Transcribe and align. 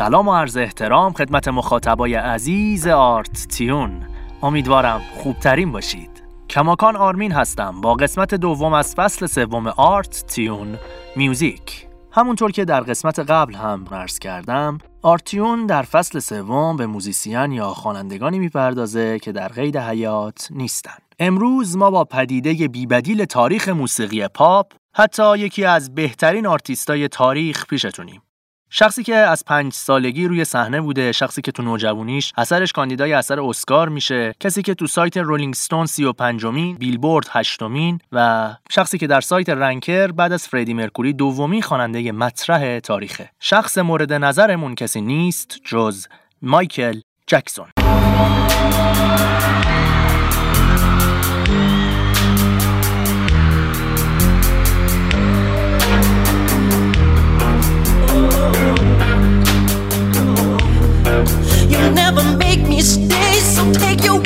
سلام 0.00 0.28
و 0.28 0.34
عرض 0.34 0.56
احترام 0.56 1.12
خدمت 1.12 1.48
مخاطبای 1.48 2.14
عزیز 2.14 2.86
آرت 2.86 3.48
تیون. 3.48 4.06
امیدوارم 4.42 5.00
خوبترین 5.14 5.72
باشید. 5.72 6.22
کماکان 6.50 6.96
آرمین 6.96 7.32
هستم 7.32 7.80
با 7.80 7.94
قسمت 7.94 8.34
دوم 8.34 8.72
از 8.72 8.94
فصل 8.94 9.26
سوم 9.26 9.66
آرت 9.66 10.24
تیون 10.26 10.78
میوزیک. 11.16 11.86
همونطور 12.12 12.50
که 12.50 12.64
در 12.64 12.80
قسمت 12.80 13.18
قبل 13.18 13.54
هم 13.54 13.84
عرض 13.92 14.18
کردم 14.18 14.78
آرتیون 15.02 15.66
در 15.66 15.82
فصل 15.82 16.18
سوم 16.18 16.76
به 16.76 16.86
موزیسین 16.86 17.52
یا 17.52 17.68
خوانندگانی 17.68 18.38
می‌پردازه 18.38 19.18
که 19.18 19.32
در 19.32 19.48
قید 19.48 19.76
حیات 19.76 20.48
نیستن. 20.50 20.98
امروز 21.18 21.76
ما 21.76 21.90
با 21.90 22.04
پدیده 22.04 22.68
بی‌بدیل 22.68 23.24
تاریخ 23.24 23.68
موسیقی 23.68 24.28
پاپ 24.28 24.72
حتی 24.94 25.38
یکی 25.38 25.64
از 25.64 25.94
بهترین 25.94 26.46
آرتیستای 26.46 27.08
تاریخ 27.08 27.66
پیشتونیم. 27.66 28.22
شخصی 28.72 29.02
که 29.02 29.14
از 29.14 29.44
پنج 29.44 29.72
سالگی 29.72 30.26
روی 30.26 30.44
صحنه 30.44 30.80
بوده 30.80 31.12
شخصی 31.12 31.42
که 31.42 31.52
تو 31.52 31.62
نوجوانیش 31.62 32.32
اثرش 32.36 32.72
کاندیدای 32.72 33.12
اثر 33.12 33.40
اسکار 33.40 33.88
میشه 33.88 34.34
کسی 34.40 34.62
که 34.62 34.74
تو 34.74 34.86
سایت 34.86 35.16
رولینگ 35.16 35.54
ستون 35.54 35.86
35 35.86 36.44
مین 36.44 36.76
بیلبورد 36.76 37.26
هشتمین 37.30 37.98
و 38.12 38.50
شخصی 38.70 38.98
که 38.98 39.06
در 39.06 39.20
سایت 39.20 39.48
رنکر 39.48 40.06
بعد 40.06 40.32
از 40.32 40.48
فردی 40.48 40.74
مرکوری 40.74 41.12
دومین 41.12 41.62
خواننده 41.62 42.12
مطرح 42.12 42.78
تاریخه. 42.78 43.30
شخص 43.40 43.78
مورد 43.78 44.12
نظرمون 44.12 44.74
کسی 44.74 45.00
نیست 45.00 45.56
جز 45.64 46.06
مایکل 46.42 47.00
جکسون. 47.26 47.79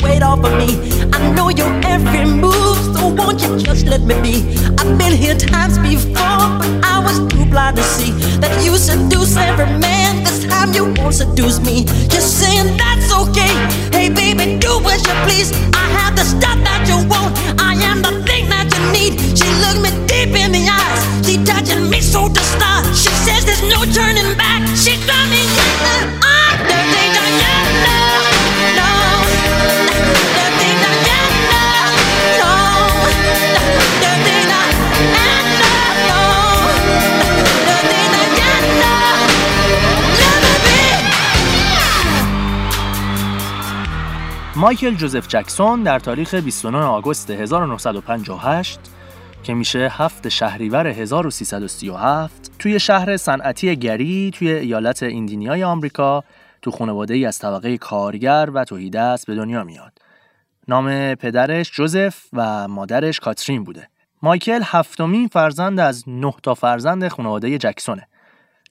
Weight 0.05 0.21
off 0.21 0.43
of 0.45 0.53
me. 0.61 0.69
I 1.11 1.19
know 1.35 1.49
your 1.49 1.71
every 1.83 2.25
move, 2.25 2.77
so 2.93 3.07
won't 3.19 3.41
you 3.41 3.57
just 3.57 3.85
let 3.87 4.01
me 4.01 4.15
be? 4.25 4.35
I've 4.79 4.97
been 5.01 5.13
here 5.23 5.35
times 5.35 5.77
before, 5.79 6.45
but 6.59 6.71
I 6.93 6.95
was 7.05 7.17
too 7.31 7.45
blind 7.45 7.77
to 7.77 7.83
see 7.83 8.11
that 8.41 8.53
you 8.63 8.77
seduce 8.77 9.35
every 9.35 9.71
man. 9.85 10.23
This 10.23 10.45
time 10.45 10.73
you 10.73 10.85
won't 10.97 11.15
seduce 11.15 11.59
me. 11.59 11.85
Just 12.13 12.29
saying 12.41 12.77
that's 12.77 13.09
okay. 13.21 13.53
Hey 13.95 14.07
baby, 14.21 14.45
do 14.65 14.71
what 14.85 14.99
you 15.07 15.15
please. 15.25 15.49
I 15.83 15.85
have 15.97 16.13
the 16.15 16.25
stuff 16.33 16.59
that 16.67 16.81
you 16.89 16.97
want. 17.11 17.31
I 17.69 17.73
am 17.89 17.97
the 18.07 18.13
thing 18.27 18.45
that 18.53 18.67
you 18.75 18.83
need. 18.95 19.13
She 19.39 19.47
looked 19.63 19.81
me 19.85 19.91
deep 20.11 20.31
in 20.43 20.51
the 20.57 20.63
eyes. 20.79 21.01
She 21.25 21.43
touching 21.43 21.89
me 21.89 21.99
so 22.01 22.29
to 22.29 22.41
start. 22.53 22.85
She 23.01 23.11
says 23.25 23.41
there's 23.47 23.65
no 23.73 23.79
turning 23.97 24.31
back. 24.37 24.61
She 24.77 24.93
running. 25.09 25.49
I'm 25.89 26.21
the 26.21 26.34
مایکل 44.57 44.95
جوزف 44.95 45.27
جکسون 45.27 45.83
در 45.83 45.99
تاریخ 45.99 46.33
29 46.35 46.77
آگوست 46.77 47.29
1958 47.29 48.79
که 49.43 49.53
میشه 49.53 49.87
هفت 49.91 50.29
شهریور 50.29 50.87
1337 50.87 52.51
توی 52.59 52.79
شهر 52.79 53.17
صنعتی 53.17 53.75
گری 53.75 54.31
توی 54.33 54.51
ایالت 54.51 55.03
ایندینیای 55.03 55.63
آمریکا 55.63 56.23
تو 56.61 56.71
خانواده 56.71 57.13
ای 57.13 57.25
از 57.25 57.39
طبقه 57.39 57.77
کارگر 57.77 58.49
و 58.53 58.65
است 58.95 59.27
به 59.27 59.35
دنیا 59.35 59.63
میاد. 59.63 59.93
نام 60.67 61.15
پدرش 61.15 61.71
جوزف 61.71 62.21
و 62.33 62.67
مادرش 62.67 63.19
کاترین 63.19 63.63
بوده. 63.63 63.87
مایکل 64.21 64.61
هفتمین 64.63 65.27
فرزند 65.27 65.79
از 65.79 66.03
نه 66.07 66.33
تا 66.43 66.53
فرزند 66.53 67.07
خانواده 67.07 67.57
جکسونه. 67.57 68.07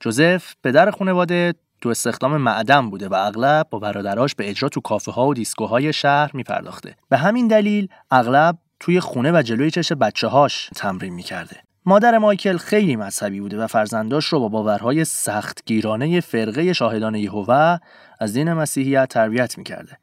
جوزف 0.01 0.55
پدر 0.65 0.91
خانواده 0.91 1.55
تو 1.81 1.89
استخدام 1.89 2.37
معدن 2.37 2.91
بوده 2.91 3.09
و 3.09 3.15
اغلب 3.15 3.67
با 3.71 3.79
برادراش 3.79 4.35
به 4.35 4.51
اجرا 4.51 4.69
تو 4.69 4.81
کافه 4.81 5.13
ها 5.13 5.27
و 5.27 5.35
دیسکوهای 5.35 5.93
شهر 5.93 6.31
میپرداخته. 6.35 6.97
به 7.09 7.17
همین 7.17 7.49
دلیل 7.49 7.89
اغلب 8.11 8.59
توی 8.81 9.01
خونه 9.01 9.33
و 9.33 9.43
جلوی 9.43 9.71
چش 9.71 9.93
بچه 9.93 10.29
هاش 10.29 10.71
تمرین 10.77 11.15
می‌کرده. 11.15 11.57
مادر 11.87 12.19
مایکل 12.19 12.57
خیلی 12.57 12.97
مذهبی 12.97 13.41
بوده 13.41 13.59
و 13.63 13.67
فرزنداش 13.67 14.25
رو 14.25 14.41
با 14.41 14.49
باورهای 14.49 15.05
سختگیرانه 15.05 16.21
فرقه 16.21 16.73
شاهدان 16.73 17.15
یهوه 17.15 17.79
از 18.21 18.33
دین 18.33 18.53
مسیحیت 18.53 19.09
تربیت 19.09 19.59
می‌کرده. 19.59 19.99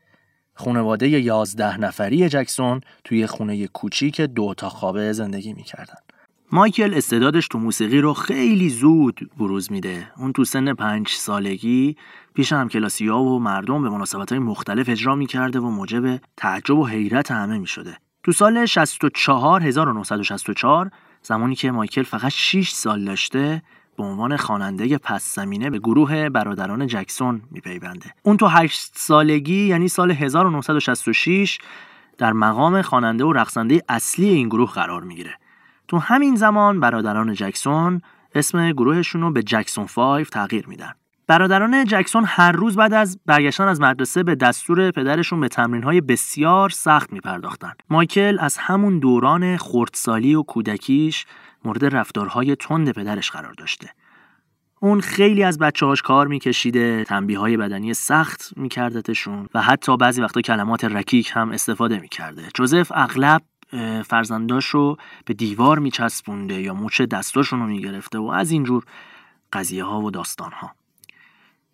خانواده 0.54 1.08
یازده 1.08 1.78
نفری 1.78 2.30
جکسون 2.30 2.81
توی 3.04 3.28
خونه 3.28 3.68
کوچیک 3.68 4.22
دو 4.22 4.54
تا 4.54 4.70
خوابه 4.70 5.14
زندگی 5.14 5.54
می‌کردن. 5.54 5.98
مایکل 6.53 6.94
استعدادش 6.94 7.47
تو 7.47 7.59
موسیقی 7.59 8.01
رو 8.01 8.13
خیلی 8.13 8.69
زود 8.69 9.29
بروز 9.38 9.72
میده. 9.72 10.12
اون 10.17 10.34
تو 10.34 10.45
سن 10.45 10.73
پنج 10.73 11.07
سالگی 11.07 11.95
پیش 12.34 12.53
هم 12.53 12.69
کلاسی 12.69 13.07
ها 13.07 13.23
و 13.23 13.39
مردم 13.39 13.81
به 13.81 13.89
مناسبت 13.89 14.31
های 14.31 14.39
مختلف 14.39 14.89
اجرا 14.89 15.16
می‌کرده 15.16 15.59
و 15.59 15.69
موجب 15.69 16.19
تعجب 16.38 16.78
و 16.78 16.85
حیرت 16.85 17.31
همه 17.31 17.57
می‌شده. 17.57 17.97
تو 18.23 18.31
سال 18.31 18.66
64 18.66 19.63
1964 19.63 20.91
زمانی 21.22 21.56
که 21.56 21.72
مایکل 21.72 22.03
فقط 22.03 22.31
6 22.31 22.69
سال 22.69 23.06
داشته 23.06 23.62
به 23.97 24.03
عنوان 24.03 24.38
خواننده 24.38 24.97
پس 24.97 25.35
زمینه 25.35 25.69
به 25.69 25.79
گروه 25.79 26.29
برادران 26.29 26.88
جکسون 26.88 27.41
میپیونده. 27.51 28.13
اون 28.23 28.38
تو 28.38 28.47
8 28.47 28.91
سالگی 28.94 29.68
یعنی 29.68 29.88
سال 29.88 30.12
1966 30.12 31.59
در 32.18 32.33
مقام 32.33 32.81
خواننده 32.81 33.23
و 33.25 33.33
رقصنده 33.33 33.83
اصلی 33.89 34.29
این 34.29 34.47
گروه 34.50 34.72
قرار 34.72 35.03
می‌گیره. 35.03 35.41
تو 35.91 35.97
همین 35.97 36.35
زمان 36.35 36.79
برادران 36.79 37.34
جکسون 37.34 38.02
اسم 38.35 38.72
گروهشون 38.72 39.22
رو 39.22 39.31
به 39.31 39.44
جکسون 39.44 39.85
5 39.85 40.28
تغییر 40.29 40.68
میدن. 40.68 40.91
برادران 41.28 41.85
جکسون 41.85 42.24
هر 42.28 42.52
روز 42.52 42.75
بعد 42.75 42.94
از 42.94 43.19
برگشتن 43.25 43.68
از 43.68 43.81
مدرسه 43.81 44.24
به 44.24 44.35
دستور 44.35 44.91
پدرشون 44.91 45.40
به 45.40 45.47
تمرینهای 45.47 46.01
بسیار 46.01 46.69
سخت 46.69 47.13
میپرداختن. 47.13 47.74
مایکل 47.90 48.38
از 48.40 48.57
همون 48.57 49.00
دوران 49.00 49.57
خردسالی 49.57 50.35
و 50.35 50.44
کودکیش 50.44 51.25
مورد 51.66 51.96
رفتارهای 51.96 52.56
تند 52.56 52.91
پدرش 52.91 53.31
قرار 53.31 53.53
داشته. 53.53 53.90
اون 54.80 55.01
خیلی 55.01 55.44
از 55.44 55.59
بچه 55.59 55.85
هاش 55.85 56.01
کار 56.01 56.28
میکشیده 56.28 57.03
تنبیه 57.03 57.40
های 57.40 57.57
بدنی 57.57 57.94
سخت 57.94 58.53
میکردتشون 58.56 59.47
و 59.53 59.62
حتی 59.62 59.97
بعضی 59.97 60.22
وقتا 60.22 60.41
کلمات 60.41 60.84
رکیک 60.84 61.31
هم 61.34 61.51
استفاده 61.51 62.00
می‌کرده 62.00 62.44
جوزف 62.53 62.91
اغلب 62.96 63.41
فرزنداش 64.06 64.66
رو 64.66 64.98
به 65.26 65.34
دیوار 65.34 65.80
میچسبونده 65.80 66.62
یا 66.62 66.74
مچ 66.74 67.02
دستاشون 67.02 67.59
رو 67.59 67.66
می‌گرفته 67.66 68.20
و 68.20 68.26
از 68.26 68.52
اینجور 68.52 68.84
قضیه 69.54 69.84
ها 69.84 70.02
و 70.02 70.12
داستان 70.12 70.52
ها 70.52 70.72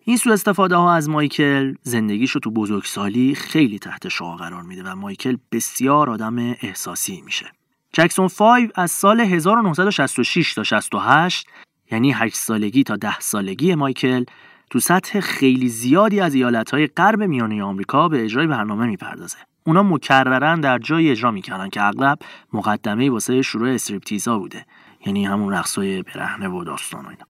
این 0.03 0.17
سو 0.17 0.31
استفاده 0.31 0.75
ها 0.75 0.93
از 0.93 1.09
مایکل 1.09 1.75
زندگیش 1.81 2.31
رو 2.31 2.39
تو 2.39 2.51
بزرگسالی 2.51 3.35
خیلی 3.35 3.79
تحت 3.79 4.07
شعا 4.07 4.35
قرار 4.35 4.63
میده 4.63 4.83
و 4.83 4.95
مایکل 4.95 5.37
بسیار 5.51 6.09
آدم 6.09 6.37
احساسی 6.37 7.21
میشه. 7.21 7.51
جکسون 7.93 8.27
5 8.27 8.69
از 8.75 8.91
سال 8.91 9.19
1966 9.19 10.53
تا 10.53 10.63
68 10.63 11.47
یعنی 11.91 12.11
8 12.11 12.35
سالگی 12.35 12.83
تا 12.83 12.95
10 12.95 13.19
سالگی 13.19 13.75
مایکل 13.75 14.23
تو 14.69 14.79
سطح 14.79 15.19
خیلی 15.19 15.69
زیادی 15.69 16.19
از 16.19 16.35
ایالتهای 16.35 16.87
غرب 16.87 17.23
میانه 17.23 17.63
آمریکا 17.63 18.09
به 18.09 18.23
اجرای 18.23 18.47
برنامه 18.47 18.85
می‌پردازه. 18.85 19.37
اونا 19.67 19.83
مکررن 19.83 20.61
در 20.61 20.79
جای 20.79 21.11
اجرا 21.11 21.31
می‌کردن 21.31 21.69
که 21.69 21.83
اغلب 21.83 22.19
مقدمه 22.53 23.09
واسه 23.09 23.41
شروع 23.41 23.69
استریپتیزا 23.69 24.39
بوده. 24.39 24.65
یعنی 25.05 25.25
همون 25.25 25.53
رقصای 25.53 26.03
برهنه 26.03 26.47
و 26.47 26.63
داستان 26.63 27.05
و 27.05 27.09
اینا. 27.09 27.25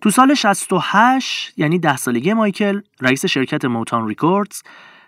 تو 0.00 0.10
سال 0.10 0.34
68 0.34 1.58
یعنی 1.58 1.78
ده 1.78 1.96
سالگی 1.96 2.32
مایکل 2.32 2.80
رئیس 3.00 3.26
شرکت 3.26 3.64
موتان 3.64 4.08
ریکوردز 4.08 4.62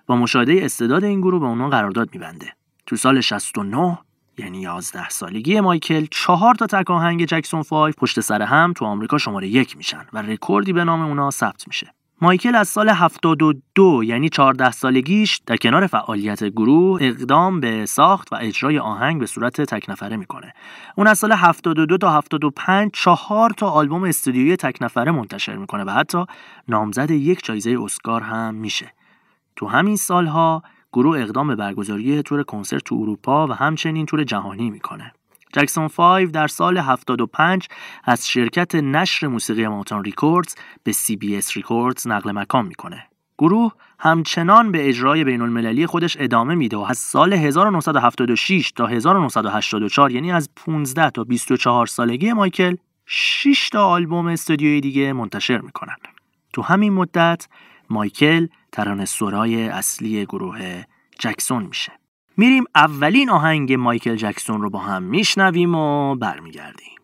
با 0.06 0.16
مشاهده 0.16 0.60
استعداد 0.62 1.04
این 1.04 1.20
گروه 1.20 1.40
به 1.40 1.46
اونها 1.46 1.68
قرارداد 1.68 2.08
میبنده. 2.12 2.52
تو 2.86 2.96
سال 2.96 3.20
69 3.20 3.98
یعنی 4.38 4.60
11 4.60 5.08
سالگی 5.08 5.60
مایکل 5.60 6.06
چهار 6.10 6.54
تا 6.54 6.66
تک 6.66 6.90
آهنگ 6.90 7.24
جکسون 7.24 7.62
5 7.62 7.94
پشت 7.94 8.20
سر 8.20 8.42
هم 8.42 8.72
تو 8.72 8.84
آمریکا 8.84 9.18
شماره 9.18 9.48
یک 9.48 9.76
میشن 9.76 10.06
و 10.12 10.22
رکوردی 10.22 10.72
به 10.72 10.84
نام 10.84 11.02
اونا 11.02 11.30
ثبت 11.30 11.68
میشه. 11.68 11.94
مایکل 12.22 12.54
از 12.54 12.68
سال 12.68 12.88
72 12.88 14.04
یعنی 14.04 14.28
14 14.28 14.70
سالگیش 14.70 15.40
در 15.46 15.56
کنار 15.56 15.86
فعالیت 15.86 16.44
گروه 16.44 16.98
اقدام 17.02 17.60
به 17.60 17.86
ساخت 17.86 18.32
و 18.32 18.36
اجرای 18.40 18.78
آهنگ 18.78 19.20
به 19.20 19.26
صورت 19.26 19.60
تک 19.60 19.90
نفره 19.90 20.16
می‌کنه. 20.16 20.52
اون 20.96 21.06
از 21.06 21.18
سال 21.18 21.32
72 21.32 21.98
تا 21.98 22.10
75 22.10 22.90
چهار 22.94 23.50
تا 23.50 23.70
آلبوم 23.70 24.04
استودیویی 24.04 24.56
تک 24.56 24.78
نفره 24.80 25.12
منتشر 25.12 25.56
می‌کنه 25.56 25.84
و 25.84 25.90
حتی 25.90 26.24
نامزد 26.68 27.10
یک 27.10 27.44
جایزه 27.44 27.76
اسکار 27.82 28.22
هم 28.22 28.54
میشه. 28.54 28.92
تو 29.56 29.66
همین 29.66 29.96
سالها 29.96 30.62
گروه 30.92 31.20
اقدام 31.20 31.48
به 31.48 31.56
برگزاری 31.56 32.22
تور 32.22 32.42
کنسرت 32.42 32.84
تو 32.84 32.94
اروپا 32.94 33.46
و 33.46 33.52
همچنین 33.52 34.06
تور 34.06 34.24
جهانی 34.24 34.70
می‌کنه. 34.70 35.12
جکسون 35.52 35.88
5 35.88 36.30
در 36.30 36.48
سال 36.48 36.78
75 36.78 37.68
از 38.04 38.28
شرکت 38.28 38.74
نشر 38.74 39.26
موسیقی 39.26 39.68
Motown 39.68 40.04
Records 40.04 40.54
به 40.84 40.92
CBS 40.92 41.52
Records 41.52 42.06
نقل 42.06 42.32
مکان 42.32 42.66
می‌کنه. 42.66 43.06
گروه 43.38 43.72
همچنان 43.98 44.72
به 44.72 44.88
اجرای 44.88 45.24
بین 45.24 45.40
المللی 45.40 45.86
خودش 45.86 46.16
ادامه 46.20 46.54
میده 46.54 46.76
و 46.76 46.80
از 46.80 46.98
سال 46.98 47.32
1976 47.32 48.72
تا 48.72 48.86
1984 48.86 50.10
یعنی 50.12 50.32
از 50.32 50.50
15 50.56 51.10
تا 51.10 51.24
24 51.24 51.86
سالگی 51.86 52.32
مایکل 52.32 52.76
6 53.06 53.68
تا 53.72 53.86
آلبوم 53.86 54.26
استودیویی 54.26 54.80
دیگه 54.80 55.12
منتشر 55.12 55.58
می‌کنن. 55.60 55.96
تو 56.52 56.62
همین 56.62 56.92
مدت 56.92 57.48
مایکل 57.90 58.46
ترانه 58.72 59.04
سرای 59.04 59.68
اصلی 59.68 60.24
گروه 60.24 60.82
جکسون 61.18 61.62
میشه. 61.62 61.99
میریم 62.40 62.64
اولین 62.74 63.30
آهنگ 63.30 63.72
مایکل 63.72 64.16
جکسون 64.16 64.62
رو 64.62 64.70
با 64.70 64.78
هم 64.78 65.02
میشنویم 65.02 65.74
و 65.74 66.14
برمیگردیم. 66.14 66.99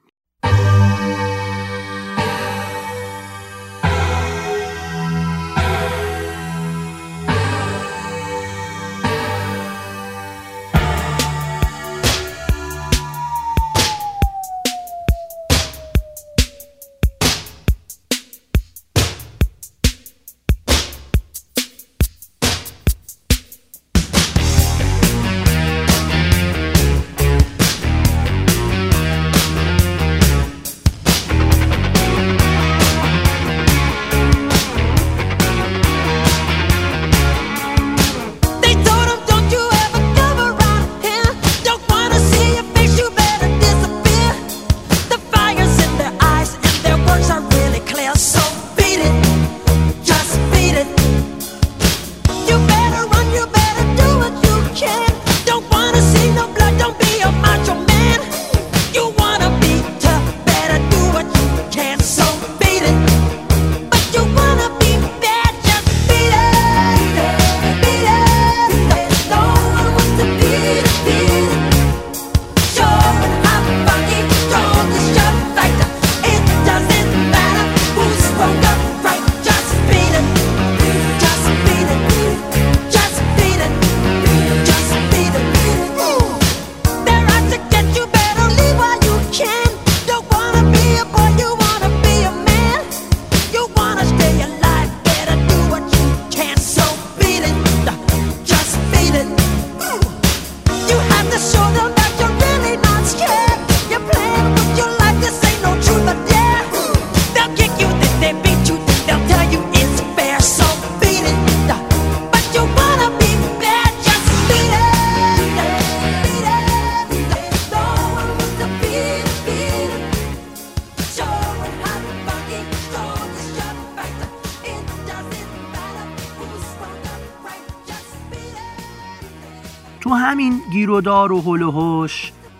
همین 130.86 131.00
گیرودار 131.00 131.32
و 131.32 131.40
هل 131.40 131.62
و 131.62 132.08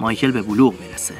مایکل 0.01 0.31
به 0.31 0.43
بلوغ 0.43 0.75
می‌رسه 0.81 1.15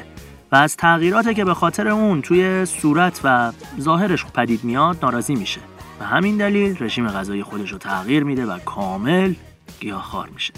و 0.51 0.55
از 0.55 0.77
تغییراتی 0.77 1.33
که 1.33 1.45
به 1.45 1.53
خاطر 1.53 1.87
اون 1.87 2.21
توی 2.21 2.65
صورت 2.65 3.21
و 3.23 3.51
ظاهرش 3.79 4.25
پدید 4.25 4.63
میاد 4.63 4.97
ناراضی 5.03 5.35
میشه 5.35 5.61
و 5.99 6.05
همین 6.05 6.37
دلیل 6.37 6.77
رژیم 6.79 7.07
غذایی 7.07 7.43
خودش 7.43 7.71
رو 7.71 7.77
تغییر 7.77 8.23
میده 8.23 8.45
و 8.45 8.59
کامل 8.59 9.33
گیاهخوار 9.79 10.29
میشه 10.29 10.53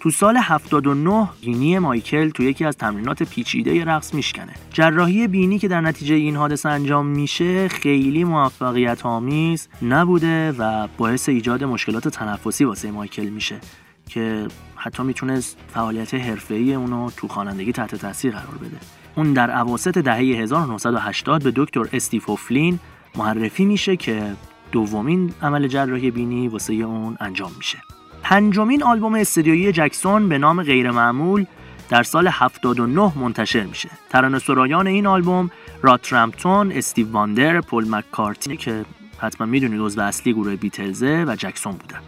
تو 0.00 0.10
سال 0.10 0.36
79 0.36 1.28
بینی 1.40 1.78
مایکل 1.78 2.28
تو 2.28 2.42
یکی 2.42 2.64
از 2.64 2.76
تمرینات 2.76 3.22
پیچیده 3.22 3.84
رقص 3.84 4.14
میشکنه. 4.14 4.52
جراحی 4.72 5.26
بینی 5.26 5.58
که 5.58 5.68
در 5.68 5.80
نتیجه 5.80 6.14
این 6.14 6.36
حادثه 6.36 6.68
انجام 6.68 7.06
میشه 7.06 7.68
خیلی 7.68 8.24
موفقیت 8.24 9.06
آمیز 9.06 9.68
نبوده 9.82 10.52
و 10.52 10.88
باعث 10.98 11.28
ایجاد 11.28 11.64
مشکلات 11.64 12.08
تنفسی 12.08 12.64
واسه 12.64 12.90
مایکل 12.90 13.28
میشه 13.28 13.56
که 14.08 14.48
حتی 14.76 15.02
می‌تونست 15.02 15.56
فعالیت 15.68 16.14
حرفه‌ای 16.14 16.74
اونو 16.74 17.10
تو 17.16 17.28
خوانندگی 17.28 17.72
تحت 17.72 17.94
تاثیر 17.94 18.32
قرار 18.32 18.58
بده. 18.60 18.76
اون 19.16 19.32
در 19.32 19.58
اواسط 19.58 19.98
دهه 19.98 20.16
1980 20.16 21.42
به 21.44 21.52
دکتر 21.56 21.84
استیفوفلین 21.92 22.78
معرفی 23.16 23.64
میشه 23.64 23.96
که 23.96 24.32
دومین 24.72 25.34
عمل 25.42 25.68
جراحی 25.68 26.10
بینی 26.10 26.48
واسه 26.48 26.74
اون 26.74 27.16
انجام 27.20 27.52
میشه. 27.56 27.78
پنجمین 28.22 28.82
آلبوم 28.82 29.14
استودیویی 29.14 29.72
جکسون 29.72 30.28
به 30.28 30.38
نام 30.38 30.62
غیرمعمول 30.62 31.46
در 31.88 32.02
سال 32.02 32.28
79 32.28 33.18
منتشر 33.18 33.64
میشه. 33.64 33.90
ترانه 34.10 34.38
سرایان 34.38 34.86
این 34.86 35.06
آلبوم 35.06 35.50
راترامپتون، 35.82 36.72
استیو 36.72 37.10
واندر، 37.10 37.60
پل 37.60 37.84
مککارتی 37.88 38.56
که 38.56 38.84
حتما 39.18 39.46
می‌دونید 39.46 39.80
عضو 39.80 40.00
اصلی 40.00 40.32
گروه 40.32 40.56
بیتلزه 40.56 41.24
و 41.28 41.36
جکسون 41.36 41.72
بودن. 41.72 42.00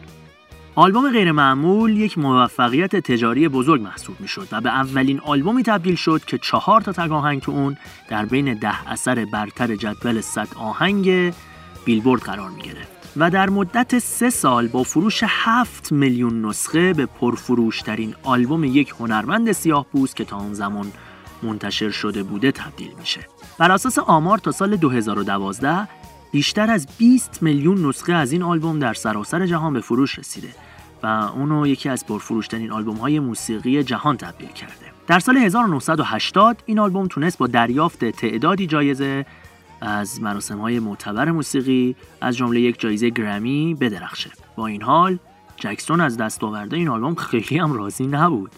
آلبوم 0.78 1.10
غیرمعمول 1.10 1.96
یک 1.96 2.18
موفقیت 2.18 2.96
تجاری 2.96 3.48
بزرگ 3.48 3.82
محسوب 3.82 4.20
می‌شد 4.20 4.48
و 4.52 4.60
به 4.60 4.70
اولین 4.70 5.20
آلبومی 5.20 5.62
تبدیل 5.62 5.94
شد 5.94 6.24
که 6.26 6.38
چهار 6.38 6.80
تا 6.80 6.92
تگ 6.92 7.12
آهنگ 7.12 7.40
تو 7.40 7.52
اون 7.52 7.76
در 8.08 8.24
بین 8.24 8.54
ده 8.54 8.90
اثر 8.90 9.24
برتر 9.24 9.76
جدول 9.76 10.20
100 10.20 10.48
آهنگ 10.56 11.34
بیلبورد 11.84 12.22
قرار 12.22 12.50
می 12.50 12.62
گرفت. 12.62 13.12
و 13.16 13.30
در 13.30 13.48
مدت 13.50 13.98
سه 13.98 14.30
سال 14.30 14.68
با 14.68 14.82
فروش 14.82 15.24
7 15.26 15.92
میلیون 15.92 16.44
نسخه 16.44 16.92
به 16.92 17.06
پرفروشترین 17.06 18.14
آلبوم 18.22 18.64
یک 18.64 18.94
هنرمند 19.00 19.52
سیاه 19.52 19.86
پوست 19.92 20.16
که 20.16 20.24
تا 20.24 20.36
اون 20.36 20.54
زمان 20.54 20.92
منتشر 21.42 21.90
شده 21.90 22.22
بوده 22.22 22.52
تبدیل 22.52 22.90
میشه. 23.00 23.20
بر 23.58 23.72
اساس 23.72 23.98
آمار 23.98 24.38
تا 24.38 24.52
سال 24.52 24.76
2012 24.76 25.88
بیشتر 26.32 26.70
از 26.70 26.86
20 26.98 27.42
میلیون 27.42 27.86
نسخه 27.86 28.12
از 28.12 28.32
این 28.32 28.42
آلبوم 28.42 28.78
در 28.78 28.94
سراسر 28.94 29.46
جهان 29.46 29.72
به 29.72 29.80
فروش 29.80 30.18
رسیده 30.18 30.48
و 31.02 31.06
اونو 31.06 31.66
یکی 31.66 31.88
از 31.88 32.06
پرفروشترین 32.06 32.72
آلبوم 32.72 32.96
های 32.96 33.20
موسیقی 33.20 33.82
جهان 33.82 34.16
تبدیل 34.16 34.48
کرده. 34.48 34.74
در 35.06 35.18
سال 35.18 35.36
1980 35.36 36.62
این 36.66 36.78
آلبوم 36.78 37.06
تونست 37.06 37.38
با 37.38 37.46
دریافت 37.46 38.04
تعدادی 38.04 38.66
جایزه 38.66 39.26
از 39.80 40.22
مراسم 40.22 40.58
های 40.58 40.78
معتبر 40.78 41.30
موسیقی 41.30 41.96
از 42.20 42.36
جمله 42.36 42.60
یک 42.60 42.80
جایزه 42.80 43.10
گرمی 43.10 43.74
بدرخشه. 43.80 44.30
با 44.56 44.66
این 44.66 44.82
حال 44.82 45.18
جکسون 45.56 46.00
از 46.00 46.16
دستاورده 46.16 46.76
این 46.76 46.88
آلبوم 46.88 47.14
خیلی 47.14 47.58
هم 47.58 47.72
راضی 47.72 48.06
نبود 48.06 48.50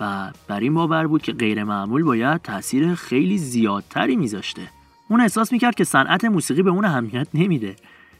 و 0.00 0.30
بر 0.48 0.60
این 0.60 0.74
باور 0.74 1.06
بود 1.06 1.22
که 1.22 1.32
غیر 1.32 1.64
معمول 1.64 2.02
باید 2.02 2.42
تاثیر 2.42 2.94
خیلی 2.94 3.38
زیادتری 3.38 4.16
میذاشته. 4.16 4.62
اون 5.08 5.20
احساس 5.20 5.52
می‌کرد 5.52 5.74
که 5.74 5.84
صنعت 5.84 6.24
موسیقی 6.24 6.62
به 6.62 6.70
اون 6.70 6.84
اهمیت 6.84 7.28
نمیده. 7.34 7.76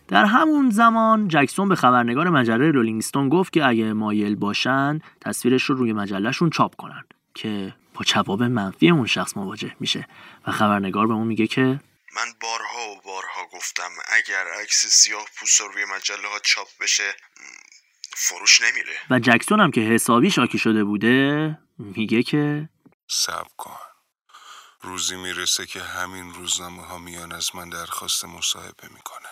در 0.09 0.25
همون 0.25 0.71
زمان 0.71 1.29
جکسون 1.29 1.69
به 1.69 1.77
خبرنگار 1.77 2.31
مجله 2.31 2.71
رولینگستون 2.71 3.29
گفت 3.29 3.53
که 3.53 3.67
اگه 3.67 3.93
مایل 3.93 4.35
باشن 4.35 5.01
تصویرش 5.21 5.63
رو 5.63 5.75
روی 5.75 5.93
مجلهشون 5.93 6.51
چاپ 6.51 6.77
کنن 6.77 7.05
که 7.35 7.75
با 7.95 8.05
جواب 8.05 8.43
منفی 8.43 8.91
اون 8.91 9.07
شخص 9.07 9.37
مواجه 9.37 9.77
میشه. 9.81 10.09
و 10.47 10.53
خبرنگار 10.53 11.07
به 11.07 11.15
اون 11.15 11.27
میگه 11.27 11.47
که 11.47 11.81
من 12.17 12.27
بارها 12.41 12.91
و 12.91 13.01
بارها 13.05 13.47
گفتم 13.53 13.91
اگر 14.09 14.45
عکس 14.63 14.87
سیاه 14.87 15.27
پوست 15.37 15.61
روی 15.61 15.85
مجله 15.97 16.29
ها 16.29 16.39
چاپ 16.43 16.69
بشه 16.81 17.15
فروش 18.17 18.61
نمیره. 18.61 18.93
و 19.11 19.19
جکسون 19.19 19.61
هم 19.61 19.71
که 19.71 19.81
حسابی 19.81 20.31
شاکی 20.31 20.59
شده 20.59 20.85
بوده 20.85 21.59
میگه 21.79 22.23
که 22.23 22.69
سب 23.09 23.47
کن. 23.57 23.77
روزی 24.81 25.17
می‌رسه 25.17 25.67
که 25.67 25.83
همین 25.83 26.35
روزنامه 26.35 26.83
ها 26.83 26.99
میان 26.99 27.33
از 27.33 27.57
من 27.57 27.69
درخواست 27.69 28.25
مصاحبه 28.25 28.89
می‌کنن. 28.95 29.24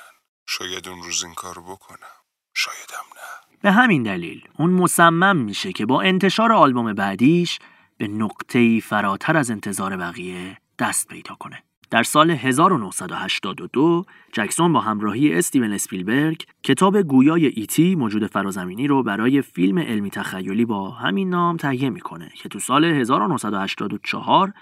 شاید 0.47 0.89
اون 0.89 1.03
روز 1.03 1.25
این 1.25 1.35
کار 1.35 1.59
بکنم 1.59 2.13
شایدم 2.55 3.07
نه 3.17 3.57
به 3.63 3.73
همین 3.73 4.03
دلیل 4.03 4.49
اون 4.59 4.71
مصمم 4.71 5.37
میشه 5.37 5.73
که 5.73 5.87
با 5.87 6.03
انتشار 6.03 6.53
آلبوم 6.53 6.93
بعدیش 6.93 7.59
به 7.99 8.09
نقطه‌ای 8.09 8.81
فراتر 8.81 9.37
از 9.37 9.51
انتظار 9.51 9.97
بقیه 9.97 10.59
دست 10.79 11.09
پیدا 11.09 11.35
کنه. 11.35 11.63
در 11.91 12.03
سال 12.03 12.31
1982 12.31 14.05
جکسون 14.33 14.73
با 14.73 14.81
همراهی 14.81 15.35
استیون 15.35 15.73
اسپیلبرگ 15.73 16.45
کتاب 16.63 17.03
گویای 17.03 17.47
ایتی 17.47 17.95
موجود 17.95 18.27
فرازمینی 18.27 18.87
رو 18.87 19.03
برای 19.03 19.43
فیلم 19.43 19.79
علمی 19.79 20.11
تخیلی 20.11 20.65
با 20.65 20.91
همین 20.91 21.31
نام 21.31 21.57
تهیه 21.57 21.91
می‌کنه 21.91 22.33
که 22.35 22.49
تو 22.49 22.59
سال 22.59 22.85
1984 22.85 24.53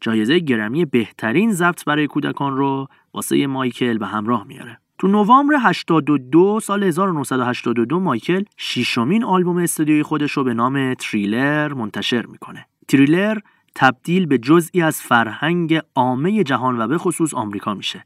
جایزه 0.00 0.38
گرمی 0.38 0.84
بهترین 0.84 1.52
ضبط 1.52 1.84
برای 1.84 2.06
کودکان 2.06 2.56
رو 2.56 2.88
واسه 3.14 3.46
مایکل 3.46 3.98
به 3.98 4.06
همراه 4.06 4.44
میاره. 4.44 4.78
تو 4.98 5.08
نوامبر 5.08 5.54
82 5.60 6.60
سال 6.60 6.82
1982 6.82 8.00
مایکل 8.00 8.44
شیشمین 8.56 9.24
آلبوم 9.24 9.56
استودیویی 9.56 10.02
خودش 10.02 10.32
رو 10.32 10.44
به 10.44 10.54
نام 10.54 10.94
تریلر 10.94 11.72
منتشر 11.74 12.26
می‌کنه. 12.26 12.66
تریلر 12.88 13.38
تبدیل 13.74 14.26
به 14.26 14.38
جزئی 14.38 14.82
از 14.82 15.02
فرهنگ 15.02 15.80
عامه 15.94 16.44
جهان 16.44 16.78
و 16.78 16.88
به 16.88 16.98
خصوص 16.98 17.34
آمریکا 17.34 17.74
میشه. 17.74 18.04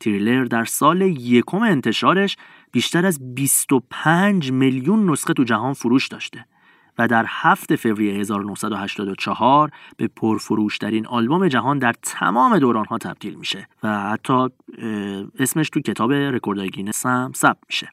تریلر 0.00 0.44
در 0.44 0.64
سال 0.64 1.02
یکم 1.02 1.62
انتشارش 1.62 2.36
بیشتر 2.72 3.06
از 3.06 3.34
25 3.34 4.52
میلیون 4.52 5.10
نسخه 5.10 5.32
تو 5.32 5.44
جهان 5.44 5.72
فروش 5.72 6.08
داشته 6.08 6.44
و 7.00 7.08
در 7.08 7.24
7 7.28 7.76
فوریه 7.76 8.14
1984 8.14 9.70
به 9.96 10.08
پرفروشترین 10.08 11.06
آلبوم 11.06 11.48
جهان 11.48 11.78
در 11.78 11.94
تمام 12.02 12.58
دورانها 12.58 12.98
تبدیل 12.98 13.34
میشه 13.34 13.68
و 13.82 14.00
حتی 14.00 14.48
اسمش 15.38 15.70
تو 15.70 15.80
کتاب 15.80 16.12
رکوردهای 16.12 16.70
گینس 16.70 17.06
هم 17.06 17.32
ثبت 17.36 17.58
میشه. 17.68 17.88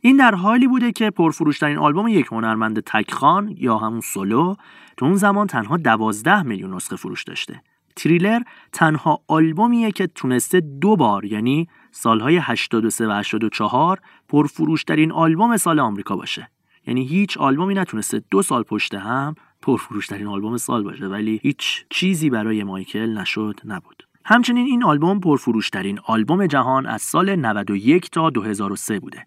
این 0.00 0.16
در 0.16 0.34
حالی 0.34 0.66
بوده 0.68 0.92
که 0.92 1.10
پرفروشترین 1.10 1.78
آلبوم 1.78 2.08
یک 2.08 2.26
هنرمند 2.26 2.80
تک‌خوان 2.80 3.54
یا 3.58 3.78
همون 3.78 4.00
سولو 4.00 4.54
تو 4.96 5.06
اون 5.06 5.14
زمان 5.14 5.46
تنها 5.46 5.76
12 5.76 6.42
میلیون 6.42 6.74
نسخه 6.74 6.96
فروش 6.96 7.24
داشته. 7.24 7.62
تریلر 7.96 8.40
تنها 8.72 9.20
آلبومیه 9.28 9.90
که 9.90 10.06
تونسته 10.06 10.60
دو 10.60 10.96
بار 10.96 11.24
یعنی 11.24 11.68
سالهای 11.90 12.36
83 12.36 13.08
و 13.08 13.10
84 13.10 14.00
پرفروشترین 14.28 15.12
آلبوم 15.12 15.56
سال 15.56 15.80
آمریکا 15.80 16.16
باشه. 16.16 16.48
یعنی 16.86 17.04
هیچ 17.04 17.38
آلبومی 17.38 17.74
نتونسته 17.74 18.22
دو 18.30 18.42
سال 18.42 18.62
پشت 18.62 18.94
هم 18.94 19.34
پرفروشترین 19.62 20.26
آلبوم 20.26 20.56
سال 20.56 20.82
باشه 20.82 21.06
ولی 21.06 21.40
هیچ 21.42 21.84
چیزی 21.90 22.30
برای 22.30 22.64
مایکل 22.64 23.18
نشد 23.18 23.60
نبود. 23.64 24.06
همچنین 24.24 24.66
این 24.66 24.84
آلبوم 24.84 25.20
پرفروشترین 25.20 25.98
آلبوم 26.04 26.46
جهان 26.46 26.86
از 26.86 27.02
سال 27.02 27.36
91 27.36 28.10
تا 28.10 28.30
2003 28.30 29.00
بوده 29.00 29.26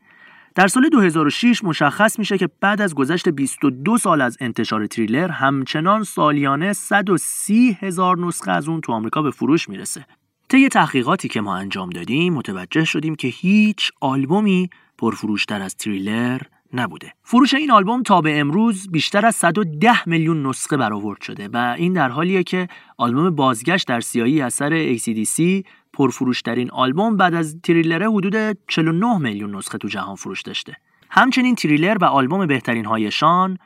در 0.56 0.68
سال 0.68 0.90
2006 0.90 1.64
مشخص 1.64 2.20
میشه 2.20 2.38
که 2.38 2.50
بعد 2.62 2.82
از 2.82 2.96
گذشت 2.96 3.30
22 3.30 3.98
سال 3.98 4.22
از 4.22 4.38
انتشار 4.40 4.88
تریلر 4.88 5.32
همچنان 5.32 6.04
سالیانه 6.04 6.74
130 6.74 7.78
هزار 7.82 8.18
نسخه 8.18 8.52
از 8.52 8.70
اون 8.70 8.82
تو 8.82 8.92
آمریکا 8.92 9.22
به 9.22 9.32
فروش 9.32 9.70
می‌رسه. 9.70 10.06
طی 10.50 10.70
تحقیقاتی 10.70 11.28
که 11.28 11.42
ما 11.42 11.56
انجام 11.56 11.90
دادیم 11.90 12.34
متوجه 12.34 12.86
شدیم 12.86 13.16
که 13.16 13.28
هیچ 13.28 13.92
آلبومی 14.02 14.70
پرفروشتر 14.98 15.62
از 15.62 15.76
تریلر 15.76 16.42
نبوده. 16.74 17.14
فروش 17.24 17.54
این 17.54 17.72
آلبوم 17.72 18.04
تا 18.04 18.22
به 18.22 18.40
امروز 18.40 18.92
بیشتر 18.92 19.26
از 19.26 19.36
110 19.36 20.10
میلیون 20.10 20.48
نسخه 20.48 20.78
برآورد 20.78 21.22
شده 21.22 21.50
و 21.54 21.76
این 21.78 21.94
در 21.94 22.10
حالیه 22.10 22.44
که 22.44 22.68
آلبوم 22.98 23.30
بازگشت 23.30 23.88
در 23.88 24.02
سیاهی 24.02 24.42
اثر 24.42 24.96
AC/DC 24.98 25.66
پرفروشترین 25.94 26.72
آلبوم 26.72 27.18
بعد 27.18 27.34
از 27.34 27.58
تریلره 27.64 28.10
حدود 28.10 28.58
49 28.68 29.18
میلیون 29.18 29.56
نسخه 29.56 29.78
تو 29.78 29.88
جهان 29.88 30.16
فروش 30.16 30.42
داشته. 30.42 30.76
همچنین 31.10 31.56
تریلر 31.56 31.98
و 32.02 32.06
آلبوم 32.06 32.46
بهترین 32.46 32.86
هایشان 32.86 33.58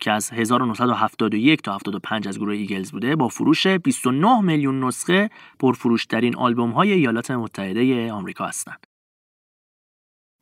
که 0.00 0.12
از 0.12 0.30
1971 0.30 1.62
تا 1.62 1.74
75 1.74 2.28
از 2.28 2.38
گروه 2.38 2.54
ایگلز 2.54 2.90
بوده 2.90 3.16
با 3.16 3.28
فروش 3.28 3.66
29 3.66 4.40
میلیون 4.40 4.84
نسخه 4.84 5.30
پرفروشترین 5.58 6.36
آلبوم 6.36 6.70
های 6.70 6.92
ایالات 6.92 7.30
متحده 7.30 8.12
آمریکا 8.12 8.46
هستند. 8.46 8.85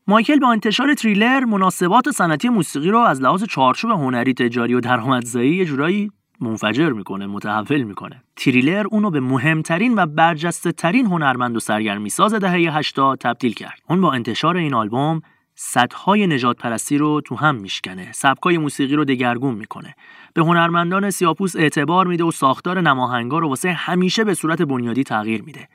مایکل 0.06 0.38
با 0.38 0.52
انتشار 0.52 0.94
تریلر 0.94 1.44
مناسبات 1.44 2.10
صنعتی 2.10 2.48
موسیقی 2.48 2.90
رو 2.90 2.98
از 2.98 3.22
لحاظ 3.22 3.44
چارچوب 3.44 3.90
هنری 3.90 4.34
تجاری 4.34 4.74
و 4.74 4.80
درآمدزایی 4.80 5.56
یه 5.56 5.64
جورایی 5.64 6.10
منفجر 6.40 6.90
می‌کنه 6.90 7.26
متحول 7.26 7.82
می‌کنه. 7.82 8.22
تریلر 8.36 8.86
اونو 8.90 9.10
به 9.10 9.20
مهمترین 9.20 9.94
و 9.94 10.06
برجسته 10.06 10.72
ترین 10.72 11.06
هنرمند 11.06 11.56
و 11.56 11.60
سرگرمی 11.60 12.10
ساز 12.10 12.34
دهه 12.34 12.76
80 12.76 13.18
تبدیل 13.18 13.54
کرد. 13.54 13.80
اون 13.88 14.00
با 14.00 14.12
انتشار 14.12 14.56
این 14.56 14.74
آلبوم 14.74 15.20
صدهای 15.54 16.26
نجات 16.26 16.56
پرستی 16.56 16.98
رو 16.98 17.20
تو 17.20 17.34
هم 17.34 17.54
میشکنه 17.54 18.12
سبکای 18.12 18.58
موسیقی 18.58 18.94
رو 18.94 19.04
دگرگون 19.04 19.54
می‌کنه. 19.54 19.94
به 20.34 20.42
هنرمندان 20.42 21.10
سیاه‌پوست 21.10 21.56
اعتبار 21.56 22.06
میده 22.06 22.24
و 22.24 22.30
ساختار 22.30 22.80
نماهنگا 22.80 23.38
رو 23.38 23.48
واسه 23.48 23.72
همیشه 23.72 24.24
به 24.24 24.34
صورت 24.34 24.62
بنیادی 24.62 25.04
تغییر 25.04 25.42
میده. 25.42 25.68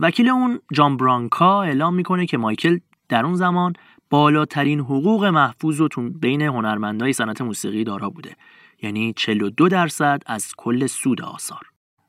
وکیل 0.00 0.28
اون 0.28 0.60
جان 0.72 0.96
برانکا 0.96 1.62
اعلام 1.62 1.94
می‌کنه 1.94 2.26
که 2.26 2.38
مایکل 2.38 2.78
در 3.10 3.24
اون 3.24 3.34
زمان 3.34 3.72
بالاترین 4.10 4.80
حقوق 4.80 5.24
محفوظ 5.24 5.80
رو 5.80 5.88
تو 5.88 6.10
بین 6.10 6.42
هنرمندای 6.42 7.12
صنعت 7.12 7.40
موسیقی 7.40 7.84
دارا 7.84 8.10
بوده 8.10 8.36
یعنی 8.82 9.12
42 9.16 9.68
درصد 9.68 10.22
از 10.26 10.52
کل 10.56 10.86
سود 10.86 11.22
آثار. 11.22 11.60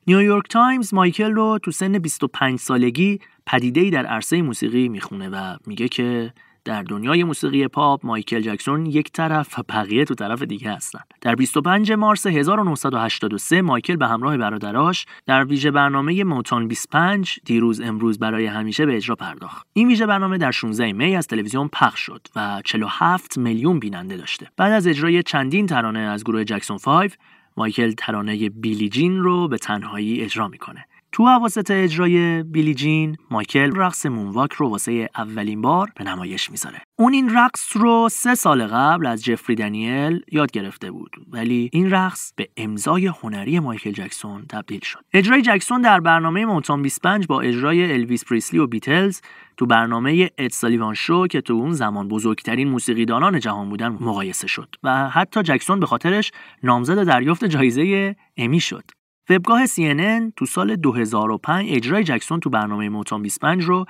نیویورک 0.06 0.48
تایمز 0.48 0.94
مایکل 0.94 1.32
رو 1.32 1.58
تو 1.62 1.70
سن 1.70 1.98
25 1.98 2.58
سالگی 2.58 3.18
پدیده‌ای 3.46 3.90
در 3.90 4.06
عرصه 4.06 4.42
موسیقی 4.42 4.88
می‌خونه 4.88 5.28
و 5.28 5.56
میگه 5.66 5.88
که 5.88 6.32
در 6.64 6.82
دنیای 6.82 7.24
موسیقی 7.24 7.68
پاپ 7.68 8.06
مایکل 8.06 8.40
جکسون 8.40 8.86
یک 8.86 9.12
طرف 9.12 9.58
و 9.58 9.62
بقیه 9.68 10.04
تو 10.04 10.14
طرف 10.14 10.42
دیگه 10.42 10.70
هستن. 10.70 11.00
در 11.20 11.34
25 11.34 11.92
مارس 11.92 12.26
1983 12.26 13.62
مایکل 13.62 13.96
به 13.96 14.06
همراه 14.06 14.36
برادراش 14.36 15.06
در 15.26 15.44
ویژه 15.44 15.70
برنامه 15.70 16.24
Motown 16.24 16.68
25 16.68 17.38
دیروز 17.44 17.80
امروز 17.80 18.18
برای 18.18 18.46
همیشه 18.46 18.86
به 18.86 18.96
اجرا 18.96 19.16
پرداخت. 19.16 19.66
این 19.72 19.88
ویژه 19.88 20.06
برنامه 20.06 20.38
در 20.38 20.50
16 20.50 20.92
می 20.92 21.16
از 21.16 21.26
تلویزیون 21.26 21.68
پخش 21.68 22.00
شد 22.00 22.26
و 22.36 22.62
47 22.64 23.38
میلیون 23.38 23.78
بیننده 23.78 24.16
داشته. 24.16 24.48
بعد 24.56 24.72
از 24.72 24.86
اجرای 24.86 25.22
چندین 25.22 25.66
ترانه 25.66 25.98
از 25.98 26.24
گروه 26.24 26.44
جکسون 26.44 26.78
5 26.78 27.10
مایکل 27.56 27.92
ترانه 27.92 28.48
بیلی 28.48 28.88
جین 28.88 29.18
رو 29.18 29.48
به 29.48 29.58
تنهایی 29.58 30.20
اجرا 30.20 30.48
می‌کنه. 30.48 30.84
تو 31.12 31.26
حواست 31.26 31.70
اجرای 31.70 32.42
بیلی 32.42 32.74
جین 32.74 33.16
مایکل 33.30 33.76
رقص 33.76 34.06
moonwalk 34.06 34.52
رو 34.52 34.68
واسه 34.68 35.08
اولین 35.16 35.62
بار 35.62 35.92
به 35.96 36.04
نمایش 36.04 36.50
می‌ذاره. 36.50 36.78
اون 36.98 37.12
این 37.12 37.34
رقص 37.34 37.76
رو 37.76 38.08
سه 38.12 38.34
سال 38.34 38.66
قبل 38.66 39.06
از 39.06 39.24
جفری 39.24 39.56
دانیل 39.56 40.24
یاد 40.32 40.50
گرفته 40.50 40.90
بود 40.90 41.16
ولی 41.30 41.70
این 41.72 41.90
رقص 41.90 42.32
به 42.36 42.48
امضای 42.56 43.06
هنری 43.06 43.58
مایکل 43.58 43.90
جکسون 43.90 44.44
تبدیل 44.48 44.80
شد. 44.80 45.00
اجرای 45.12 45.42
جکسون 45.42 45.80
در 45.80 46.00
برنامه 46.00 46.46
موتاون 46.46 46.82
25 46.82 47.26
با 47.26 47.40
اجرای 47.40 47.92
الویس 47.92 48.24
پریسلی 48.24 48.58
و 48.58 48.66
بیتلز 48.66 49.20
تو 49.56 49.66
برنامه 49.66 50.30
اد 50.38 50.50
سالیوان 50.50 50.94
شو 50.94 51.26
که 51.26 51.40
تو 51.40 51.54
اون 51.54 51.72
زمان 51.72 52.08
بزرگترین 52.08 52.68
موسیقیدانان 52.68 53.40
جهان 53.40 53.68
بودن 53.68 53.88
مقایسه 53.88 54.46
شد 54.46 54.74
و 54.82 55.08
حتی 55.08 55.42
جکسون 55.42 55.80
به 55.80 55.86
خاطرش 55.86 56.32
نامزد 56.62 57.04
دریافت 57.04 57.44
جایزه 57.44 58.16
امی 58.36 58.60
شد. 58.60 58.84
وبگاه 59.30 59.66
CNN 59.66 60.32
تو 60.36 60.46
سال 60.46 60.76
2005 60.76 61.66
اجرای 61.68 62.04
جکسون 62.04 62.40
تو 62.40 62.50
برنامه 62.50 62.88
موتان 62.88 63.22
25 63.22 63.64
رو 63.64 63.84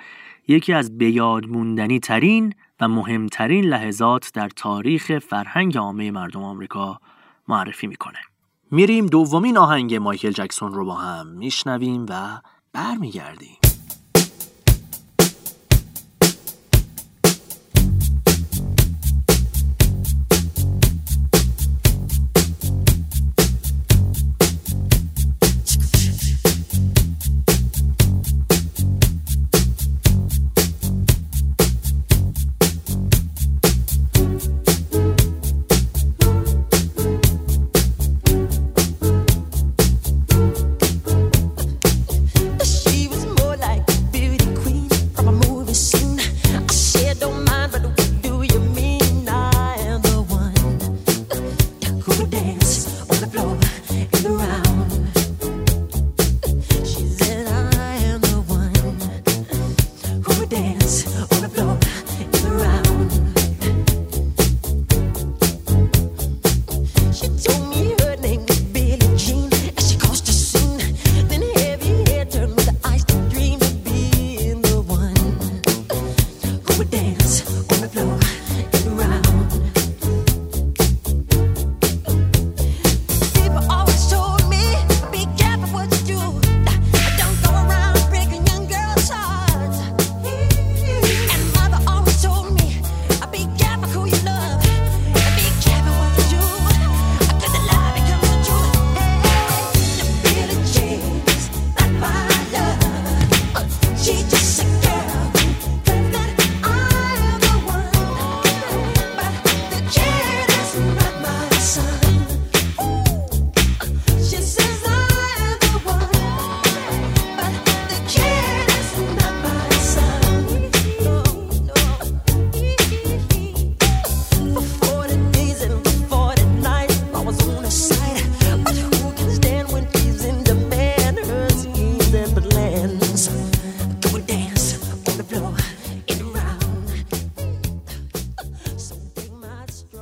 یکی 0.48 0.72
از 0.72 0.98
بیاد 0.98 1.46
موندنی 1.46 2.00
ترین 2.00 2.54
و 2.80 2.88
مهمترین 2.88 3.64
لحظات 3.64 4.30
در 4.34 4.48
تاریخ 4.48 5.18
فرهنگ 5.18 5.78
عامه 5.78 6.10
مردم 6.10 6.42
آمریکا 6.42 7.00
معرفی 7.48 7.86
می‌کنه. 7.86 8.18
میریم 8.70 9.06
دومین 9.06 9.58
آهنگ 9.58 9.94
مایکل 9.94 10.30
جکسون 10.30 10.72
رو 10.72 10.84
با 10.84 10.94
هم 10.94 11.26
میشنویم 11.26 12.06
و 12.08 12.40
برمیگردیم. 12.72 13.62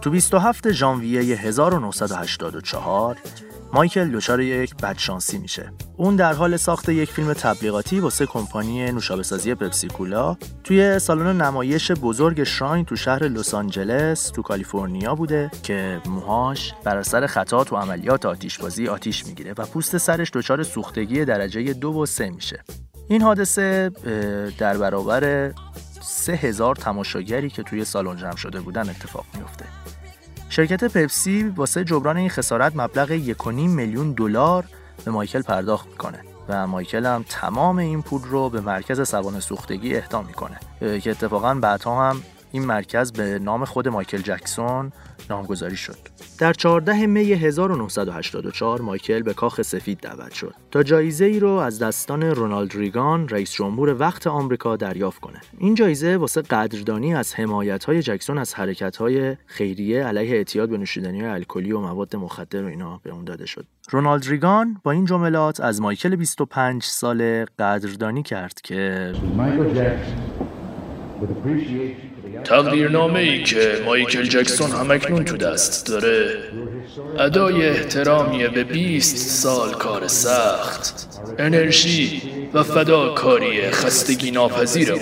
تو 0.00 0.10
27 0.10 0.72
ژانویه 0.72 1.20
1984 1.20 3.16
مایکل 3.72 4.10
دچار 4.10 4.40
یک 4.40 4.76
بدشانسی 4.76 5.38
میشه. 5.38 5.72
اون 5.96 6.16
در 6.16 6.32
حال 6.32 6.56
ساخت 6.56 6.88
یک 6.88 7.10
فیلم 7.10 7.32
تبلیغاتی 7.32 8.00
واسه 8.00 8.26
کمپانی 8.26 8.92
نوشابه‌سازی 8.92 9.54
پپسی 9.54 9.88
کولا 9.88 10.36
توی 10.64 10.98
سالن 10.98 11.40
نمایش 11.40 11.92
بزرگ 11.92 12.44
شراین 12.44 12.84
تو 12.84 12.96
شهر 12.96 13.22
لس 13.24 13.54
آنجلس 13.54 14.30
تو 14.30 14.42
کالیفرنیا 14.42 15.14
بوده 15.14 15.50
که 15.62 16.00
موهاش 16.06 16.74
بر 16.84 16.96
اثر 16.96 17.26
خطا 17.26 17.64
تو 17.64 17.76
عملیات 17.76 18.26
آتیشبازی 18.26 18.88
آتیش 18.88 19.26
می‌گیره 19.26 19.54
و 19.58 19.66
پوست 19.66 19.98
سرش 19.98 20.30
دچار 20.34 20.62
سوختگی 20.62 21.24
درجه 21.24 21.72
دو 21.72 21.92
و 21.92 22.06
سه 22.06 22.30
میشه. 22.30 22.64
این 23.08 23.22
حادثه 23.22 23.90
در 24.58 24.76
برابر 24.76 25.52
سه 26.02 26.32
هزار 26.32 26.76
تماشاگری 26.76 27.50
که 27.50 27.62
توی 27.62 27.84
سالن 27.84 28.16
جمع 28.16 28.36
شده 28.36 28.60
بودن 28.60 28.88
اتفاق 28.88 29.24
میفته. 29.34 29.64
شرکت 30.50 30.84
پپسی 30.84 31.42
واسه 31.56 31.84
جبران 31.84 32.16
این 32.16 32.28
خسارت 32.28 32.72
مبلغ 32.76 33.18
1.5 33.18 33.46
میلیون 33.46 34.12
دلار 34.12 34.64
به 35.04 35.10
مایکل 35.10 35.42
پرداخت 35.42 35.86
می‌کنه 35.88 36.18
و 36.48 36.66
مایکل 36.66 37.06
هم 37.06 37.24
تمام 37.28 37.78
این 37.78 38.02
پول 38.02 38.22
رو 38.22 38.50
به 38.50 38.60
مرکز 38.60 39.08
سوان 39.08 39.40
سوختگی 39.40 39.96
اهدا 39.96 40.22
می‌کنه 40.22 40.60
که 41.00 41.10
اتفاقا 41.10 41.54
بعدها 41.54 42.10
هم 42.10 42.22
این 42.52 42.64
مرکز 42.64 43.12
به 43.12 43.38
نام 43.38 43.64
خود 43.64 43.88
مایکل 43.88 44.18
جکسون 44.18 44.92
نامگذاری 45.30 45.76
شد. 45.76 45.96
در 46.38 46.52
14 46.52 47.06
می 47.06 47.32
1984 47.32 48.80
مایکل 48.80 49.22
به 49.22 49.34
کاخ 49.34 49.62
سفید 49.62 49.98
دعوت 50.00 50.32
شد 50.32 50.54
تا 50.70 50.82
جایزه 50.82 51.24
ای 51.24 51.40
رو 51.40 51.50
از 51.50 51.78
دستان 51.78 52.22
رونالد 52.22 52.74
ریگان 52.74 53.28
رئیس 53.28 53.52
جمهور 53.52 53.96
وقت 53.98 54.26
آمریکا 54.26 54.76
دریافت 54.76 55.20
کنه. 55.20 55.40
این 55.58 55.74
جایزه 55.74 56.16
واسه 56.16 56.42
قدردانی 56.42 57.14
از 57.14 57.34
حمایت 57.34 57.84
های 57.84 58.02
جکسون 58.02 58.38
از 58.38 58.54
حرکت 58.54 58.96
های 58.96 59.36
خیریه 59.46 60.04
علیه 60.04 60.36
اعتیاد 60.36 60.68
به 60.68 60.78
نوشیدنی 60.78 61.22
الکلی 61.22 61.72
و 61.72 61.80
مواد 61.80 62.16
مخدر 62.16 62.64
و 62.64 62.66
اینا 62.66 63.00
به 63.02 63.10
اون 63.10 63.24
داده 63.24 63.46
شد. 63.46 63.66
رونالد 63.90 64.28
ریگان 64.28 64.80
با 64.84 64.90
این 64.90 65.04
جملات 65.04 65.60
از 65.60 65.80
مایکل 65.80 66.16
25 66.16 66.82
ساله 66.82 67.46
قدردانی 67.58 68.22
کرد 68.22 68.60
که 68.60 69.12
تقدیرنامه 72.44 73.18
ای 73.18 73.42
که 73.42 73.82
مایکل 73.84 74.22
جکسون 74.22 74.70
همکنون 74.70 75.24
تو 75.24 75.36
دست 75.36 75.86
داره. 75.86 76.38
ادای 77.18 77.68
احترامی 77.68 78.48
به 78.48 78.64
20 78.64 79.16
سال 79.16 79.72
کار 79.72 80.06
سخت 80.08 81.18
انرژی 81.38 82.22
و 82.54 82.62
فداکاری 82.62 83.70
خستگی 83.70 84.30
ناپذیر 84.30 84.94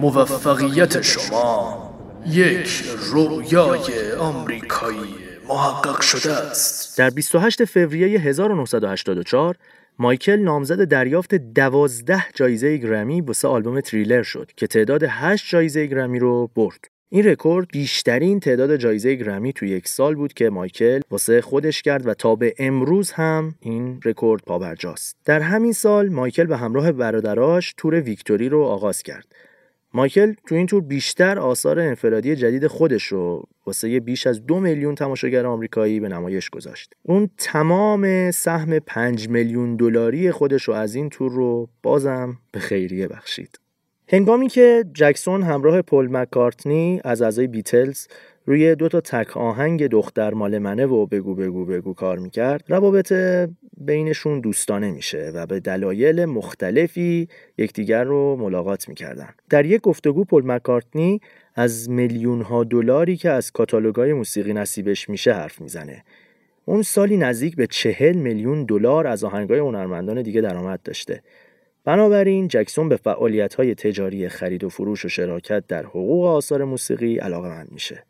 موفقیت 0.00 1.02
شما 1.02 1.88
یک 2.26 2.84
رویای 3.12 4.12
آمریکایی 4.18 5.14
محقق 5.48 6.00
شده 6.00 6.32
است. 6.32 6.98
در 6.98 7.10
28 7.10 7.64
فوریه 7.64 8.20
1984 8.20 9.56
مایکل 10.00 10.36
نامزد 10.36 10.84
دریافت 10.84 11.34
دوازده 11.34 12.24
جایزه 12.34 12.76
گرمی 12.76 13.20
واسه 13.20 13.48
آلبوم 13.48 13.80
تریلر 13.80 14.22
شد 14.22 14.50
که 14.56 14.66
تعداد 14.66 15.02
8 15.08 15.50
جایزه 15.50 15.86
گرمی 15.86 16.18
رو 16.18 16.50
برد. 16.54 16.84
این 17.08 17.24
رکورد 17.24 17.68
بیشترین 17.72 18.40
تعداد 18.40 18.76
جایزه 18.76 19.14
گرمی 19.14 19.52
تو 19.52 19.66
یک 19.66 19.88
سال 19.88 20.14
بود 20.14 20.32
که 20.32 20.50
مایکل 20.50 21.00
واسه 21.10 21.40
خودش 21.40 21.82
کرد 21.82 22.06
و 22.06 22.14
تا 22.14 22.34
به 22.34 22.54
امروز 22.58 23.10
هم 23.10 23.54
این 23.60 24.00
رکورد 24.04 24.42
پابرجاست. 24.42 25.16
در 25.24 25.40
همین 25.40 25.72
سال 25.72 26.08
مایکل 26.08 26.44
به 26.44 26.56
همراه 26.56 26.92
برادراش 26.92 27.74
تور 27.76 28.00
ویکتوری 28.00 28.48
رو 28.48 28.62
آغاز 28.62 29.02
کرد 29.02 29.26
مایکل 29.94 30.34
تو 30.46 30.54
این 30.54 30.66
تور 30.66 30.82
بیشتر 30.82 31.38
آثار 31.38 31.80
انفرادی 31.80 32.36
جدید 32.36 32.66
خودش 32.66 33.04
رو 33.04 33.42
واسه 33.66 34.00
بیش 34.00 34.26
از 34.26 34.46
دو 34.46 34.60
میلیون 34.60 34.94
تماشاگر 34.94 35.46
آمریکایی 35.46 36.00
به 36.00 36.08
نمایش 36.08 36.50
گذاشت. 36.50 36.94
اون 37.02 37.30
تمام 37.38 38.30
سهم 38.30 38.78
پنج 38.78 39.28
میلیون 39.28 39.76
دلاری 39.76 40.30
خودش 40.30 40.62
رو 40.62 40.74
از 40.74 40.94
این 40.94 41.08
تور 41.08 41.32
رو 41.32 41.68
بازم 41.82 42.38
به 42.52 42.60
خیریه 42.60 43.08
بخشید. 43.08 43.58
هنگامی 44.08 44.48
که 44.48 44.84
جکسون 44.94 45.42
همراه 45.42 45.82
پل 45.82 46.08
مکارتنی 46.10 47.00
از 47.04 47.22
اعضای 47.22 47.46
بیتلز 47.46 48.06
روی 48.48 48.74
دو 48.74 48.88
تا 48.88 49.00
تک 49.00 49.36
آهنگ 49.36 49.86
دختر 49.86 50.34
مال 50.34 50.58
منه 50.58 50.86
و 50.86 51.06
بگو 51.06 51.34
بگو 51.34 51.64
بگو 51.64 51.94
کار 51.94 52.18
می‌کرد. 52.18 52.64
روابط 52.68 53.12
بینشون 53.76 54.40
دوستانه 54.40 54.90
میشه 54.90 55.30
و 55.34 55.46
به 55.46 55.60
دلایل 55.60 56.24
مختلفی 56.24 57.28
یکدیگر 57.58 58.04
رو 58.04 58.36
ملاقات 58.36 58.88
می‌کردن. 58.88 59.28
در 59.50 59.66
یک 59.66 59.80
گفتگو 59.80 60.24
پل 60.24 60.42
مکارتنی 60.44 61.20
از 61.54 61.90
میلیون 61.90 62.40
ها 62.40 62.64
دلاری 62.64 63.16
که 63.16 63.30
از 63.30 63.52
کاتالوگای 63.52 64.12
موسیقی 64.12 64.52
نصیبش 64.52 65.08
میشه 65.08 65.32
حرف 65.32 65.60
می‌زنه. 65.60 66.04
اون 66.64 66.82
سالی 66.82 67.16
نزدیک 67.16 67.56
به 67.56 67.66
چهل 67.66 68.16
میلیون 68.16 68.64
دلار 68.64 69.06
از 69.06 69.24
آهنگای 69.24 69.58
هنرمندان 69.58 70.22
دیگه 70.22 70.40
درآمد 70.40 70.80
داشته. 70.84 71.22
بنابراین 71.84 72.48
جکسون 72.48 72.88
به 72.88 72.96
فعالیت 72.96 73.54
های 73.54 73.74
تجاری 73.74 74.28
خرید 74.28 74.64
و 74.64 74.68
فروش 74.68 75.04
و 75.04 75.08
شراکت 75.08 75.66
در 75.66 75.82
حقوق 75.82 76.24
آثار 76.24 76.64
موسیقی 76.64 77.18
علاقه‌مند 77.18 77.64
میشه. 77.70 78.04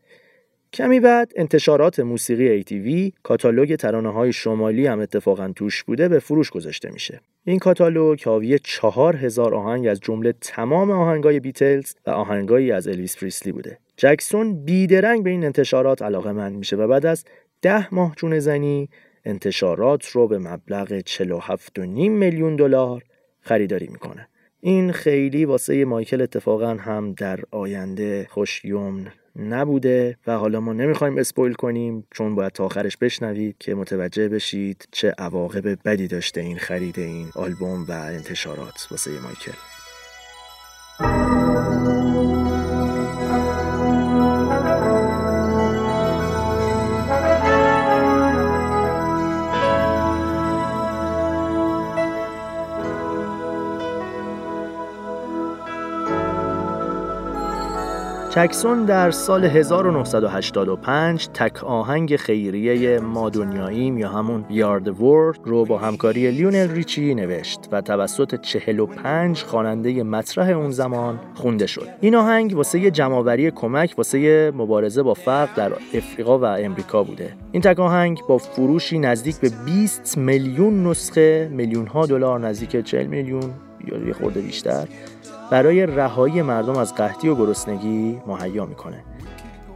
کمی 0.72 1.00
بعد 1.00 1.32
انتشارات 1.36 2.00
موسیقی 2.00 2.62
ATV 2.62 3.12
کاتالوگ 3.22 3.76
ترانه 3.76 4.12
های 4.12 4.32
شمالی 4.32 4.86
هم 4.86 5.00
اتفاقا 5.00 5.52
توش 5.56 5.82
بوده 5.82 6.08
به 6.08 6.18
فروش 6.18 6.50
گذاشته 6.50 6.90
میشه. 6.90 7.20
این 7.44 7.58
کاتالوگ 7.58 8.22
حاوی 8.24 8.58
چهار 8.58 9.16
هزار 9.16 9.54
آهنگ 9.54 9.86
از 9.86 10.00
جمله 10.00 10.34
تمام 10.40 10.90
آهنگای 10.90 11.40
بیتلز 11.40 11.94
و 12.06 12.10
آهنگایی 12.10 12.72
از 12.72 12.88
الویس 12.88 13.16
پریسلی 13.16 13.52
بوده. 13.52 13.78
جکسون 13.96 14.64
بیدرنگ 14.64 15.24
به 15.24 15.30
این 15.30 15.44
انتشارات 15.44 16.02
علاقه‌مند 16.02 16.52
میشه 16.52 16.76
و 16.76 16.88
بعد 16.88 17.06
از 17.06 17.24
ده 17.62 17.94
ماه 17.94 18.14
چونه 18.16 18.38
زنی 18.38 18.88
انتشارات 19.24 20.06
رو 20.06 20.28
به 20.28 20.38
مبلغ 20.38 21.00
47.5 21.00 21.78
میلیون 22.08 22.56
دلار 22.56 23.02
خریداری 23.40 23.86
می‌کنه. 23.86 24.28
این 24.60 24.92
خیلی 24.92 25.44
واسه 25.44 25.84
مایکل 25.84 26.22
اتفاقا 26.22 26.74
هم 26.74 27.12
در 27.12 27.40
آینده 27.50 28.26
خوشیوم 28.30 29.06
نبوده 29.38 30.16
و 30.26 30.32
حالا 30.32 30.60
ما 30.60 30.72
نمی‌خوایم 30.72 31.18
اسپویل 31.18 31.52
کنیم 31.52 32.06
چون 32.10 32.34
باید 32.34 32.52
تا 32.52 32.64
آخرش 32.64 32.96
بشنوید 32.96 33.56
که 33.58 33.74
متوجه 33.74 34.28
بشید 34.28 34.88
چه 34.92 35.14
عواقب 35.18 35.78
بدی 35.84 36.08
داشته 36.08 36.40
این 36.40 36.58
خرید 36.58 36.98
این 36.98 37.28
آلبوم 37.34 37.84
و 37.88 37.92
انتشارات 37.92 38.88
واسه 38.90 39.10
مایکل. 39.10 39.52
جکسون 58.38 58.84
در 58.84 59.10
سال 59.10 59.44
1985 59.44 61.28
تک 61.28 61.64
آهنگ 61.64 62.16
خیریه 62.16 63.00
ما 63.00 63.30
دنیاییم 63.30 63.98
یا 63.98 64.08
همون 64.08 64.44
یارد 64.50 65.00
ورد 65.00 65.38
رو 65.44 65.64
با 65.64 65.78
همکاری 65.78 66.30
لیونل 66.30 66.70
ریچی 66.70 67.14
نوشت 67.14 67.60
و 67.72 67.80
توسط 67.80 68.40
45 68.40 69.42
خواننده 69.42 70.02
مطرح 70.02 70.48
اون 70.48 70.70
زمان 70.70 71.20
خونده 71.34 71.66
شد. 71.66 71.88
این 72.00 72.14
آهنگ 72.14 72.56
واسه 72.56 72.90
جمعآوری 72.90 73.50
کمک 73.50 73.94
واسه 73.96 74.50
مبارزه 74.56 75.02
با 75.02 75.14
فقر 75.14 75.54
در 75.56 75.72
افریقا 75.94 76.38
و 76.38 76.44
امریکا 76.44 77.02
بوده. 77.02 77.32
این 77.52 77.62
تک 77.62 77.80
آهنگ 77.80 78.20
با 78.28 78.38
فروشی 78.38 78.98
نزدیک 78.98 79.36
به 79.36 79.50
20 79.64 80.18
میلیون 80.18 80.86
نسخه 80.86 81.48
میلیون 81.52 81.86
ها 81.86 82.06
دلار 82.06 82.40
نزدیک 82.40 82.84
40 82.84 83.06
میلیون 83.06 83.50
یا 83.86 84.06
یه 84.06 84.12
خورده 84.12 84.40
بیشتر 84.40 84.88
برای 85.50 85.86
رهایی 85.86 86.42
مردم 86.42 86.76
از 86.76 86.94
قحطی 86.94 87.28
و 87.28 87.34
گرسنگی 87.34 88.20
مهیا 88.26 88.66
می‌کنه. 88.66 89.04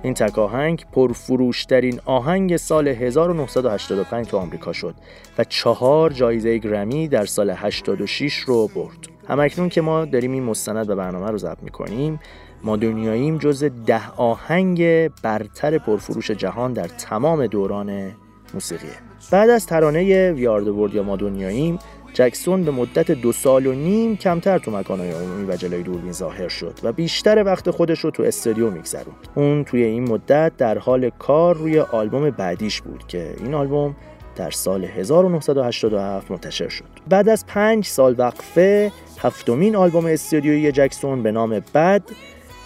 این 0.02 0.14
تک 0.14 0.38
آهنگ 0.38 0.85
پرفروشترین 0.92 2.00
آهنگ 2.04 2.56
سال 2.56 2.88
1985 2.88 4.26
تو 4.26 4.37
آمریکا 4.37 4.72
شد 4.72 4.94
و 5.38 5.44
چهار 5.44 6.11
جایزه 6.12 6.58
گرمی 6.58 7.08
در 7.08 7.24
سال 7.24 7.50
86 7.50 8.35
رو 8.35 8.68
برد. 8.68 9.08
همکنون 9.28 9.68
که 9.68 9.80
ما 9.80 10.04
داریم 10.04 10.32
این 10.32 10.42
مستند 10.42 10.90
و 10.90 10.96
برنامه 10.96 11.30
رو 11.30 11.38
ضبط 11.38 11.62
می‌کنیم 11.62 12.20
ما 12.64 12.76
دنیاییم 12.76 13.38
جز 13.38 13.64
ده 13.87 14.11
آهنگ 14.16 15.08
برتر 15.08 15.78
پرفروش 15.78 16.30
جهان 16.30 16.72
در 16.72 16.88
تمام 16.88 17.46
دوران 17.46 18.12
موسیقیه 18.54 18.90
بعد 19.30 19.50
از 19.50 19.66
ترانه 19.66 20.32
ویارد 20.32 20.94
یا 20.94 21.02
ما 21.02 21.16
دنیاییم 21.16 21.78
جکسون 22.14 22.64
به 22.64 22.70
مدت 22.70 23.11
دو 23.11 23.33
سال 23.33 23.66
و 23.66 23.72
نیم 23.72 24.16
کمتر 24.16 24.59
تو 24.59 24.70
مکانهای 24.70 25.11
عمومی 25.11 25.44
و 25.44 25.57
جلوی 25.57 25.83
دوربین 25.83 26.12
ظاهر 26.12 26.48
شد 26.48 26.79
و 26.83 26.92
بیشتر 26.92 27.42
وقت 27.44 27.70
خودش 27.70 28.01
رو 28.01 28.11
تو 28.11 28.22
استودیو 28.22 28.70
میگذروند. 28.70 29.29
اون 29.35 29.64
توی 29.64 29.83
این 29.83 30.09
مدت 30.09 30.53
در 30.59 30.79
حال 30.79 31.11
کار 31.11 31.57
روی 31.57 31.81
آلبوم 31.81 32.31
بعدیش 32.31 32.81
بود 32.81 33.07
که 33.09 33.35
این 33.38 33.55
آلبوم 33.55 33.96
در 34.37 34.51
سال 34.51 34.85
1987 34.85 36.31
منتشر 36.31 36.68
شد. 36.68 36.85
بعد 37.09 37.29
از 37.29 37.46
پنج 37.46 37.87
سال 37.87 38.14
وقفه 38.18 38.92
هفتمین 39.18 39.77
آلبوم 39.77 40.07
استودیویی 40.07 40.72
جکسون 40.72 41.22
به 41.22 41.33
نام 41.33 41.61
بد 41.75 42.03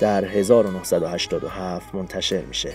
در 0.01 0.25
1987 0.25 1.95
منتشر 1.95 2.41
میشه. 2.41 2.71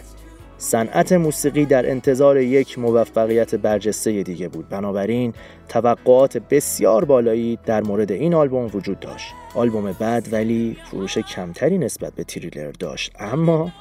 صنعت 0.62 1.12
موسیقی 1.14 1.66
در 1.66 1.90
انتظار 1.90 2.38
یک 2.38 2.80
موفقیت 2.80 3.56
برجسته 3.56 4.24
دیگه 4.24 4.48
بود. 4.48 4.70
بنابراین 4.70 5.34
توقعات 5.70 6.38
بسیار 6.38 7.06
بالایی 7.06 7.60
در 7.66 7.82
مورد 7.84 8.12
این 8.12 8.34
آلبوم 8.34 8.70
وجود 8.74 9.00
داشت. 9.00 9.34
آلبوم 9.56 9.92
بعد 10.00 10.34
ولی 10.34 10.78
فروش 10.92 11.18
کمتری 11.18 11.78
نسبت 11.78 12.14
به 12.14 12.24
تریلر 12.24 12.72
داشت. 12.72 13.12
اما 13.20 13.72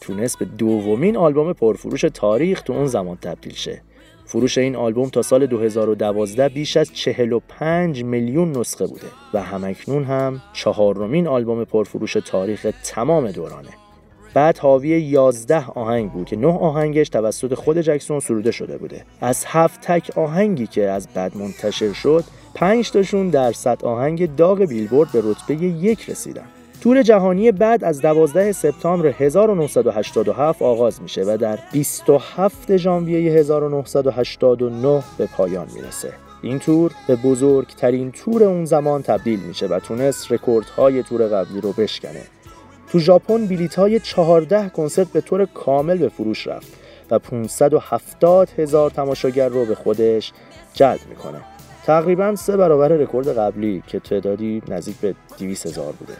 تونست 0.00 0.38
به 0.38 0.44
دومین 0.44 1.16
آلبوم 1.16 1.52
پرفروش 1.52 2.00
تاریخ 2.00 2.62
تو 2.62 2.72
اون 2.72 2.86
زمان 2.86 3.16
تبدیل 3.16 3.54
شه. 3.54 3.82
فروش 4.24 4.58
این 4.58 4.76
آلبوم 4.76 5.08
تا 5.08 5.22
سال 5.22 5.46
2012 5.46 6.48
بیش 6.48 6.76
از 6.76 6.92
45 6.94 8.04
میلیون 8.04 8.52
نسخه 8.52 8.86
بوده 8.86 9.06
و 9.34 9.42
همکنون 9.42 10.04
هم 10.04 10.40
چهارمین 10.52 11.26
آلبوم 11.26 11.64
پرفروش 11.64 12.12
تاریخ 12.12 12.66
تمام 12.84 13.30
دورانه. 13.30 13.89
Bad 14.34 14.58
حاوی 14.58 14.88
11 14.88 15.66
آهنگ 15.66 16.12
بود 16.12 16.26
که 16.26 16.36
نه 16.36 16.46
آهنگش 16.46 17.08
توسط 17.08 17.54
خود 17.54 17.80
جکسون 17.80 18.20
سروده 18.20 18.50
شده 18.50 18.78
بوده 18.78 19.04
از 19.20 19.44
هفت 19.46 19.80
تک 19.80 20.18
آهنگی 20.18 20.66
که 20.66 20.90
از 20.90 21.08
Bad 21.14 21.36
منتشر 21.36 21.92
شد 21.92 22.24
پنج 22.54 22.90
تاشون 22.90 23.28
در 23.28 23.52
صد 23.52 23.84
آهنگ 23.84 24.36
داغ 24.36 24.58
بیلبورد 24.58 25.12
به 25.12 25.22
رتبه 25.24 25.54
یک 25.54 26.10
رسیدن 26.10 26.44
تور 26.80 27.02
جهانی 27.02 27.52
Bad 27.52 27.84
از 27.84 28.00
12 28.00 28.52
سپتامبر 28.52 29.06
1987 29.18 30.62
آغاز 30.62 31.02
میشه 31.02 31.22
و 31.22 31.36
در 31.40 31.58
27 31.72 32.76
ژانویه 32.76 33.32
1989 33.32 35.02
به 35.18 35.26
پایان 35.26 35.66
می‌رسه. 35.74 36.12
این 36.42 36.58
تور 36.58 36.92
به 37.06 37.16
بزرگترین 37.16 38.10
تور 38.10 38.44
اون 38.44 38.64
زمان 38.64 39.02
تبدیل 39.02 39.40
میشه 39.40 39.66
و 39.66 39.80
تونست 39.80 40.32
رکوردهای 40.32 41.02
تور 41.02 41.26
قبلی 41.26 41.60
رو 41.60 41.72
بشکنه. 41.72 42.22
تو 42.90 42.98
ژاپن 42.98 43.46
بلیت 43.46 43.74
های 43.74 44.00
14 44.00 44.68
کنسرت 44.68 45.08
به 45.08 45.20
طور 45.20 45.44
کامل 45.44 45.98
به 45.98 46.08
فروش 46.08 46.46
رفت 46.46 46.68
و 47.10 47.18
570 47.18 48.48
هزار 48.58 48.90
تماشاگر 48.90 49.48
رو 49.48 49.66
به 49.66 49.74
خودش 49.74 50.32
جلب 50.74 51.00
می‌کنه. 51.08 51.40
تقریبا 51.86 52.36
سه 52.36 52.56
برابر 52.56 52.88
رکورد 52.88 53.38
قبلی 53.38 53.82
که 53.86 54.00
تعدادی 54.00 54.62
نزدیک 54.68 54.96
به 54.96 55.14
200 55.38 55.66
هزار 55.66 55.92
بوده. 55.92 56.12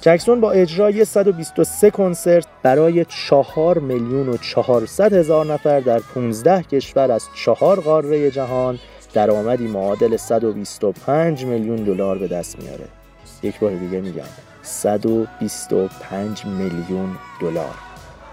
جکسون 0.00 0.40
با 0.40 0.52
اجرای 0.52 1.04
123 1.04 1.90
کنسرت 1.90 2.46
برای 2.62 3.04
4 3.28 3.78
میلیون 3.78 4.28
و 4.28 4.36
400 4.36 5.12
هزار 5.12 5.46
نفر 5.46 5.80
در 5.80 5.98
15 5.98 6.62
کشور 6.62 7.12
از 7.12 7.24
چهار 7.34 7.80
قاره 7.80 8.30
جهان 8.30 8.78
درآمدی 9.14 9.66
معادل 9.66 10.16
125 10.16 11.44
میلیون 11.44 11.76
دلار 11.76 12.18
به 12.18 12.28
دست 12.28 12.62
میاره. 12.62 12.84
یک 13.42 13.60
بار 13.60 13.74
دیگه 13.74 14.00
میگم 14.00 14.51
125 14.62 16.46
میلیون 16.46 17.16
دلار. 17.40 17.74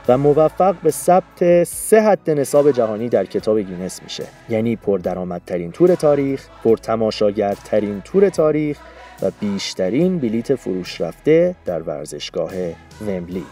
و 0.07 0.17
موفق 0.17 0.75
به 0.83 0.91
ثبت 0.91 1.63
سه 1.63 2.01
حد 2.01 2.29
نصاب 2.29 2.71
جهانی 2.71 3.09
در 3.09 3.25
کتاب 3.25 3.59
گینس 3.59 4.03
میشه. 4.03 4.23
یعنی 4.49 4.75
پردرآمدترین 4.75 5.71
تور 5.71 5.95
تاریخ 5.95 6.47
پرتماشاگرترین 6.63 8.01
تور 8.01 8.29
تاریخ 8.29 8.79
و 9.21 9.31
بیشترین 9.39 10.19
بلیت 10.19 10.55
فروش 10.55 11.01
رفته 11.01 11.55
در 11.65 11.81
ورزشگاه 11.81 12.51
ومبلی. 13.07 13.45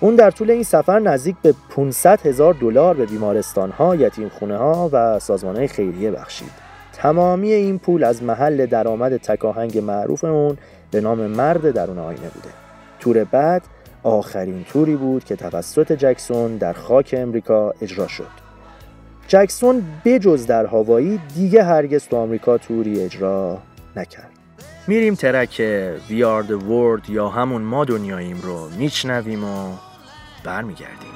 اون 0.00 0.14
در 0.14 0.30
طول 0.30 0.50
این 0.50 0.62
سفر 0.62 0.98
نزدیک 0.98 1.36
به 1.42 1.54
500 1.70 2.26
هزار 2.26 2.54
دلار 2.54 2.94
به 2.94 3.06
بیمارستان 3.06 3.70
ها، 3.70 3.96
یتیم 3.96 4.28
خونه 4.28 4.56
ها 4.56 4.90
و 4.92 5.18
سازمان 5.18 5.56
های 5.56 5.68
خیریه 5.68 6.10
بخشید. 6.10 6.50
تمامی 6.92 7.52
این 7.52 7.78
پول 7.78 8.04
از 8.04 8.22
محل 8.22 8.66
درآمد 8.66 9.16
تکاهنگ 9.16 9.78
معروف 9.78 10.24
اون 10.24 10.56
به 10.92 11.00
نام 11.00 11.26
مرد 11.26 11.70
درون 11.70 11.98
آینه 11.98 12.28
بوده 12.28 12.48
تور 13.00 13.24
بعد 13.24 13.62
آخرین 14.02 14.64
توری 14.64 14.96
بود 14.96 15.24
که 15.24 15.36
توسط 15.36 15.92
جکسون 15.92 16.56
در 16.56 16.72
خاک 16.72 17.14
امریکا 17.18 17.74
اجرا 17.80 18.08
شد 18.08 18.42
جکسون 19.28 19.82
بجز 20.04 20.46
در 20.46 20.66
هاوایی 20.66 21.20
دیگه 21.34 21.64
هرگز 21.64 22.08
تو 22.08 22.16
آمریکا 22.16 22.58
توری 22.58 23.00
اجرا 23.00 23.58
نکرد 23.96 24.30
میریم 24.86 25.14
ترک 25.14 25.56
We 26.08 26.12
Are 26.12 26.48
The 26.48 26.62
World 26.68 27.10
یا 27.10 27.28
همون 27.28 27.62
ما 27.62 27.84
دنیاییم 27.84 28.40
رو 28.40 28.68
میشنویم 28.78 29.44
و 29.44 29.72
برمیگردیم 30.44 31.12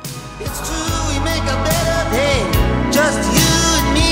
Just 2.96 3.24
you 3.36 3.52
and 3.78 3.88
me. 3.96 4.10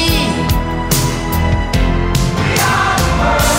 We 2.39 2.51
are 2.73 2.97
the 3.01 3.13
world. 3.21 3.54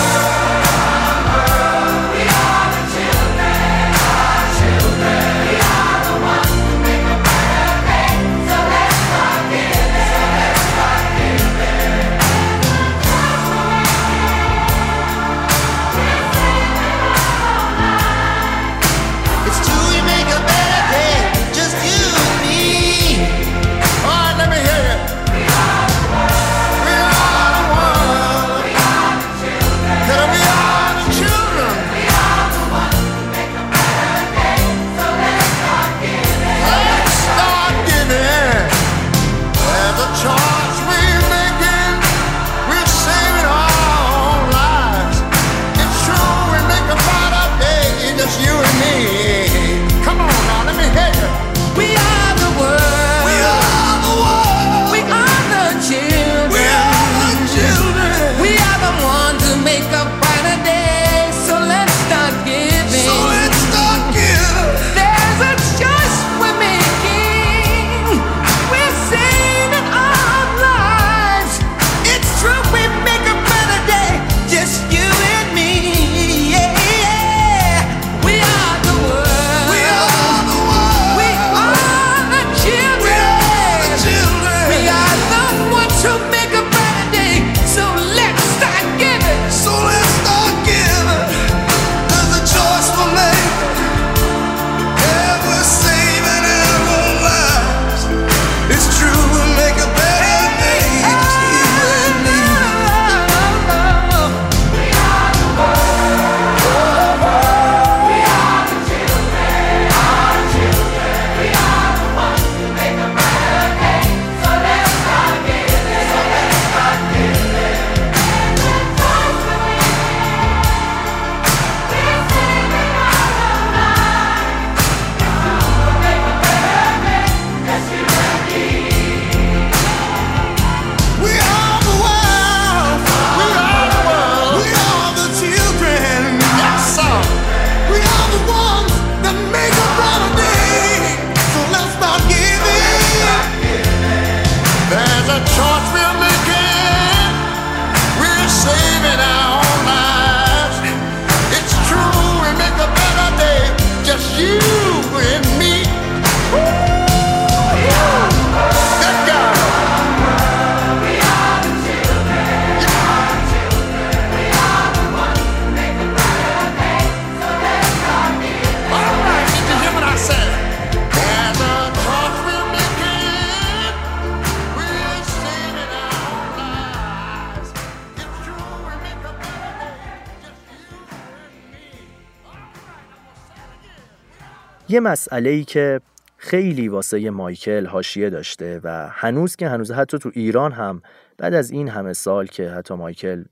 یه 184.96 185.00
مسئله 185.00 185.50
ای 185.50 185.64
که 185.64 186.00
خیلی 186.36 186.88
واسه 186.88 187.30
مایکل 187.30 187.86
حاشیه 187.86 188.30
داشته 188.30 188.80
و 188.84 189.08
هنوز 189.12 189.56
که 189.56 189.68
هنوز 189.68 189.90
حتی 189.90 190.18
تو 190.18 190.30
ایران 190.34 190.72
هم 190.72 191.02
بعد 191.38 191.54
از 191.54 191.70
این 191.70 191.88
همه 191.88 192.12
سال 192.12 192.46
که 192.46 192.70
حتی 192.70 192.94
مایکل 192.94 193.44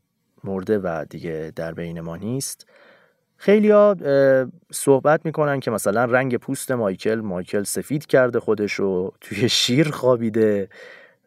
مرده 0.45 0.79
و 0.79 1.05
دیگه 1.11 1.53
در 1.57 1.75
بین 1.75 2.01
ما 2.01 2.17
نیست 2.17 2.67
خیلی 3.37 3.71
ها 3.71 3.97
صحبت 4.73 5.27
می‌کنن 5.27 5.61
که 5.61 5.71
مثلا 5.71 6.05
رنگ 6.05 6.37
پوست 6.37 6.71
مایکل 6.71 7.21
مایکل 7.21 7.63
سفید 7.63 8.07
کرده 8.07 8.41
خودشو 8.41 9.13
توی 9.21 9.49
شیر 9.49 9.91
خوابیده 9.91 10.69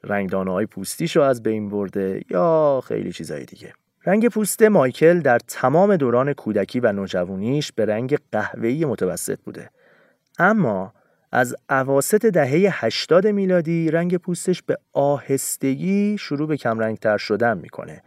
رنگدانه 0.03 0.51
های 0.51 0.65
پوستیشو 0.65 1.21
از 1.21 1.43
بین 1.43 1.69
برده 1.69 2.21
یا 2.29 2.81
خیلی 2.87 3.11
چیزهای 3.11 3.45
دیگه. 3.45 3.73
رنگ 4.05 4.27
پوست 4.27 4.63
مایکل 4.63 5.19
در 5.19 5.39
تمام 5.39 5.95
دوران 5.95 6.33
کودکی 6.33 6.79
و 6.79 6.91
نوجوانیش 6.91 7.71
به 7.71 7.85
رنگ 7.85 8.17
قهوه‌ای 8.31 8.85
متوسط 8.85 9.39
بوده. 9.45 9.69
اما 10.37 10.93
از 11.31 11.55
عواست 11.69 12.15
دهه 12.25 12.85
80 12.85 13.27
میلادی 13.27 13.91
رنگ 13.91 14.17
پوستش 14.17 14.61
به 14.61 14.77
آهستگی 14.93 16.17
شروع 16.19 16.47
به 16.47 16.57
کمرنگتر 16.57 17.17
شدن 17.17 17.57
می‌کنه 17.57 18.01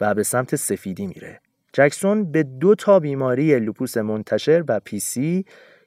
و 0.00 0.14
به 0.14 0.22
سمت 0.22 0.56
سفیدی 0.56 1.06
میره. 1.06 1.40
جکسون 1.72 2.32
به 2.32 2.42
دو 2.42 2.74
تا 2.74 3.00
بیماری 3.00 3.58
لوپوس 3.58 3.96
منتشر 3.96 4.64
و 4.68 4.80
پیسی 4.80 5.44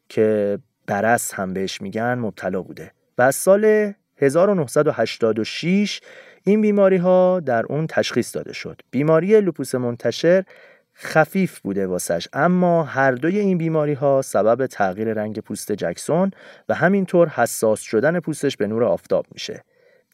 که 0.09 0.59
برس 0.87 1.33
هم 1.33 1.53
بهش 1.53 1.81
میگن 1.81 2.13
مبتلا 2.13 2.61
بوده 2.61 2.91
و 3.17 3.21
از 3.21 3.35
سال 3.35 3.93
1986 4.17 6.01
این 6.43 6.61
بیماری 6.61 6.97
ها 6.97 7.39
در 7.39 7.65
اون 7.65 7.87
تشخیص 7.87 8.35
داده 8.35 8.53
شد. 8.53 8.81
بیماری 8.91 9.41
لوپوس 9.41 9.75
منتشر 9.75 10.43
خفیف 11.01 11.59
بوده 11.59 11.87
واسش. 11.87 12.27
اما 12.33 12.83
هر 12.83 13.11
دوی 13.11 13.39
این 13.39 13.57
بیماری 13.57 13.93
ها 13.93 14.21
سبب 14.21 14.67
تغییر 14.67 15.13
رنگ 15.13 15.39
پوست 15.39 15.71
جکسون 15.71 16.31
و 16.69 16.73
همینطور 16.73 17.29
حساس 17.29 17.81
شدن 17.81 18.19
پوستش 18.19 18.57
به 18.57 18.67
نور 18.67 18.83
آفتاب 18.83 19.25
میشه. 19.31 19.63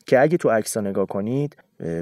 که 0.05 0.19
اگه 0.19 0.37
تو 0.37 0.49
عکس 0.49 0.77
نگاه 0.77 1.05
کنید 1.05 1.57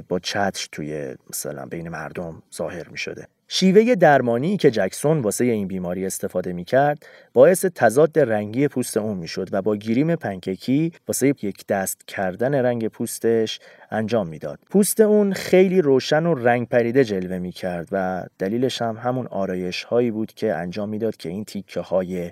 با 0.08 0.18
چتر 0.18 0.68
توی 0.72 1.14
مثلا 1.30 1.66
بین 1.66 1.88
مردم 1.88 2.42
ظاهر 2.54 2.88
می 2.88 2.98
شده. 2.98 3.26
شیوه 3.48 3.94
درمانی 3.94 4.56
که 4.56 4.70
جکسون 4.70 5.20
واسه 5.20 5.44
این 5.44 5.68
بیماری 5.68 6.06
استفاده 6.06 6.52
می 6.52 6.64
کرد 6.64 7.06
باعث 7.32 7.64
تضاد 7.64 8.18
رنگی 8.18 8.68
پوست 8.68 8.96
اون 8.96 9.16
می 9.16 9.28
شد 9.28 9.48
و 9.52 9.62
با 9.62 9.76
گیریم 9.76 10.16
پنککی 10.16 10.92
واسه 11.08 11.28
یک 11.28 11.66
دست 11.66 12.00
کردن 12.06 12.54
رنگ 12.54 12.88
پوستش 12.88 13.60
انجام 13.90 14.28
می‌داد. 14.28 14.58
پوست 14.70 15.00
اون 15.00 15.32
خیلی 15.32 15.80
روشن 15.80 16.26
و 16.26 16.34
رنگ 16.34 16.68
پریده 16.68 17.04
جلوه 17.04 17.38
می 17.38 17.52
کرد 17.52 17.88
و 17.92 18.24
دلیلش 18.38 18.82
هم 18.82 18.96
همون 18.96 19.26
آرایش 19.26 19.84
هایی 19.84 20.10
بود 20.10 20.32
که 20.32 20.54
انجام 20.54 20.88
می‌داد 20.88 21.16
که 21.16 21.28
این 21.28 21.44
تیکه 21.44 21.80
های 21.80 22.30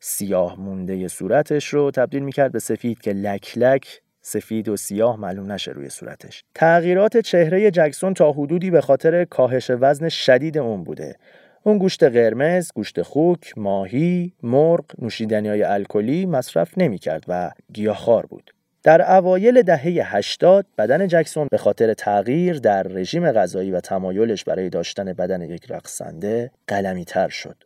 سیاه 0.00 0.60
مونده 0.60 1.08
صورتش 1.08 1.68
رو 1.68 1.90
تبدیل 1.90 2.22
می 2.22 2.32
کرد 2.32 2.52
به 2.52 2.58
سفید 2.58 3.00
که 3.00 3.12
لک 3.12 3.58
لک 3.58 4.00
سفید 4.28 4.68
و 4.68 4.76
سیاه 4.76 5.20
معلوم 5.20 5.52
نشه 5.52 5.70
روی 5.70 5.88
صورتش 5.88 6.44
تغییرات 6.54 7.16
چهره 7.16 7.70
جکسون 7.70 8.14
تا 8.14 8.32
حدودی 8.32 8.70
به 8.70 8.80
خاطر 8.80 9.24
کاهش 9.24 9.70
وزن 9.70 10.08
شدید 10.08 10.58
اون 10.58 10.84
بوده 10.84 11.16
اون 11.62 11.78
گوشت 11.78 12.04
قرمز، 12.04 12.72
گوشت 12.74 13.02
خوک، 13.02 13.52
ماهی، 13.56 14.32
مرغ، 14.42 14.84
نوشیدنی 14.98 15.48
های 15.48 15.62
الکلی 15.62 16.26
مصرف 16.26 16.78
نمی 16.78 16.98
کرد 16.98 17.24
و 17.28 17.50
گیاهخوار 17.72 18.26
بود. 18.26 18.54
در 18.82 19.16
اوایل 19.16 19.62
دهه 19.62 20.16
80 20.16 20.66
بدن 20.78 21.06
جکسون 21.06 21.48
به 21.50 21.58
خاطر 21.58 21.94
تغییر 21.94 22.58
در 22.58 22.82
رژیم 22.82 23.32
غذایی 23.32 23.70
و 23.70 23.80
تمایلش 23.80 24.44
برای 24.44 24.70
داشتن 24.70 25.12
بدن 25.12 25.42
یک 25.42 25.70
رقصنده 25.70 26.50
قلمی 26.66 27.04
تر 27.04 27.28
شد. 27.28 27.56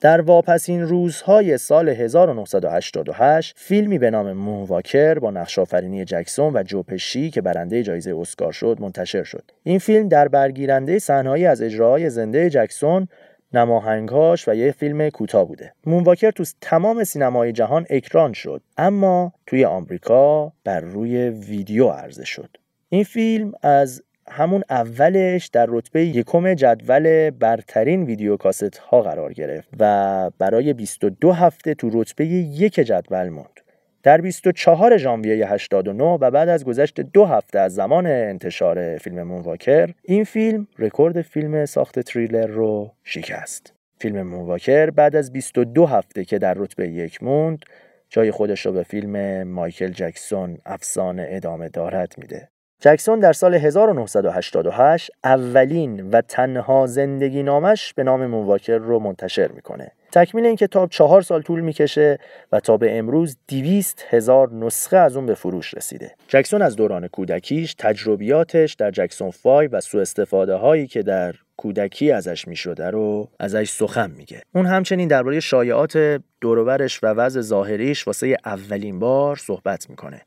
در 0.00 0.20
واپسین 0.20 0.82
روزهای 0.82 1.58
سال 1.58 1.88
1988 1.88 3.54
فیلمی 3.58 3.98
به 3.98 4.10
نام 4.10 4.32
مونواکر 4.32 5.18
با 5.18 5.30
نقش 5.30 5.58
آفرینی 5.58 6.04
جکسون 6.04 6.56
و 6.56 6.62
جوپشی 6.62 7.30
که 7.30 7.40
برنده 7.40 7.82
جایزه 7.82 8.16
اسکار 8.16 8.52
شد 8.52 8.76
منتشر 8.80 9.22
شد. 9.22 9.50
این 9.62 9.78
فیلم 9.78 10.08
در 10.08 10.28
برگیرنده 10.28 10.98
صحنه‌ای 10.98 11.46
از 11.46 11.62
اجراهای 11.62 12.10
زنده 12.10 12.50
جکسون 12.50 13.08
نماهنگاش 13.52 14.48
و 14.48 14.54
یه 14.54 14.72
فیلم 14.72 15.08
کوتاه 15.08 15.48
بوده. 15.48 15.72
مونواکر 15.86 16.30
تو 16.30 16.44
تمام 16.60 17.04
سینمای 17.04 17.52
جهان 17.52 17.86
اکران 17.90 18.32
شد 18.32 18.62
اما 18.76 19.32
توی 19.46 19.64
آمریکا 19.64 20.52
بر 20.64 20.80
روی 20.80 21.28
ویدیو 21.28 21.88
عرضه 21.88 22.24
شد. 22.24 22.56
این 22.88 23.04
فیلم 23.04 23.52
از 23.62 24.02
همون 24.30 24.62
اولش 24.70 25.46
در 25.46 25.66
رتبه 25.68 26.04
یکم 26.06 26.54
جدول 26.54 27.30
برترین 27.30 28.02
ویدیو 28.02 28.36
کاست 28.36 28.78
ها 28.78 29.02
قرار 29.02 29.32
گرفت 29.32 29.68
و 29.78 30.30
برای 30.38 30.72
22 30.72 31.32
هفته 31.32 31.74
تو 31.74 31.90
رتبه 31.92 32.26
یک 32.26 32.74
جدول 32.74 33.28
موند. 33.28 33.60
در 34.02 34.20
24 34.20 34.96
ژانویه 34.96 35.52
89 35.52 36.04
و 36.04 36.30
بعد 36.30 36.48
از 36.48 36.64
گذشت 36.64 37.00
دو 37.00 37.24
هفته 37.24 37.58
از 37.58 37.74
زمان 37.74 38.06
انتشار 38.06 38.98
فیلم 38.98 39.22
مونواکر 39.22 39.90
این 40.02 40.24
فیلم 40.24 40.68
رکورد 40.78 41.22
فیلم 41.22 41.66
ساخت 41.66 41.98
تریلر 41.98 42.46
رو 42.46 42.92
شکست. 43.04 43.72
فیلم 43.98 44.22
مونواکر 44.22 44.90
بعد 44.90 45.16
از 45.16 45.32
22 45.32 45.86
هفته 45.86 46.24
که 46.24 46.38
در 46.38 46.54
رتبه 46.54 46.88
یک 46.88 47.22
موند 47.22 47.64
جای 48.08 48.30
خودش 48.30 48.66
رو 48.66 48.72
به 48.72 48.82
فیلم 48.82 49.42
مایکل 49.42 49.88
جکسون 49.88 50.58
افسانه 50.66 51.26
ادامه 51.30 51.68
دارد 51.68 52.14
میده. 52.18 52.48
جکسون 52.80 53.20
در 53.20 53.32
سال 53.32 53.54
1988 53.54 55.10
اولین 55.24 56.10
و 56.10 56.20
تنها 56.20 56.86
زندگی 56.86 57.42
نامش 57.42 57.94
به 57.94 58.04
نام 58.04 58.26
مونواکر 58.26 58.78
رو 58.78 58.98
منتشر 58.98 59.48
می‌کنه. 59.48 59.92
تکمیل 60.12 60.46
این 60.46 60.56
کتاب 60.56 60.90
چهار 60.90 61.22
سال 61.22 61.42
طول 61.42 61.60
می‌کشه 61.60 62.18
و 62.52 62.60
تا 62.60 62.76
به 62.76 62.98
امروز 62.98 63.36
دیویست 63.46 64.04
هزار 64.10 64.52
نسخه 64.52 64.96
از 64.96 65.16
اون 65.16 65.26
به 65.26 65.34
فروش 65.34 65.74
رسیده. 65.74 66.14
جکسون 66.28 66.62
از 66.62 66.76
دوران 66.76 67.08
کودکیش، 67.08 67.74
تجربیاتش 67.74 68.74
در 68.74 68.90
جکسون 68.90 69.30
5 69.44 69.68
و 69.72 69.80
سوء 69.80 70.00
استفاده 70.00 70.54
هایی 70.54 70.86
که 70.86 71.02
در 71.02 71.34
کودکی 71.56 72.12
ازش 72.12 72.48
می‌شده 72.48 72.90
رو 72.90 73.28
ازش 73.40 73.70
سخن 73.70 74.10
میگه. 74.10 74.42
اون 74.54 74.66
همچنین 74.66 75.08
درباره 75.08 75.40
شایعات 75.40 76.20
دوروبرش 76.40 77.00
و 77.02 77.06
وضع 77.06 77.40
ظاهریش 77.40 78.06
واسه 78.06 78.36
اولین 78.44 78.98
بار 78.98 79.36
صحبت 79.36 79.90
می‌کنه. 79.90 80.22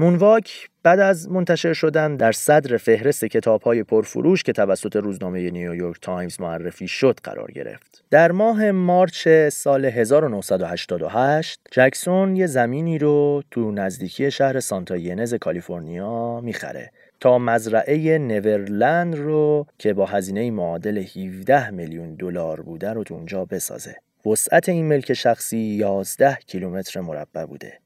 Moonwalk 0.00 0.70
بعد 0.82 1.00
از 1.00 1.30
منتشر 1.30 1.72
شدن 1.72 2.16
در 2.16 2.32
صدر 2.32 2.76
فهرست 2.76 3.24
کتاب 3.24 3.62
های 3.62 3.82
پرفروش 3.82 4.42
که 4.42 4.52
توسط 4.52 4.96
روزنامه 4.96 5.50
نیویورک 5.50 5.96
تایمز 6.02 6.40
معرفی 6.40 6.88
شد 6.88 7.20
قرار 7.24 7.50
گرفت. 7.50 8.04
در 8.10 8.32
ماه 8.32 8.70
مارچ 8.70 9.28
سال 9.48 9.84
1988 9.84 11.60
جکسون 11.70 12.36
یه 12.36 12.46
زمینی 12.46 12.98
رو 12.98 13.42
تو 13.50 13.70
نزدیکی 13.70 14.30
شهر 14.30 14.60
سانتا 14.60 14.96
ینز 14.96 15.34
کالیفرنیا 15.34 16.40
می‌خره 16.40 16.90
تا 17.20 17.38
مزرعه 17.38 18.18
نورلند 18.18 19.14
رو 19.14 19.66
که 19.78 19.94
با 19.94 20.06
هزینه 20.06 20.50
معادل 20.50 20.98
17 20.98 21.70
میلیون 21.70 22.14
دلار 22.14 22.60
بوده 22.60 22.92
رو 22.92 23.04
تو 23.04 23.14
اونجا 23.14 23.44
بسازه. 23.44 23.96
وسعت 24.26 24.68
این 24.68 24.86
ملک 24.86 25.12
شخصی 25.12 25.58
11 25.58 26.38
کیلومتر 26.46 27.00
مربع 27.00 27.44
بوده. 27.44 27.78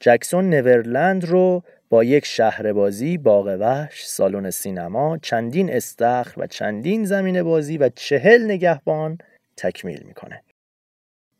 جکسون 0.00 0.50
نورلند 0.50 1.24
رو 1.24 1.62
با 1.90 2.04
یک 2.04 2.26
شهر 2.26 2.72
بازی، 2.72 3.18
باغ 3.18 3.56
وحش، 3.60 4.06
سالن 4.06 4.50
سینما، 4.50 5.18
چندین 5.18 5.72
استخر 5.72 6.40
و 6.40 6.46
چندین 6.46 7.04
زمین 7.04 7.42
بازی 7.42 7.78
و 7.78 7.88
چهل 7.88 8.44
نگهبان 8.44 9.18
تکمیل 9.56 10.02
می‌کنه. 10.06 10.42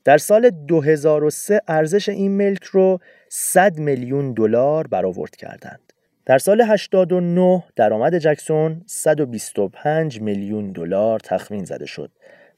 در 0.04 0.18
سال 0.18 0.50
2003 0.50 1.60
ارزش 1.68 2.08
این 2.08 2.30
ملک 2.36 2.64
رو 2.64 2.98
100 3.28 3.78
میلیون 3.78 4.32
دلار 4.32 4.86
برآورد 4.86 5.36
کردند. 5.36 5.92
در 6.26 6.38
سال 6.38 6.60
89 6.60 7.64
درآمد 7.76 8.18
جکسون 8.18 8.82
125 8.86 10.20
میلیون 10.20 10.72
دلار 10.72 11.20
تخمین 11.20 11.64
زده 11.64 11.86
شد 11.86 12.10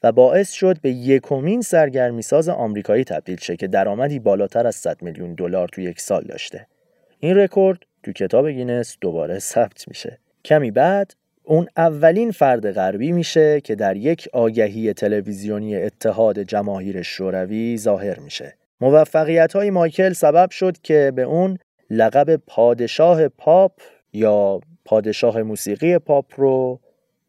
و 0.03 0.11
باعث 0.11 0.51
شد 0.51 0.81
به 0.81 0.89
یکمین 0.89 1.61
سرگرمی 1.61 2.21
ساز 2.21 2.49
آمریکایی 2.49 3.03
تبدیل 3.03 3.37
شه 3.37 3.55
که 3.55 3.67
درآمدی 3.67 4.19
بالاتر 4.19 4.67
از 4.67 4.75
100 4.75 5.01
میلیون 5.01 5.33
دلار 5.33 5.67
تو 5.67 5.81
یک 5.81 6.01
سال 6.01 6.23
داشته. 6.23 6.67
این 7.19 7.37
رکورد 7.37 7.79
تو 8.03 8.11
کتاب 8.11 8.49
گینس 8.49 8.97
دوباره 9.01 9.39
ثبت 9.53 9.87
میشه. 9.87 10.19
کمی 10.45 10.71
بعد 10.71 11.13
اون 11.43 11.67
اولین 11.77 12.31
فرد 12.31 12.71
غربی 12.71 13.11
میشه 13.11 13.61
که 13.61 13.75
در 13.75 13.97
یک 13.97 14.29
آگهی 14.33 14.93
تلویزیونی 14.93 15.75
اتحاد 15.75 16.39
جماهیر 16.39 17.01
شوروی 17.01 17.77
ظاهر 17.77 18.19
میشه. 18.19 18.53
موفقیت 18.81 19.53
های 19.53 19.69
مایکل 19.69 20.13
سبب 20.13 20.49
شد 20.49 20.77
که 20.77 21.11
به 21.15 21.21
اون 21.21 21.57
لقب 21.89 22.35
پادشاه 22.35 23.27
پاپ 23.27 23.71
یا 24.13 24.59
پادشاه 24.85 25.41
موسیقی 25.41 25.97
پاپ 25.97 26.25
رو 26.37 26.79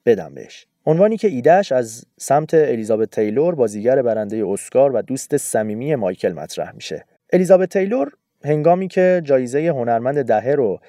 بدن 0.06 0.34
بهش. 0.34 0.66
عنوانی 0.86 1.16
که 1.16 1.28
ایدهش 1.28 1.72
از 1.72 2.04
سمت 2.18 2.54
الیزابت 2.54 3.10
تیلور 3.10 3.54
بازیگر 3.54 4.02
برنده 4.02 4.44
اسکار 4.48 4.92
و 4.96 5.02
دوست 5.02 5.36
صمیمی 5.36 5.94
مایکل 5.94 6.32
مطرح 6.32 6.72
میشه. 6.74 7.04
الیزابت 7.32 7.68
تیلور 7.68 8.12
هنگامی 8.44 8.88
که 8.88 9.22
جایزه 9.24 9.68
هنرمند 9.68 10.22
دهه 10.22 10.54
رو 10.54 10.80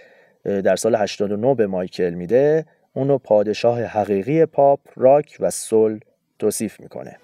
در 0.44 0.76
سال 0.76 0.96
89 0.96 1.56
به 1.56 1.68
مایکل 1.68 2.10
میده 2.10 2.66
اونو 2.94 3.18
پادشاه 3.18 3.84
حقیقی 3.84 4.46
پاپ، 4.46 4.80
راک 4.96 5.38
و 5.40 5.50
سول 5.50 6.00
توصیف 6.40 6.80
می‌کنه. 6.80 7.18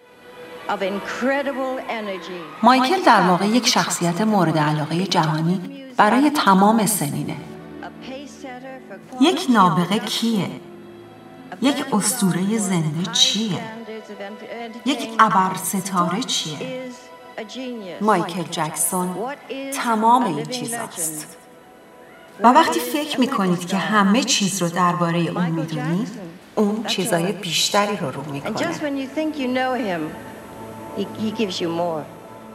مایکل 2.64 3.04
در 3.06 3.22
واقع 3.28 3.46
یک 3.46 3.68
شخصیت 3.68 4.22
مورد 4.22 4.58
علاقه 4.58 5.04
جهانی 5.04 5.62
برای 5.98 6.32
تمام 6.46 6.86
سنینه. 6.86 7.36
یک 9.22 9.40
نابغه 9.54 10.00
کیه؟ 10.00 10.71
یک 11.62 11.86
اسطوره 11.94 12.58
زنده 12.58 13.12
چیه؟ 13.12 13.60
یک 14.86 15.10
ابر 15.20 15.56
ستاره 15.56 16.24
چیه؟ 16.24 16.58
مایکل 18.02 18.44
جکسون 18.52 19.16
تمام 19.74 20.24
این 20.24 20.46
چیزاست. 20.46 21.38
و 22.40 22.48
وقتی 22.48 22.80
فکر 22.80 23.20
می‌کنید 23.20 23.68
که 23.68 23.78
همه 23.78 24.24
چیز 24.24 24.62
رو 24.62 24.70
درباره 24.70 25.20
اون 25.20 25.46
می‌دونید 25.46 26.08
اون 26.56 26.84
چیزای 26.84 27.32
بیشتری 27.32 27.98
رو 27.98 28.12
رو 28.12 28.32
می‌کنه 28.32 28.52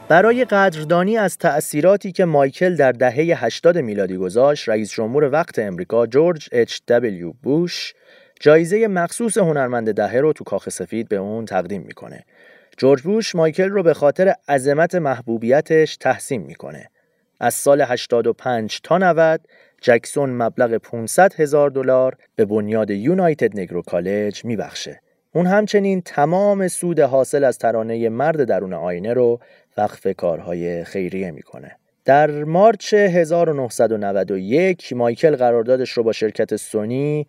برای 0.09 0.45
قدردانی 0.45 1.16
از 1.16 1.38
تأثیراتی 1.38 2.12
که 2.12 2.25
مایکل 2.25 2.77
در 2.77 2.92
دهه 2.92 3.45
80 3.45 3.79
میلادی 3.79 4.16
گذاشت، 4.16 4.69
رئیس 4.69 4.90
جمهور 4.90 5.33
وقت 5.33 5.59
امریکا 5.59 6.07
جورج 6.07 6.49
اچ 6.53 6.79
دبلیو 6.88 7.33
بوش 7.42 7.95
جایزه 8.40 8.87
مخصوص 8.87 9.38
هنرمند 9.38 9.92
دهه 9.92 10.16
رو 10.16 10.33
تو 10.33 10.44
کاخ 10.44 10.68
سفید 10.68 11.09
به 11.09 11.16
اون 11.16 11.44
تقدیم 11.44 11.83
می‌کنه. 11.83 12.25
جورج 12.79 13.03
بوش 13.03 13.35
مایکل 13.35 13.68
رو 13.68 13.83
به 13.83 13.94
خاطر 13.94 14.35
عظمت 14.49 14.94
محبوبیتش 14.94 15.96
تحسین 15.96 16.42
می‌کنه. 16.42 16.90
از 17.40 17.55
سال 17.55 17.81
85 17.81 18.81
تا 18.83 18.99
90 18.99 19.40
جکسون 19.81 20.31
مبلغ 20.31 20.77
500 20.77 21.35
هزار 21.35 21.70
دلار 21.70 22.16
به 22.37 22.44
بنیاد 22.44 22.90
یونایتد 22.90 23.61
نگرو 23.61 23.83
کالج 23.83 24.44
میبخشه. 24.44 25.01
اون 25.35 25.46
همچنین 25.46 26.01
تمام 26.01 26.68
سود 26.68 27.01
حاصل 27.01 27.44
از 27.44 27.59
ترانه 27.59 28.09
مرد 28.09 28.44
درون 28.44 28.72
آینه 28.72 29.12
رو 29.12 29.40
وقف 29.77 30.07
کارهای 30.07 30.85
خیریه 30.85 31.31
می‌کنه. 31.31 31.77
در 32.05 32.44
مارچ 32.44 32.94
1991 32.94 34.92
مایکل 34.92 35.37
قراردادش 35.37 35.90
رو 35.90 36.03
با 36.03 36.12
شرکت 36.12 36.57
سونی 36.57 37.27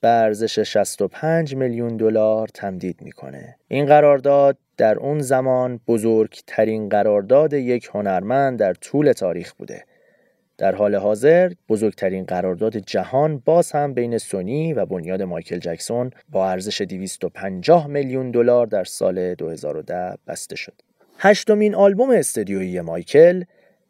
به 0.00 0.08
ارزش 0.08 0.58
65 0.58 1.54
میلیون 1.54 1.96
دلار 1.96 2.48
تمدید 2.48 3.02
می‌کنه. 3.02 3.56
این 3.68 3.86
قرارداد 3.86 4.56
در 4.76 4.98
اون 4.98 5.18
زمان 5.18 5.80
بزرگترین 5.88 6.88
قرارداد 6.88 7.52
یک 7.52 7.90
هنرمند 7.94 8.58
در 8.58 8.74
طول 8.74 9.12
تاریخ 9.12 9.52
بوده. 9.52 9.84
در 10.58 10.74
حال 10.74 10.94
حاضر 10.94 11.52
بزرگترین 11.68 12.24
قرارداد 12.24 12.76
جهان 12.76 13.42
باز 13.44 13.72
هم 13.72 13.94
بین 13.94 14.18
سونی 14.18 14.72
و 14.72 14.86
بنیاد 14.86 15.22
مایکل 15.22 15.58
جکسون 15.58 16.10
با 16.28 16.50
ارزش 16.50 16.80
250 16.80 17.86
میلیون 17.86 18.30
دلار 18.30 18.66
در 18.66 18.84
سال 18.84 19.34
2010 19.34 20.18
بسته 20.26 20.56
شد. 20.56 20.74
هشتمین 21.18 21.74
آلبوم 21.74 22.10
استدیویی 22.10 22.80
مایکل 22.80 23.42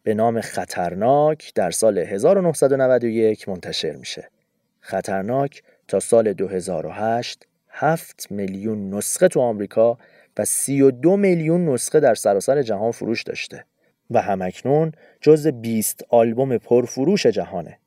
به 0.02 0.14
نام 0.14 0.40
خطرناک 0.40 1.52
در 1.54 1.70
سال 1.70 1.98
1991 1.98 3.48
منتشر 3.48 3.92
میشه. 3.92 4.28
خطرناک 4.80 5.62
تا 5.88 6.00
سال 6.00 6.32
2008 6.32 7.46
7 7.68 8.26
میلیون 8.30 8.94
نسخه 8.94 9.28
تو 9.28 9.40
آمریکا 9.40 9.98
و 10.38 10.44
32 10.44 11.16
میلیون 11.16 11.68
نسخه 11.68 12.00
در 12.00 12.14
سراسر 12.14 12.62
جهان 12.62 12.90
فروش 12.90 13.22
داشته. 13.22 13.64
و 14.10 14.22
هم‌اکنون 14.22 14.92
جز 15.20 15.46
20 15.46 16.04
آلبوم 16.08 16.58
پرفروش 16.58 17.26
جهانه. 17.26 17.78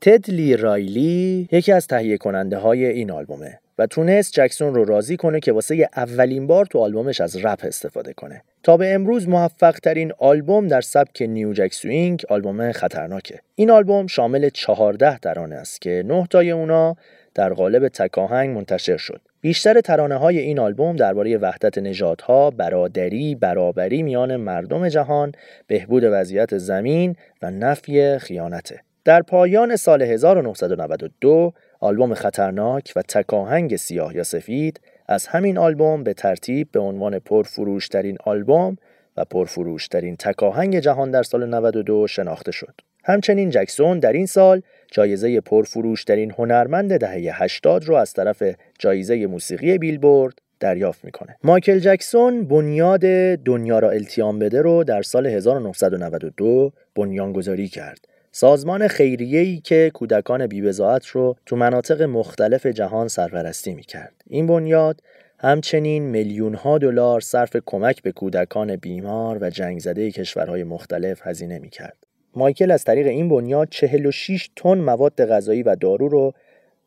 تدی 0.00 0.56
رایلی 0.56 1.48
یکی 1.52 1.72
از 1.72 1.86
تهیه 1.86 2.16
کننده 2.18 2.58
های 2.58 2.86
این 2.86 3.10
آلبومه 3.10 3.60
و 3.78 3.86
تونست 3.86 4.32
جکسون 4.32 4.74
رو 4.74 4.84
راضی 4.84 5.16
کنه 5.16 5.40
که 5.40 5.52
واسه 5.52 5.88
اولین 5.96 6.46
بار 6.46 6.66
تو 6.66 6.78
آلبومش 6.78 7.20
از 7.20 7.44
رپ 7.44 7.60
استفاده 7.62 8.12
کنه. 8.12 8.42
تا 8.62 8.76
به 8.76 8.94
امروز 8.94 9.28
موفق 9.28 9.78
ترین 9.78 10.12
آلبوم 10.18 10.68
در 10.68 10.80
سبک 10.80 11.22
new 11.22 11.52
jack 11.52 11.74
swing 11.74 12.22
آلبوم 12.28 12.72
خطرناکه. 12.72 13.40
این 13.54 13.70
آلبوم 13.70 14.06
شامل 14.06 14.48
14 14.48 15.18
ترانه 15.18 15.56
است 15.56 15.80
که 15.80 16.02
9 16.06 16.26
تای 16.30 16.50
اونا 16.50 16.96
در 17.34 17.52
قالب 17.52 17.88
تکاهنگ 17.88 18.56
منتشر 18.56 18.96
شد. 18.96 19.20
بیشتر 19.40 19.80
ترانه 19.80 20.16
های 20.16 20.38
این 20.38 20.58
آلبوم 20.58 20.96
درباره 20.96 21.38
وحدت 21.38 21.78
نژادها، 21.78 22.50
برادری، 22.50 23.34
برابری 23.34 24.02
میان 24.02 24.36
مردم 24.36 24.88
جهان، 24.88 25.32
بهبود 25.66 26.04
وضعیت 26.04 26.58
زمین 26.58 27.16
و 27.42 27.50
نفی 27.50 28.18
خیانته. 28.18 28.80
در 29.04 29.22
پایان 29.22 29.76
سال 29.76 30.02
1992 30.02 31.52
آلبوم 31.80 32.14
خطرناک 32.14 32.92
و 32.96 33.02
تکاهنگ 33.02 33.76
سیاه 33.76 34.16
یا 34.16 34.22
سفید 34.22 34.80
از 35.06 35.26
همین 35.26 35.58
آلبوم 35.58 36.04
به 36.04 36.14
ترتیب 36.14 36.68
به 36.72 36.80
عنوان 36.80 37.18
پرفروشترین 37.18 38.16
آلبوم 38.24 38.76
و 39.16 39.24
پرفروشترین 39.24 40.16
تکاهنگ 40.16 40.78
جهان 40.78 41.10
در 41.10 41.22
سال 41.22 41.48
92 41.48 42.06
شناخته 42.06 42.52
شد. 42.52 42.74
همچنین 43.04 43.50
جکسون 43.50 43.98
در 43.98 44.12
این 44.12 44.26
سال 44.26 44.62
جایزه 44.90 45.40
پرفروشترین 45.40 46.30
هنرمند 46.30 46.96
دهه 46.96 47.42
80 47.42 47.84
رو 47.84 47.94
از 47.94 48.12
طرف 48.12 48.42
جایزه 48.78 49.26
موسیقی 49.26 49.78
بیلبورد 49.78 50.38
دریافت 50.60 51.04
می‌کنه. 51.04 51.36
مایکل 51.44 51.78
جکسون 51.78 52.44
بنیاد 52.44 53.00
دنیا 53.44 53.78
را 53.78 53.90
التیام 53.90 54.38
بده 54.38 54.62
رو 54.62 54.84
در 54.84 55.02
سال 55.02 55.26
1992 55.26 56.72
بنیانگذاری 56.94 57.68
کرد. 57.68 57.98
سازمان 58.32 58.88
خیریه‌ای 58.88 59.60
که 59.60 59.90
کودکان 59.94 60.46
بیبزاعت 60.46 61.06
رو 61.06 61.36
تو 61.46 61.56
مناطق 61.56 62.02
مختلف 62.02 62.66
جهان 62.66 63.08
سرپرستی 63.08 63.74
می‌کرد. 63.74 64.14
این 64.26 64.46
بنیاد 64.46 65.00
همچنین 65.38 66.02
میلیون 66.02 66.54
ها 66.54 66.78
دلار 66.78 67.20
صرف 67.20 67.56
کمک 67.66 68.02
به 68.02 68.12
کودکان 68.12 68.76
بیمار 68.76 69.38
و 69.40 69.50
جنگ 69.50 69.78
زده 69.78 70.10
کشورهای 70.10 70.64
مختلف 70.64 71.26
هزینه 71.26 71.58
می‌کرد. 71.58 71.96
مایکل 72.34 72.70
از 72.70 72.84
طریق 72.84 73.06
این 73.06 73.28
بنیاد 73.28 73.68
46 73.68 74.50
تن 74.56 74.78
مواد 74.78 75.24
غذایی 75.24 75.62
و 75.62 75.76
دارو 75.76 76.08
رو 76.08 76.32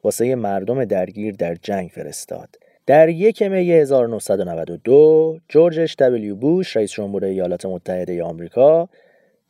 واسه 0.03 0.35
مردم 0.35 0.85
درگیر 0.85 1.35
در 1.35 1.55
جنگ 1.55 1.89
فرستاد. 1.89 2.49
در 2.85 3.09
یک 3.09 3.41
می 3.41 3.71
1992 3.71 5.39
جورج 5.49 5.95
دبلیو 5.99 6.35
بوش 6.35 6.77
رئیس 6.77 6.91
جمهور 6.91 7.25
ایالات 7.25 7.65
متحده 7.65 8.23
آمریکا 8.23 8.89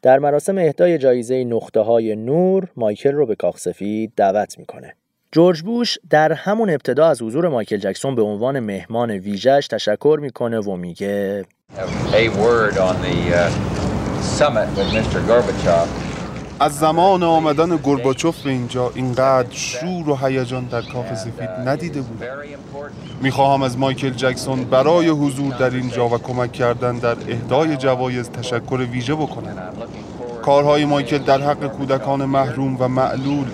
در 0.01 0.19
مراسم 0.19 0.57
اهدای 0.57 0.97
جایزه 0.97 1.43
نقطه 1.43 1.79
های 1.79 2.15
نور 2.15 2.67
مایکل 2.75 3.11
رو 3.11 3.25
به 3.25 3.35
کاخ 3.35 3.57
سفید 3.57 4.13
دعوت 4.15 4.59
می‌کنه. 4.59 4.95
جورج 5.31 5.61
بوش 5.61 5.97
در 6.09 6.33
همون 6.33 6.69
ابتدا 6.69 7.07
از 7.07 7.21
حضور 7.21 7.47
مایکل 7.47 7.77
جکسون 7.77 8.15
به 8.15 8.21
عنوان 8.21 8.59
مهمان 8.59 9.11
ویژش 9.11 9.67
تشکر 9.71 10.19
می‌کنه 10.21 10.59
و 10.59 10.75
میگه 10.75 11.45
از 16.59 16.79
زمان 16.79 17.23
آمدن 17.23 17.79
گرباچوف 17.83 18.41
به 18.41 18.49
اینجا 18.49 18.91
اینقدر 18.95 19.51
شور 19.51 20.09
و 20.09 20.15
هیجان 20.15 20.65
در 20.65 20.81
کاخ 20.81 21.13
سفید 21.15 21.49
ندیده 21.65 22.01
بود. 22.01 22.23
می‌خواهم 23.21 23.61
از 23.61 23.77
مایکل 23.77 24.09
جکسون 24.09 24.63
برای 24.63 25.09
حضور 25.09 25.53
در 25.53 25.69
اینجا 25.69 26.07
و 26.07 26.17
کمک 26.17 26.51
کردن 26.51 26.97
در 26.97 27.15
اهدای 27.27 27.77
جوایز 27.77 28.29
تشکر 28.29 28.87
ویژه 28.91 29.15
بکنم. 29.15 29.57
کارهای 30.41 30.85
مایکل 30.85 31.17
در 31.17 31.41
حق 31.41 31.67
کودکان 31.67 32.25
محروم 32.25 32.77
و 32.79 32.87
معلول 32.87 33.45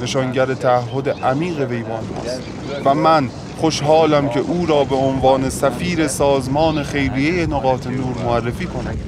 نشانگر 0.00 0.54
تعهد 0.54 1.08
عمیق 1.08 1.60
ویوان 1.60 2.04
است 2.24 2.40
و 2.84 2.94
من 2.94 3.28
خوشحالم 3.56 4.28
که 4.28 4.40
او 4.40 4.66
را 4.66 4.84
به 4.84 4.96
عنوان 4.96 5.50
سفیر 5.50 6.08
سازمان 6.08 6.82
خیریه 6.82 7.46
نقاط 7.46 7.86
نور 7.86 8.18
معرفی 8.24 8.66
کنم. 8.66 8.98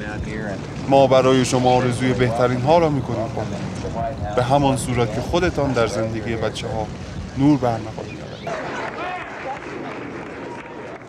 ما 0.88 1.06
برای 1.06 1.44
شما 1.44 1.70
آرزوی 1.70 2.12
بهترین 2.12 2.60
ها 2.60 2.78
را 2.78 2.88
می‌کنیم. 2.88 3.26
به 4.36 4.42
همان 4.42 4.76
صورت 4.76 5.14
که 5.14 5.20
خودتان 5.20 5.72
در 5.72 5.86
زندگی 5.86 6.36
بچه 6.36 6.66
ها 6.66 6.86
نور 7.38 7.58
برنهاد 7.58 8.06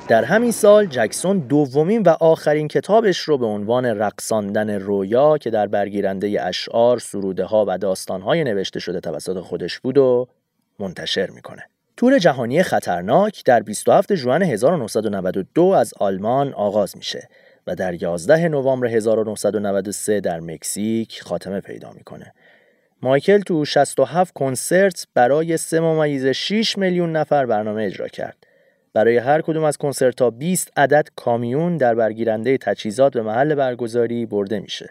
در 0.07 0.23
همین 0.23 0.51
سال 0.51 0.85
جکسون 0.85 1.39
دومین 1.39 2.03
و 2.03 2.09
آخرین 2.09 2.67
کتابش 2.67 3.19
رو 3.19 3.37
به 3.37 3.45
عنوان 3.45 3.85
رقصاندن 3.85 4.69
رویا 4.69 5.37
که 5.37 5.49
در 5.49 5.67
برگیرنده 5.67 6.45
اشعار، 6.45 6.99
سروده 6.99 7.45
ها 7.45 7.65
و 7.67 7.77
داستان 7.77 8.21
های 8.21 8.43
نوشته 8.43 8.79
شده 8.79 8.99
توسط 8.99 9.39
خودش 9.39 9.79
بود 9.79 9.97
و 9.97 10.27
منتشر 10.79 11.29
می‌کنه. 11.29 11.63
تور 11.97 12.19
جهانی 12.19 12.63
خطرناک 12.63 13.43
در 13.45 13.59
27 13.59 14.15
ژوئن 14.15 14.43
1992 14.43 15.63
از 15.63 15.93
آلمان 15.99 16.53
آغاز 16.53 16.97
میشه 16.97 17.29
و 17.67 17.75
در 17.75 18.03
11 18.03 18.47
نوامبر 18.47 18.87
1993 18.87 20.19
در 20.19 20.39
مکزیک 20.39 21.21
خاتمه 21.23 21.59
پیدا 21.59 21.91
می‌کنه. 21.91 22.33
مایکل 23.01 23.39
تو 23.39 23.65
67 23.65 24.33
کنسرت 24.33 25.07
برای 25.13 25.57
3 25.57 25.79
ممیز 25.79 26.25
6 26.25 26.77
میلیون 26.77 27.11
نفر 27.11 27.45
برنامه 27.45 27.83
اجرا 27.83 28.07
کرد. 28.07 28.37
برای 28.93 29.17
هر 29.17 29.41
کدوم 29.41 29.63
از 29.63 29.77
کنسرت 29.77 30.21
ها 30.21 30.29
20 30.29 30.71
عدد 30.77 31.07
کامیون 31.15 31.77
در 31.77 31.95
برگیرنده 31.95 32.57
تجهیزات 32.57 33.13
به 33.13 33.21
محل 33.21 33.55
برگزاری 33.55 34.25
برده 34.25 34.59
میشه. 34.59 34.89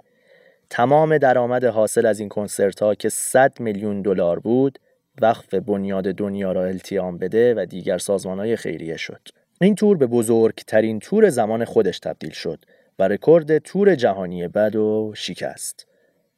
تمام 0.71 1.19
درآمد 1.19 1.65
حاصل 1.65 2.07
از 2.07 2.21
این 2.21 2.29
کنسرت 2.29 2.83
ها 2.83 2.95
که 2.95 3.09
100 3.09 3.61
میلیون 3.61 4.03
دلار 4.03 4.39
بود 4.39 4.79
وقف 5.21 5.55
بنیاد 5.55 6.05
دنیا 6.05 6.53
را 6.53 6.65
التیام 6.65 7.19
بده 7.19 7.55
و 7.55 7.67
دیگر 7.67 7.99
سازمان 7.99 8.39
های 8.39 8.57
خیریه 8.57 8.97
شد. 8.97 9.29
این 9.61 9.75
تور 9.75 9.97
به 9.97 10.07
بزرگترین 10.07 10.99
تور 10.99 11.29
زمان 11.29 11.65
خودش 11.65 11.99
تبدیل 11.99 12.31
شد 12.31 12.65
و 12.99 13.09
رکورد 13.09 13.59
تور 13.59 13.95
جهانی 13.95 14.49
بد 14.49 14.77
و 14.77 15.13
شکست. 15.17 15.87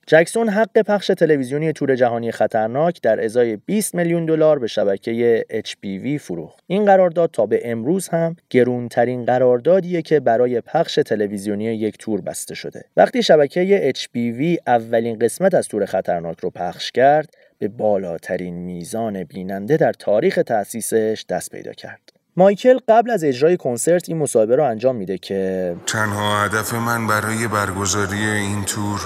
جکسون 0.07 0.49
حق 0.49 0.83
پخش 0.83 1.07
تلویزیونی 1.07 1.73
تور 1.73 1.97
جهانی 1.97 2.33
خطرناک 2.33 3.01
در 3.03 3.25
ازای 3.25 3.57
20 3.57 3.95
میلیون 3.95 4.27
دلار 4.27 4.59
به 4.59 4.67
شبکه 4.67 5.45
HPV 5.51 6.21
فروخت. 6.21 6.65
این 6.67 6.85
قرارداد 6.85 7.31
تا 7.31 7.47
به 7.47 7.61
امروز 7.65 8.09
هم 8.09 8.37
گرونترین 8.51 9.25
قراردادیه 9.25 10.03
که 10.03 10.21
برای 10.21 10.61
پخش 10.61 10.95
تلویزیونی 10.95 11.65
یک 11.65 11.99
تور 11.99 12.21
بسته 12.21 12.55
شده. 12.55 12.85
وقتی 12.97 13.23
شبکه 13.23 13.93
HPV 13.93 14.59
اولین 14.67 15.19
قسمت 15.19 15.55
از 15.55 15.69
تور 15.69 15.87
خطرناک 15.87 16.41
رو 16.41 16.51
پخش 16.51 16.93
کرد، 16.93 17.35
به 17.59 17.69
بالاترین 17.69 18.55
میزان 18.55 19.25
بیننده 19.25 19.77
در 19.77 19.93
تاریخ 19.93 20.41
تأسیسش 20.47 21.25
دست 21.29 21.51
پیدا 21.51 21.73
کرد. 21.73 22.13
مایکل 22.37 22.79
قبل 22.89 23.11
از 23.11 23.25
اجرای 23.25 23.57
کنسرت 23.57 24.09
این 24.09 24.19
مصاحبه 24.19 24.57
رو 24.57 24.65
انجام 24.65 24.97
میده 24.97 25.19
که 25.19 25.77
تنها 25.87 26.45
هدف 26.45 26.75
من 26.75 27.07
برای 27.07 27.49
برگزاری 27.49 28.25
این 28.27 28.65
تور 28.65 29.01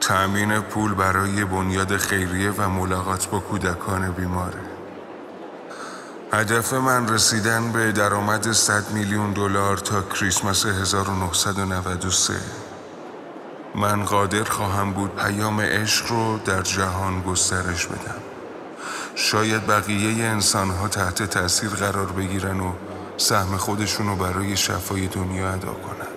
تأمین 0.00 0.60
پول 0.60 0.94
برای 0.94 1.44
بنیاد 1.44 1.96
خیریه 1.96 2.50
و 2.50 2.68
ملاقات 2.68 3.30
با 3.30 3.38
کودکان 3.38 4.12
بیماره 4.12 4.58
هدف 6.32 6.72
من 6.72 7.08
رسیدن 7.08 7.72
به 7.72 7.92
درآمد 7.92 8.52
100 8.52 8.90
میلیون 8.94 9.32
دلار 9.32 9.76
تا 9.76 10.02
کریسمس 10.02 10.66
1993 10.66 12.34
من 13.76 14.04
قادر 14.04 14.44
خواهم 14.44 14.92
بود 14.92 15.10
پیام 15.16 15.60
عشق 15.60 16.06
رو 16.10 16.38
در 16.38 16.62
جهان 16.62 17.20
گسترش 17.20 17.86
بدم 17.86 18.20
شاید 19.14 19.66
بقیه 19.66 20.24
انسان 20.24 20.70
ها 20.70 20.88
تحت 20.88 21.22
تاثیر 21.22 21.70
قرار 21.70 22.12
بگیرن 22.12 22.60
و 22.60 22.72
سهم 23.16 23.56
خودشون 23.56 24.06
رو 24.06 24.16
برای 24.16 24.56
شفای 24.56 25.06
دنیا 25.06 25.48
ادا 25.48 25.72
کنن 25.72 26.16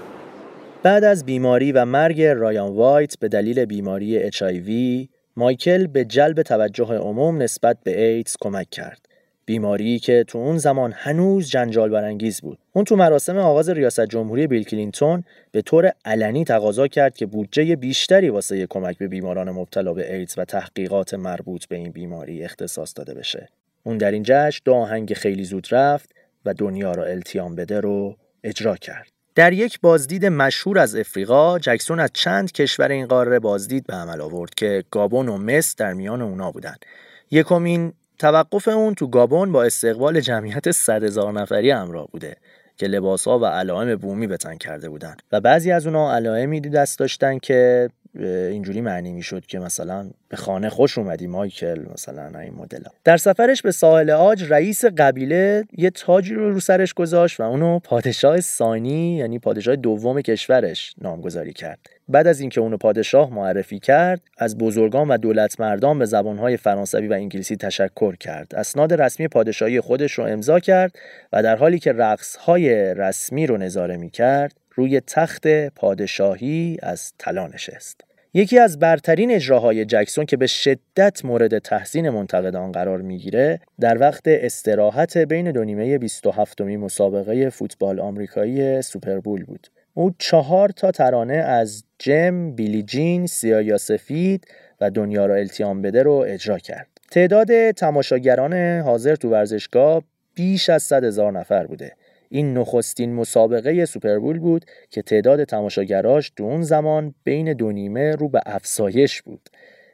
بعد 0.84 1.04
از 1.04 1.26
بیماری 1.26 1.72
و 1.72 1.86
مرگ 1.86 2.22
رایان 2.22 2.76
وایت 2.76 3.20
به 3.20 3.28
دلیل 3.28 3.66
بیماری 3.66 4.32
HIV 4.32 5.08
مایکل 5.36 5.88
به 5.88 6.06
جلب 6.06 6.42
توجه 6.42 6.86
عموم 6.86 7.42
نسبت 7.42 7.78
به 7.84 8.04
ایدز 8.04 8.36
کمک 8.42 8.70
کرد. 8.70 9.09
بیماری 9.50 10.00
که 10.00 10.24
تو 10.28 10.38
اون 10.38 10.58
زمان 10.58 10.94
هنوز 10.96 11.50
جنجال 11.50 11.90
برانگیز 11.90 12.42
بود. 12.42 12.58
اون 12.74 12.86
تو 12.86 12.96
مراسم 12.96 13.38
آغاز 13.38 13.70
ریاست 13.70 14.06
جمهوری 14.06 14.48
بیل 14.48 14.64
کلینتون 14.64 15.24
به 15.52 15.62
طور 15.62 15.92
علنی 16.06 16.46
تقاضا 16.46 16.88
کرد 16.88 17.18
که 17.18 17.26
بودجه 17.26 17.76
بیشتری 17.76 18.30
واسه 18.30 18.68
کمک 18.68 18.98
به 18.98 19.08
بیماران 19.08 19.52
مبتلا 19.52 19.94
به 19.94 20.16
ایدز 20.16 20.34
و 20.38 20.46
تحقیقات 20.46 21.14
مربوط 21.14 21.66
به 21.66 21.76
این 21.76 21.92
بیماری 21.92 22.44
اختصاص 22.44 22.94
داده 22.96 23.14
بشه. 23.14 23.50
اون 23.84 23.98
در 23.98 24.12
این 24.12 24.24
جشن 24.26 24.62
دو 24.66 24.74
آهنگ 24.74 25.14
خیلی 25.14 25.44
زود 25.44 25.68
رفت 25.72 26.10
و 26.46 26.54
دنیا 26.54 26.92
را 26.92 27.06
التیام 27.06 27.56
بده 27.56 27.80
رو 27.80 28.18
اجرا 28.44 28.76
کرد. 28.76 29.08
در 29.36 29.54
یک 29.54 29.80
بازدید 29.82 30.26
مشهور 30.26 30.80
از 30.80 30.96
افریقا 30.96 31.60
جکسون 31.60 32.00
از 32.00 32.10
چند 32.14 32.52
کشور 32.52 32.92
این 32.92 33.08
قاره 33.08 33.40
بازدید 33.40 33.88
به 33.88 33.94
عمل 33.94 34.22
آورد 34.22 34.54
که 34.54 34.84
گابون 34.92 35.30
و 35.30 35.38
مصر 35.38 35.76
در 35.78 35.94
میان 35.94 36.22
اونا 36.22 36.52
بودند. 36.52 36.86
یکمین 37.32 37.94
توقف 38.20 38.68
اون 38.68 38.94
تو 38.94 39.08
گابون 39.08 39.52
با 39.52 39.64
استقبال 39.64 40.20
جمعیت 40.20 40.72
100 40.72 41.04
هزار 41.04 41.34
نفری 41.34 41.72
همراه 41.72 42.08
بوده 42.08 42.36
که 42.78 42.88
لباسها 42.88 43.40
و 43.40 43.46
علائم 43.46 43.96
بومی 43.96 44.28
بتن 44.28 44.58
کرده 44.58 44.90
بودن. 44.90 45.16
و 45.32 45.42
بعضی 45.42 45.72
از 45.72 45.88
اونها 45.88 46.16
علائمی 46.16 46.62
دست 46.62 47.00
داشتن 47.00 47.38
که 47.38 47.90
اینجوری 48.16 48.82
معنی 48.82 49.12
می‌شد 49.12 49.46
که 49.46 49.60
مثلا 49.60 50.10
به 50.30 50.38
خانه 50.38 50.70
خوش 50.70 50.98
اومدی 50.98 51.28
مایکل 51.28 51.86
مثلا 51.94 52.40
این 52.40 52.54
مدل. 52.54 52.84
در 53.04 53.18
سفرش 53.18 53.62
به 53.62 53.72
ساحل 53.72 54.10
آج 54.10 54.44
رئیس 54.50 54.86
قبیله 54.86 55.64
یه 55.78 55.90
تاجی 55.90 56.34
رو 56.34 56.54
رو 56.54 56.60
سرش 56.60 56.94
گذاشت 56.94 57.40
و 57.40 57.44
اونو 57.44 57.80
پادشاه 57.80 58.42
ثانی 58.42 59.18
یعنی 59.18 59.40
پادشاه 59.40 59.76
دوم 59.76 60.22
کشورش 60.22 60.94
نامگذاری 61.02 61.54
کرد. 61.54 61.80
بعد 62.10 62.28
از 62.28 62.40
اینکه 62.40 62.62
اونو 62.62 62.78
پادشاه 62.78 63.34
معرفی 63.34 63.80
کرد 63.80 64.22
از 64.38 64.58
بزرگان 64.58 65.08
و 65.08 65.18
دولت 65.18 65.60
مردان 65.60 66.00
به 66.00 66.06
زبانهای 66.06 66.58
فرانسوی 66.58 67.08
و 67.08 67.14
انگلیسی 67.14 67.56
تشکر 67.56 68.16
کرد. 68.16 68.56
اسناد 68.56 69.02
رسمی 69.02 69.28
پادشاهی 69.28 69.82
خودش 69.82 70.12
رو 70.12 70.24
امضا 70.24 70.60
کرد 70.60 70.96
و 71.34 71.44
در 71.44 71.56
حالی 71.56 71.80
که 71.80 71.94
رقصهای 71.94 72.94
رسمی 72.94 73.48
رو 73.48 73.58
نظاره 73.58 73.98
می 73.98 74.10
کرد 74.10 74.54
روی 74.76 75.00
تخت 75.00 75.48
پادشاهی 75.68 76.78
از 76.82 77.14
طلا 77.18 77.48
نشست. 77.48 78.02
یکی 78.34 78.60
از 78.60 78.80
برترین 78.80 79.32
اجراهای 79.32 79.86
جکسون 79.86 80.26
که 80.26 80.38
به 80.38 80.48
شدت 80.48 81.26
مورد 81.26 81.60
تحسین 81.60 82.10
منتقدان 82.10 82.72
قرار 82.72 83.02
می‌گیره 83.02 83.60
در 83.80 83.98
وقت 83.98 84.24
استراحت 84.26 85.18
بین 85.18 85.52
دو 85.52 85.64
نیمه 85.64 85.98
27 85.98 86.62
می 86.62 86.78
مسابقه 86.78 87.50
فوتبال 87.50 88.00
آمریکایی 88.00 88.82
سوپربول 88.82 89.44
بود. 89.44 89.68
او 89.94 90.12
چهار 90.18 90.70
تا 90.70 90.92
ترانه 90.92 91.34
از 91.34 91.84
جم، 92.00 92.52
بیلی 92.52 92.84
جین، 92.84 93.28
سیاه 93.28 93.64
یا 93.64 93.78
سفید 93.78 94.48
و 94.82 94.92
دنیا 94.92 95.26
را 95.26 95.36
التیام 95.36 95.82
بده 95.82 96.04
رو 96.04 96.14
اجرا 96.28 96.58
کرد. 96.58 96.88
تعداد 97.12 97.72
تماشاگران 97.72 98.80
حاضر 98.80 99.16
تو 99.16 99.30
ورزشگاه 99.30 100.04
بیش 100.36 100.70
از 100.70 100.84
100 100.84 101.04
هزار 101.04 101.32
نفر 101.32 101.68
بوده. 101.68 101.92
این 102.30 102.58
نخستین 102.58 103.14
مسابقه 103.14 103.86
سوپربول 103.86 104.40
بود 104.40 104.66
که 104.90 105.02
تعداد 105.02 105.44
تماشاگراش 105.44 106.30
تو 106.30 106.44
اون 106.44 106.62
زمان 106.62 107.16
بین 107.24 107.54
دو 107.54 107.72
نیمه 107.72 108.16
رو 108.16 108.30
به 108.30 108.42
افزایش 108.46 109.22
بود. 109.22 109.50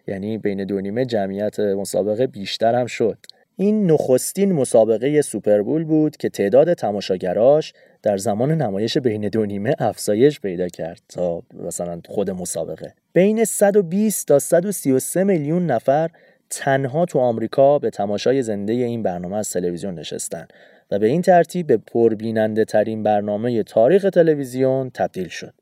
یعنی 0.07 0.37
بین 0.37 0.65
دو 0.65 0.81
نیمه 0.81 1.05
جمعیت 1.05 1.59
مسابقه 1.59 2.27
بیشتر 2.27 2.75
هم 2.75 2.85
شد. 2.85 3.17
این 3.57 3.91
نخستین 3.91 4.51
مسابقه 4.51 5.21
سوپربول 5.21 5.83
بود 5.83 6.17
که 6.17 6.29
تعداد 6.29 6.73
تماشاگراش 6.73 7.73
در 8.05 8.17
زمان 8.17 8.51
نمایش 8.51 8.97
بین 8.97 9.21
دو 9.21 9.45
نیمه 9.45 9.75
افزایش 9.79 10.39
پیدا 10.39 10.67
کرد 10.67 11.01
تا 11.09 11.43
مثلا 11.53 12.01
خود 12.07 12.29
مسابقه 12.29 12.93
بین 13.13 13.45
120 13.45 14.27
تا 14.27 14.39
133 14.39 15.23
میلیون 15.23 15.65
نفر 15.65 16.09
تنها 16.49 17.05
تو 17.05 17.19
آمریکا 17.19 17.79
به 17.79 17.89
تماشای 17.89 18.41
زنده 18.41 18.73
این 18.73 19.03
برنامه 19.03 19.37
از 19.37 19.51
تلویزیون 19.51 19.95
نشستن 19.95 20.47
و 20.91 20.99
به 20.99 21.07
این 21.07 21.21
ترتیب 21.21 21.67
به 21.67 21.77
پربیننده 21.77 22.65
ترین 22.65 23.03
برنامه 23.03 23.63
تاریخ 23.63 24.09
تلویزیون 24.13 24.89
تبدیل 24.89 25.27
شد. 25.27 25.53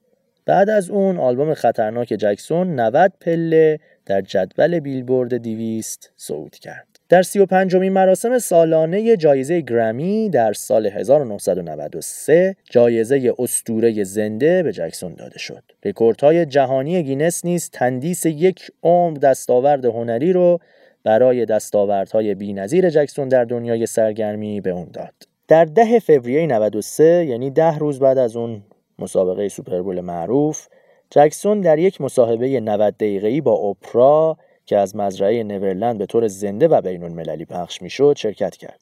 بعد 0.45 0.69
از 0.69 0.89
اون 0.89 1.17
آلبوم 1.17 1.53
خطرناک 1.53 2.07
جکسون 2.07 2.79
90 2.79 3.13
پله 3.21 3.79
در 4.05 4.21
جدول 4.21 4.79
بیلبورد 4.79 5.33
200 5.33 6.11
صعود 6.15 6.55
کرد. 6.55 6.92
در 7.13 7.23
35 7.23 7.75
مین 7.75 7.93
مراسم 7.93 8.39
سالانه 8.39 9.17
جایزه 9.17 9.61
گرمی 9.61 10.29
در 10.29 10.53
سال 10.53 10.85
1993 10.85 12.55
جایزه 12.69 13.33
اسطوره 13.39 14.03
زنده 14.03 14.63
به 14.63 14.71
جکسون 14.71 15.13
داده 15.13 15.39
شد. 15.39 15.63
رکوردهای 15.85 16.45
جهانی 16.45 17.03
گینس 17.03 17.45
نیز 17.45 17.69
تندیس 17.69 18.25
یک 18.25 18.71
عمر 18.83 19.17
دستاورد 19.17 19.85
هنری 19.85 20.33
رو 20.33 20.59
برای 21.03 21.45
دستاوردهای 21.45 22.35
بی‌نظیر 22.35 22.89
جکسون 22.89 23.27
در 23.27 23.45
دنیای 23.45 23.85
سرگرمی 23.85 24.61
به 24.61 24.69
اون 24.69 24.87
داد. 24.93 25.13
در 25.47 25.65
ده 25.65 25.99
فوریه 25.99 26.47
93 26.47 27.25
یعنی 27.29 27.51
ده 27.51 27.77
روز 27.77 27.99
بعد 27.99 28.17
از 28.17 28.35
اون 28.35 28.63
مسابقه 28.99 29.49
سوپربول 29.49 30.01
معروف 30.01 30.67
جکسون 31.09 31.61
در 31.61 31.79
یک 31.79 32.01
مصاحبه 32.01 32.59
90 32.59 32.93
دقیقه‌ای 32.97 33.41
با 33.41 33.53
اپرا 33.53 34.37
که 34.65 34.77
از 34.77 34.95
مزرعه 34.95 35.43
نورلند 35.43 35.97
به 35.97 36.05
طور 36.05 36.27
زنده 36.27 36.67
و 36.67 36.81
بین 36.81 37.03
المللی 37.03 37.45
پخش 37.45 37.81
می‌شد 37.81 38.17
شرکت 38.17 38.57
کرد. 38.57 38.79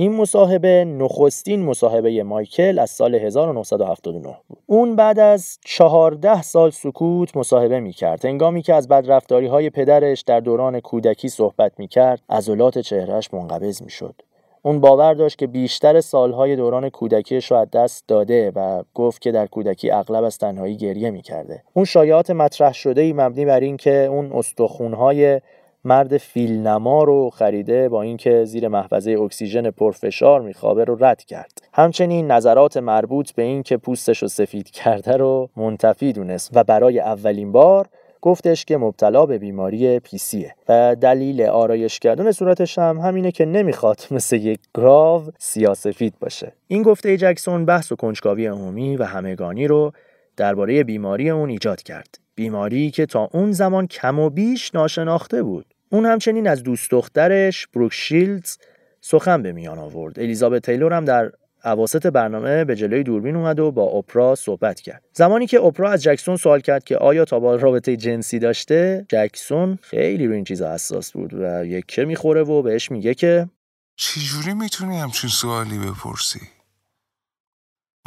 این 0.00 0.12
مصاحبه 0.12 0.84
نخستین 0.84 1.64
مصاحبه 1.64 2.22
مایکل 2.22 2.78
از 2.78 2.90
سال 2.90 3.14
1979 3.14 4.36
بود. 4.48 4.58
اون 4.66 4.96
بعد 4.96 5.18
از 5.18 5.58
14 5.64 6.42
سال 6.42 6.70
سکوت 6.70 7.36
مصاحبه 7.36 7.80
می 7.80 7.92
کرد. 7.92 8.24
هنگامی 8.24 8.62
که 8.62 8.74
از 8.74 8.88
بدرفتاری 8.88 9.46
های 9.46 9.70
پدرش 9.70 10.20
در 10.20 10.40
دوران 10.40 10.80
کودکی 10.80 11.28
صحبت 11.28 11.72
می 11.78 11.88
کرد، 11.88 12.20
عضلات 12.28 12.78
چهرهش 12.78 13.28
منقبض 13.34 13.82
می 13.82 13.90
شد. 13.90 14.14
اون 14.62 14.80
باور 14.80 15.14
داشت 15.14 15.38
که 15.38 15.46
بیشتر 15.46 16.00
سالهای 16.00 16.56
دوران 16.56 16.88
کودکیش 16.88 17.50
رو 17.50 17.56
از 17.56 17.70
دست 17.70 18.04
داده 18.08 18.52
و 18.56 18.82
گفت 18.94 19.22
که 19.22 19.32
در 19.32 19.46
کودکی 19.46 19.90
اغلب 19.90 20.24
از 20.24 20.38
تنهایی 20.38 20.76
گریه 20.76 21.10
می‌کرده. 21.10 21.62
اون 21.74 21.84
شایعات 21.84 22.30
مطرح 22.30 22.72
شده 22.72 23.00
ای 23.00 23.12
مبنی 23.12 23.44
بر 23.44 23.60
اینکه 23.60 24.04
اون 24.04 24.32
استخونهای 24.32 25.40
مرد 25.84 26.16
فیلنما 26.16 27.04
رو 27.04 27.30
خریده 27.30 27.88
با 27.88 28.02
اینکه 28.02 28.44
زیر 28.44 28.68
محفظه 28.68 29.10
اکسیژن 29.10 29.70
پرفشار 29.70 30.40
میخوابه 30.40 30.84
رو 30.84 31.04
رد 31.04 31.24
کرد. 31.24 31.52
همچنین 31.72 32.30
نظرات 32.30 32.76
مربوط 32.76 33.32
به 33.32 33.42
اینکه 33.42 33.76
پوستش 33.76 34.22
رو 34.22 34.28
سفید 34.28 34.70
کرده 34.70 35.16
رو 35.16 35.48
منتفی 35.56 36.12
دونست 36.12 36.50
و 36.54 36.64
برای 36.64 37.00
اولین 37.00 37.52
بار 37.52 37.88
گفتش 38.22 38.64
که 38.64 38.76
مبتلا 38.76 39.26
به 39.26 39.38
بیماری 39.38 39.98
پیسیه 39.98 40.54
و 40.68 40.96
دلیل 41.00 41.42
آرایش 41.42 41.98
کردن 41.98 42.32
صورتش 42.32 42.78
هم 42.78 42.98
همینه 42.98 43.32
که 43.32 43.44
نمی‌خواد 43.44 44.00
مثل 44.10 44.36
یک 44.36 44.60
گراو 44.74 45.22
سیاسفید 45.38 46.14
باشه. 46.20 46.52
این 46.68 46.82
گفته 46.82 47.16
جکسون 47.16 47.64
بحث 47.64 47.92
و 47.92 47.96
کنجکاوی 47.96 48.46
عمومی 48.46 48.96
و 48.96 49.04
همگانی 49.04 49.66
رو 49.66 49.92
درباره 50.36 50.84
بیماری 50.84 51.30
اون 51.30 51.48
ایجاد 51.48 51.82
کرد. 51.82 52.18
بیماری 52.34 52.90
که 52.90 53.06
تا 53.06 53.28
اون 53.32 53.52
زمان 53.52 53.86
کم 53.86 54.18
و 54.18 54.30
بیش 54.30 54.74
ناشناخته 54.74 55.42
بود. 55.42 55.66
اون 55.90 56.06
همچنین 56.06 56.48
از 56.48 56.62
دوست 56.62 56.90
دخترش 56.90 57.66
بروک 57.66 57.92
شیلدز 57.92 58.58
سخن 59.00 59.42
به 59.42 59.52
میان 59.52 59.78
آورد. 59.78 60.20
الیزابت 60.20 60.62
تیلور 60.66 60.92
هم 60.92 61.04
در 61.04 61.32
اواسط 61.64 62.06
برنامه 62.06 62.64
به 62.64 62.76
جلوی 62.76 63.02
دوربین 63.02 63.36
اومد 63.36 63.60
و 63.60 63.70
با 63.70 63.82
اپرا 63.82 64.34
صحبت 64.34 64.80
کرد. 64.80 65.04
زمانی 65.12 65.46
که 65.46 65.60
اپرا 65.60 65.90
از 65.90 66.02
جکسون 66.02 66.36
سوال 66.36 66.60
کرد 66.60 66.84
که 66.84 66.96
آیا 66.96 67.24
تا 67.24 67.40
با 67.40 67.54
رابطه 67.54 67.96
جنسی 67.96 68.38
داشته 68.38 69.06
جکسون 69.08 69.78
خیلی 69.82 70.26
رو 70.26 70.32
این 70.32 70.44
چیزا 70.44 70.74
حساس 70.74 71.12
بود 71.12 71.34
و 71.34 71.64
یکه 71.64 72.04
می‌خوره 72.04 72.42
و 72.42 72.62
بهش 72.62 72.90
میگه 72.90 73.14
که 73.14 73.48
چجوری 73.96 74.54
می‌تونی 74.54 74.98
همچین 74.98 75.30
سوالی 75.30 75.78
بپرسی؟ 75.78 76.40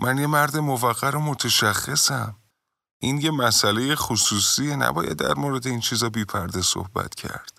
من 0.02 0.18
یه 0.18 0.28
مرد 0.28 0.58
موقر 0.58 1.16
و 1.16 1.20
متشخصم. 1.20 2.36
این 2.99 3.18
یه 3.18 3.32
مسئله 3.32 3.95
خصوصیه. 3.95 4.76
نباید 4.76 5.14
در 5.14 5.34
مورد 5.34 5.68
این 5.68 5.80
چیزا 5.80 6.10
بی 6.10 6.26
پرده 6.26 6.62
صحبت 6.62 7.16
کرد. 7.16 7.52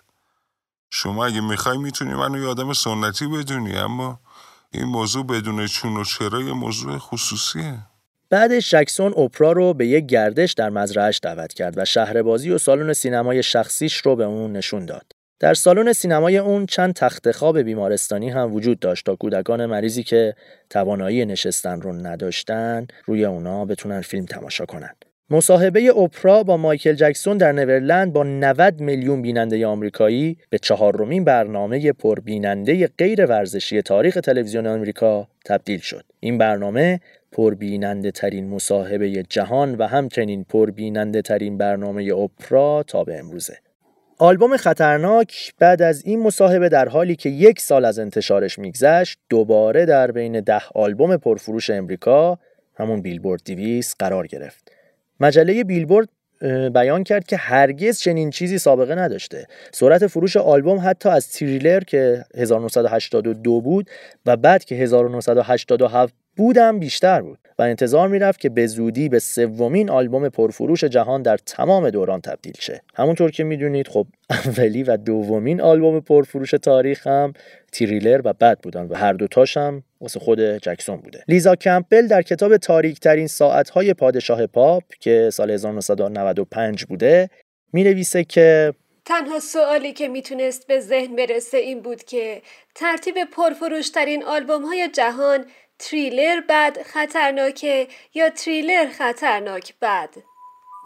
شما 0.91 1.25
اگه 1.25 1.41
می‌خوای 1.41 1.77
می‌تونی 1.77 2.13
منو 2.13 2.37
یه 2.37 2.47
آدم 2.47 2.73
سنتی 2.73 3.27
بدونی 3.27 3.75
اما 3.75 4.19
این 4.73 4.85
موضوع 4.85 5.25
بدون 5.25 5.67
چون 5.67 5.97
و 5.97 6.03
چرا 6.03 6.41
یه 6.41 6.53
موضوع 6.53 6.97
خصوصیه 6.97 7.77
بعدش 8.29 8.71
جکسون 8.71 9.13
اپرا 9.17 9.51
رو 9.51 9.73
به 9.73 9.87
یک 9.87 10.05
گردش 10.05 10.53
در 10.53 10.69
مزرعش 10.69 11.19
دعوت 11.23 11.53
کرد 11.53 11.77
و 11.77 11.85
شهربازی 11.85 12.51
و 12.51 12.57
سالن 12.57 12.93
سینمای 12.93 13.43
شخصیش 13.43 13.97
رو 13.97 14.15
به 14.15 14.23
اون 14.23 14.51
نشون 14.51 14.85
داد. 14.85 15.11
در 15.39 15.53
سالن 15.53 15.93
سینمای 15.93 16.37
اون 16.37 16.65
چند 16.65 16.93
تخت 16.93 17.31
خواب 17.31 17.59
بیمارستانی 17.59 18.29
هم 18.29 18.53
وجود 18.53 18.79
داشت 18.79 19.05
تا 19.05 19.15
کودکان 19.15 19.65
مریضی 19.65 20.03
که 20.03 20.35
توانایی 20.69 21.25
نشستن 21.25 21.81
رو 21.81 21.93
نداشتن 21.93 22.87
روی 23.05 23.25
اونا 23.25 23.65
بتونن 23.65 24.01
فیلم 24.01 24.25
تماشا 24.25 24.65
کنند. 24.65 25.05
مصاحبه 25.33 25.97
اپرا 25.97 26.43
با 26.43 26.57
مایکل 26.57 26.93
جکسون 26.93 27.37
در 27.37 27.51
نورلند 27.51 28.13
با 28.13 28.23
90 28.23 28.79
میلیون 28.79 29.21
بیننده 29.21 29.67
آمریکایی 29.67 30.37
به 30.49 30.57
چهارمین 30.57 31.23
برنامه 31.23 31.91
پربیننده 31.91 32.87
غیر 32.97 33.25
ورزشی 33.25 33.81
تاریخ 33.81 34.13
تلویزیون 34.13 34.67
آمریکا 34.67 35.27
تبدیل 35.45 35.79
شد. 35.79 36.05
این 36.19 36.37
برنامه 36.37 36.99
پربیننده 37.31 38.11
ترین 38.11 38.49
مصاحبه 38.49 39.23
جهان 39.29 39.75
و 39.75 39.87
همچنین 39.87 40.43
پربیننده 40.49 41.21
ترین 41.21 41.57
برنامه 41.57 42.13
اپرا 42.13 42.83
تا 42.87 43.03
به 43.03 43.19
امروزه. 43.19 43.57
آلبوم 44.17 44.57
خطرناک 44.57 45.53
بعد 45.59 45.81
از 45.81 46.05
این 46.05 46.23
مصاحبه 46.23 46.69
در 46.69 46.89
حالی 46.89 47.15
که 47.15 47.29
یک 47.29 47.59
سال 47.59 47.85
از 47.85 47.99
انتشارش 47.99 48.59
میگذشت 48.59 49.19
دوباره 49.29 49.85
در 49.85 50.11
بین 50.11 50.39
ده 50.39 50.61
آلبوم 50.75 51.17
پرفروش 51.17 51.69
امریکا 51.69 52.39
همون 52.75 53.01
بیلبورد 53.01 53.41
دویست 53.45 53.95
قرار 53.99 54.27
گرفت. 54.27 54.62
مجله 55.19 55.63
بیلبورد 55.63 56.09
بیان 56.73 57.03
کرد 57.03 57.25
که 57.25 57.37
هرگز 57.37 57.99
چنین 57.99 58.29
چیزی 58.29 58.57
سابقه 58.57 58.95
نداشته. 58.95 59.47
سرعت 59.71 60.07
فروش 60.07 60.37
آلبوم 60.37 60.81
حتی 60.83 61.09
از 61.09 61.31
تریلر 61.31 61.79
که 61.79 62.25
1982 62.37 63.61
بود 63.61 63.89
و 64.25 64.37
Bad 64.37 64.63
که 64.63 64.75
1987 64.75 66.13
بود 66.37 66.79
بیشتر 66.79 67.21
بود 67.21 67.39
و 67.59 67.61
انتظار 67.61 68.07
می‌رفت 68.07 68.39
که 68.39 68.49
به 68.49 68.67
زودی 68.67 69.09
به 69.09 69.19
سومین 69.19 69.89
آلبوم 69.89 70.29
پرفروش 70.29 70.83
جهان 70.83 71.21
در 71.21 71.37
تمام 71.37 71.89
دوران 71.89 72.21
تبدیل 72.21 72.53
شه. 72.59 72.81
همونطور 72.95 73.31
که 73.31 73.43
می‌دونید 73.43 73.87
خب 73.87 74.07
اولین 74.29 74.83
و 74.83 74.97
دومین 74.97 75.61
آلبوم 75.61 75.99
پرفروش 75.99 76.51
تاریخ 76.51 77.07
هم 77.07 77.33
تریلر 77.71 78.21
و 78.23 78.33
Bad 78.33 78.59
بودن 78.59 78.87
و 78.87 78.95
هر 78.95 79.13
دوتاش 79.13 79.57
هم 79.57 79.83
واسه 80.03 80.19
خود 80.19 80.39
جکسون 80.39 80.97
بوده. 80.97 81.23
لیزا 81.27 81.55
کمپل 81.55 82.07
در 82.07 82.21
کتاب 82.21 82.57
تاریک 82.57 82.99
ترین 82.99 83.27
ساعت 83.27 83.69
های 83.69 83.93
پادشاه 83.93 84.47
پاپ 84.47 84.83
که 84.99 85.29
سال 85.33 85.51
1995 85.51 86.85
بوده 86.85 87.29
می 87.73 87.83
نویسه 87.83 88.23
که 88.23 88.73
تنها 89.05 89.39
سوالی 89.39 89.93
که 89.93 90.07
می‌تونست 90.07 90.67
به 90.67 90.79
ذهن 90.79 91.15
برسه 91.15 91.57
این 91.57 91.81
بود 91.81 92.03
که 92.03 92.41
ترتیب 92.75 93.15
پرفروشترین 93.23 94.23
آلبوم 94.23 94.65
های 94.65 94.89
جهان 94.93 95.45
تریلر 95.79 96.41
بد 96.49 96.77
خطرناکه 96.85 97.87
یا 98.13 98.29
تریلر 98.29 98.87
خطرناک 98.97 99.73
بد 99.81 100.09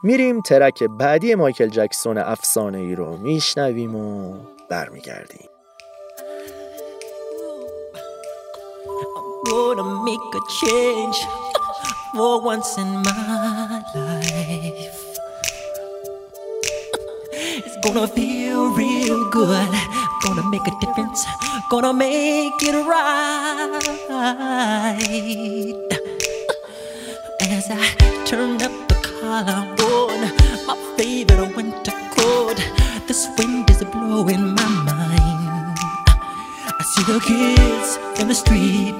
میریم 0.03 0.41
ترک 0.41 0.83
بعدی 0.83 1.35
مایکل 1.35 1.67
جکسون 1.67 2.17
افسانه 2.17 2.77
ای 2.77 2.95
رو 2.95 3.17
میشنویم 3.17 3.95
و 3.95 4.37
برمیگردیم. 4.69 5.56
Gonna 9.45 10.03
make 10.03 10.35
a 10.35 10.41
change 10.61 11.17
for 12.13 12.41
once 12.41 12.77
in 12.77 12.89
my 13.03 13.83
life. 13.95 15.17
It's 17.33 17.77
gonna 17.83 18.07
feel 18.07 18.71
real 18.71 19.29
good, 19.29 19.69
gonna 20.23 20.49
make 20.49 20.67
a 20.67 20.71
difference, 20.79 21.25
gonna 21.69 21.93
make 21.93 22.61
it 22.61 22.75
right. 22.85 23.77
As 27.41 27.69
I 27.69 27.85
turn 28.25 28.61
up 28.61 28.71
the 28.87 28.95
collar 29.03 29.61
on 29.91 30.19
my 30.67 30.75
favorite 30.97 31.55
winter 31.55 31.97
coat, 32.15 32.59
this 33.07 33.27
wind 33.37 33.69
is 33.69 33.83
blowing 33.83 34.55
my. 34.55 34.76
The 37.07 37.21
kids 37.21 38.19
in 38.19 38.27
the 38.27 38.35
street 38.35 38.93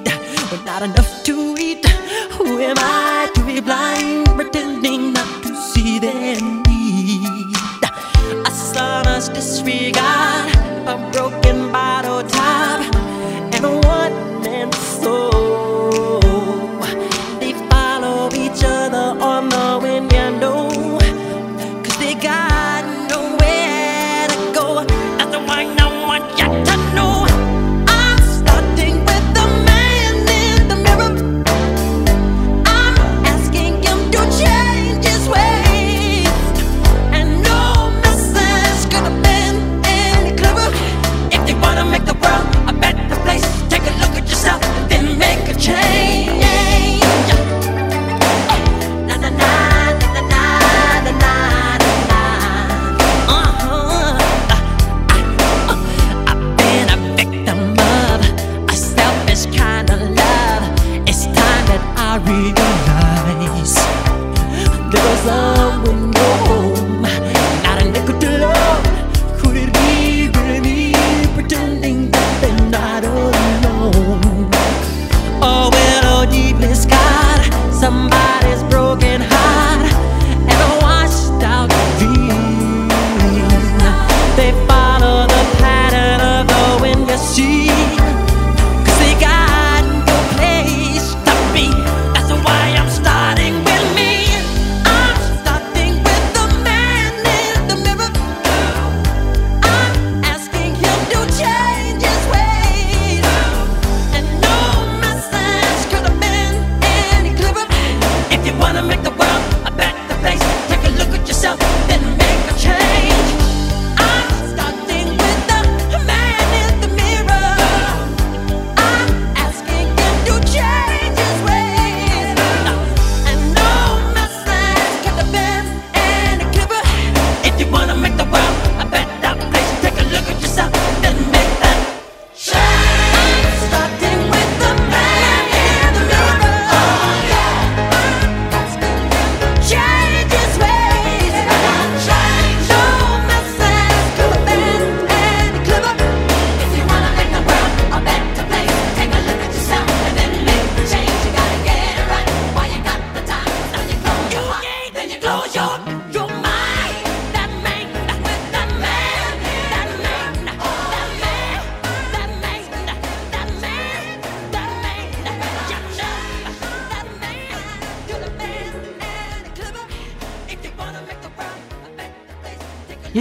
but 0.50 0.64
not 0.64 0.82
enough 0.82 1.22
to 1.24 1.56
eat. 1.58 1.84
Who 2.38 2.58
am 2.58 2.76
I 2.78 3.30
to 3.34 3.44
be 3.44 3.60
blind, 3.60 4.26
pretending 4.28 5.12
not 5.12 5.42
to 5.42 5.54
see 5.54 5.98
their 5.98 6.40
need? 6.40 7.54
A 8.46 8.50
son's 8.50 9.28
disregard, 9.28 10.56
a 10.86 10.96
broken 11.12 11.47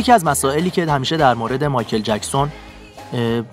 یکی 0.07 0.13
از 0.13 0.25
مسائلی 0.25 0.69
که 0.69 0.85
همیشه 0.85 1.17
در 1.17 1.33
مورد 1.33 1.63
مایکل 1.63 1.99
جکسون 1.99 2.51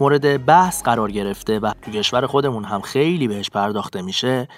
مورد 0.00 0.46
بحث 0.46 0.82
قرار 0.82 1.10
گرفته 1.10 1.58
و 1.58 1.72
تو 1.82 1.90
کشور 1.90 2.26
خودمون 2.26 2.64
هم 2.64 2.80
خیلی 2.80 3.28
بهش 3.28 3.50
پرداخته 3.50 4.02
میشه 4.02 4.48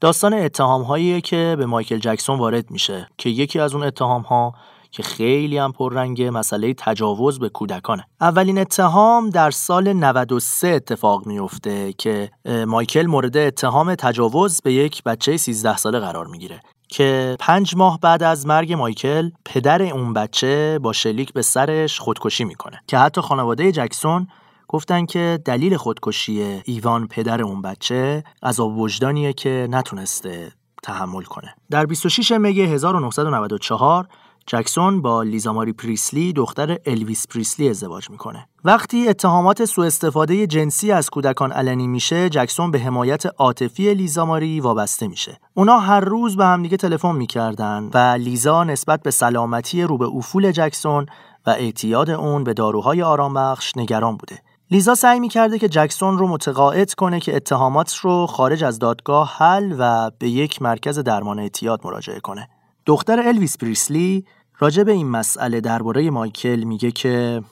داستان 0.00 0.34
اتهام 0.34 0.82
هایی 0.82 1.20
که 1.20 1.54
به 1.58 1.66
مایکل 1.66 1.98
جکسون 1.98 2.38
وارد 2.38 2.70
میشه 2.70 3.08
که 3.18 3.30
یکی 3.30 3.58
از 3.58 3.74
اون 3.74 3.84
اتهام 3.84 4.22
ها 4.22 4.54
که 4.90 5.02
خیلی 5.02 5.58
هم 5.58 5.72
پررنگ 5.72 6.22
مسئله 6.22 6.74
تجاوز 6.74 7.38
به 7.38 7.48
کودکانه. 7.48 8.06
اولین 8.20 8.58
اتهام 8.58 9.30
در 9.30 9.50
سال 9.50 9.92
93 9.92 10.68
اتفاق 10.68 11.26
میفته 11.26 11.92
که 11.92 12.30
مایکل 12.66 13.06
مورد 13.06 13.36
اتهام 13.36 13.94
تجاوز 13.94 14.60
به 14.62 14.72
یک 14.72 15.02
بچه 15.02 15.36
13 15.36 15.76
ساله 15.76 15.98
قرار 15.98 16.26
می‌گیره. 16.26 16.60
که 16.90 17.36
پنج 17.40 17.76
ماه 17.76 18.00
بعد 18.00 18.22
از 18.22 18.46
مرگ 18.46 18.72
مایکل 18.72 19.30
پدر 19.44 19.82
اون 19.82 20.12
بچه 20.12 20.78
با 20.82 20.92
شلیک 20.92 21.32
به 21.32 21.42
سرش 21.42 22.00
خودکشی 22.00 22.44
می‌کنه 22.44 22.80
که 22.86 22.98
حتی 22.98 23.20
خانواده 23.20 23.72
جکسون 23.72 24.26
گفتن 24.68 25.06
که 25.06 25.38
دلیل 25.44 25.76
خودکشی 25.76 26.42
ایوان 26.64 27.06
پدر 27.06 27.42
اون 27.42 27.62
بچه 27.62 28.24
عذاب 28.42 28.78
وجدانیه 28.78 29.32
که 29.32 29.68
نتونسته 29.70 30.52
تحمل 30.82 31.22
کنه. 31.22 31.54
در 31.70 31.86
26 31.86 32.32
می 32.32 32.60
1994 32.60 34.08
جکسون 34.52 35.02
با 35.02 35.22
لیزاماری 35.22 35.72
پریسلی 35.72 36.32
دختر 36.32 36.78
الویس 36.86 37.26
پریسلی 37.26 37.68
ازدواج 37.68 38.10
می‌کنه. 38.10 38.46
وقتی 38.64 39.08
اتهامات 39.08 39.64
سوء 39.64 39.86
استفاده 39.86 40.46
جنسی 40.46 40.92
از 40.92 41.10
کودکان 41.10 41.52
علنی 41.52 41.86
میشه، 41.86 42.28
جکسون 42.28 42.70
به 42.70 42.78
حمایت 42.78 43.26
عاطفی 43.26 43.94
لیزاماری 43.94 44.60
وابسته 44.60 45.08
میشه. 45.08 45.40
اونا 45.54 45.78
هر 45.78 46.00
روز 46.00 46.36
به 46.36 46.44
همدیگه 46.44 46.76
تلفن 46.76 47.16
می‌کردن 47.16 47.90
و 47.94 47.98
لیزا 47.98 48.64
نسبت 48.64 49.02
به 49.02 49.10
سلامتی 49.10 49.82
رو 49.82 49.98
به 49.98 50.06
افول 50.06 50.52
جکسون 50.52 51.06
و 51.46 51.50
اعتیاد 51.50 52.10
اون 52.10 52.44
به 52.44 52.54
داروهای 52.54 53.02
آرامبخش 53.02 53.76
نگران 53.76 54.16
بوده. 54.16 54.42
لیزا 54.70 54.94
سعی 54.94 55.20
می‌کرده 55.20 55.58
که 55.58 55.68
جکسون 55.68 56.18
رو 56.18 56.28
متقاعد 56.28 56.94
کنه 56.94 57.20
که 57.20 57.36
اتهامات 57.36 57.96
رو 57.96 58.26
خارج 58.26 58.64
از 58.64 58.78
دادگاه 58.78 59.34
حل 59.36 59.74
و 59.78 60.10
به 60.18 60.28
یک 60.28 60.62
مرکز 60.62 60.98
درمان 60.98 61.38
اعتیاد 61.38 61.80
مراجعه 61.84 62.20
کنه. 62.20 62.48
دختر 62.86 63.28
الویس 63.28 63.58
پریسلی 63.58 64.24
راجع 64.60 64.82
به 64.82 64.92
این 64.92 65.06
مسئله 65.06 65.60
درباره 65.60 66.10
مایکل 66.10 66.62
میگه 66.64 66.90
که 66.90 67.42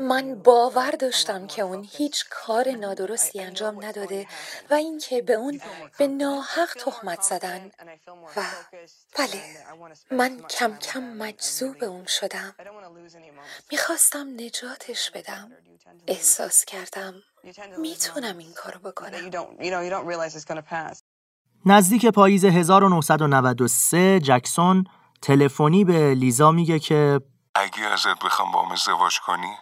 من 0.00 0.34
باور 0.34 0.90
داشتم 0.90 1.46
که 1.46 1.62
اون 1.62 1.88
هیچ 1.90 2.24
کار 2.30 2.68
نادرستی 2.68 3.40
انجام 3.40 3.84
نداده 3.84 4.26
و 4.70 4.74
اینکه 4.74 5.22
به 5.22 5.32
اون 5.32 5.60
به 5.98 6.06
ناحق 6.06 6.72
تهمت 6.78 7.22
زدن. 7.22 7.70
و 8.36 8.42
بله 9.18 9.42
من 10.10 10.40
کم 10.40 10.76
کم 10.76 11.02
مجذوب 11.02 11.84
اون 11.84 12.06
شدم. 12.06 12.54
می‌خواستم 13.72 14.28
نجاتش 14.36 15.10
بدم. 15.10 15.52
احساس 16.06 16.64
کردم 16.64 17.14
می‌تونم 17.78 18.38
این 18.38 18.52
کارو 18.52 18.80
بکنم. 18.80 19.30
نزدیک 21.66 22.06
پاییز 22.06 22.44
1993 22.44 24.20
جکسون 24.20 24.84
تلفنی 25.22 25.84
به 25.84 26.14
لیزا 26.14 26.50
میگه 26.50 26.78
که 26.78 27.20
اگه 27.54 27.84
ازت 27.86 28.24
بخوام 28.24 28.50
با 28.52 28.72
ازدواج 28.72 29.20
کنی 29.26 29.52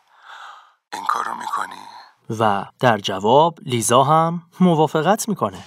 این 0.93 1.05
کارو 1.09 1.35
می‌کنی. 1.35 1.81
و 2.41 2.65
در 2.81 2.99
جواب 2.99 3.59
لیزا 3.63 4.05
هم 4.05 4.43
موافقت 4.61 5.29
می‌کنه. 5.29 5.59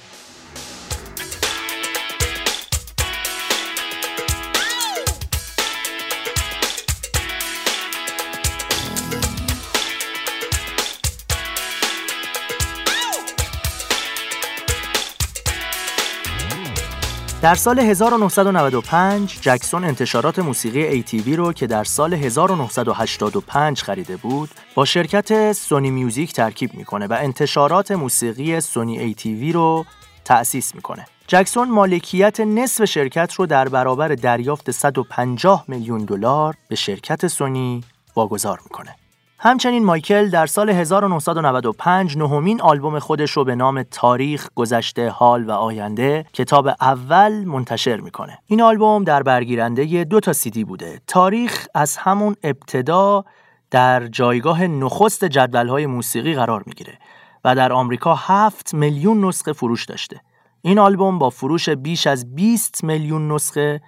در 17.42 17.56
سال 17.56 17.80
1995 17.80 19.40
جکسون 19.42 19.84
انتشارات 19.84 20.40
موسیقی 20.40 21.04
ATV 21.04 21.28
رو 21.28 21.54
که 21.54 21.68
در 21.68 21.84
سال 21.84 22.14
1985 22.14 23.82
خریده 23.82 24.18
بود 24.18 24.50
با 24.76 24.86
شرکت 24.86 25.52
سونی 25.52 25.92
میوزیک 25.92 26.34
ترکیب 26.34 26.74
می‌کنه 26.74 27.08
و 27.08 27.18
انتشارات 27.20 27.92
موسیقی 27.92 28.60
سونی 28.60 29.14
ATV 29.14 29.54
رو 29.54 29.86
تأسیس 30.26 30.76
می‌کنه. 30.76 31.06
جکسون 31.28 31.70
مالکیت 31.70 32.40
نصف 32.40 32.86
شرکت 32.86 33.34
رو 33.34 33.46
در 33.46 33.70
برابر 33.70 34.08
دریافت 34.08 34.72
150 34.72 35.66
میلیون 35.68 36.06
دلار 36.06 36.56
به 36.68 36.76
شرکت 36.76 37.28
سونی 37.28 37.84
واگذار 38.16 38.60
می‌کنه. 38.64 38.99
همچنین 39.42 39.86
مایکل 39.86 40.30
در 40.30 40.46
سال 40.46 40.70
1995 40.70 42.18
نهمین 42.18 42.62
آلبوم 42.62 43.00
خودش 43.00 43.32
رو 43.32 43.44
به 43.44 43.56
نام 43.56 43.84
تاریخ، 43.84 44.50
گذشته، 44.56 45.10
حال 45.10 45.46
و 45.46 45.52
آینده 45.52 46.26
کتاب 46.34 46.68
اول 46.68 47.44
منتشر 47.46 47.98
می‌کنه. 47.98 48.40
این 48.46 48.62
آلبوم 48.62 49.04
در 49.04 49.24
برگیرنده 49.24 50.04
دو 50.04 50.20
تا 50.20 50.34
سیدی 50.34 50.64
بوده. 50.64 51.02
تاریخ 51.08 51.68
از 51.76 51.98
همون 51.98 52.36
ابتدا 52.44 53.26
در 53.72 54.08
جایگاه 54.08 54.68
نخست 54.68 55.26
جدولهای 55.26 55.86
موسیقی 55.86 56.36
قرار 56.36 56.64
می‌گیره 56.66 56.98
و 57.46 57.56
در 57.56 57.74
آمریکا 57.74 58.16
7 58.16 58.74
میلیون 58.74 59.26
نسخه 59.26 59.54
فروش 59.54 59.86
داشته. 59.86 60.22
این 60.62 60.80
آلبوم 60.80 61.20
با 61.20 61.30
فروش 61.30 61.70
بیش 61.70 62.08
از 62.08 62.36
20 62.36 62.84
میلیون 62.84 63.32
نسخه 63.32 63.82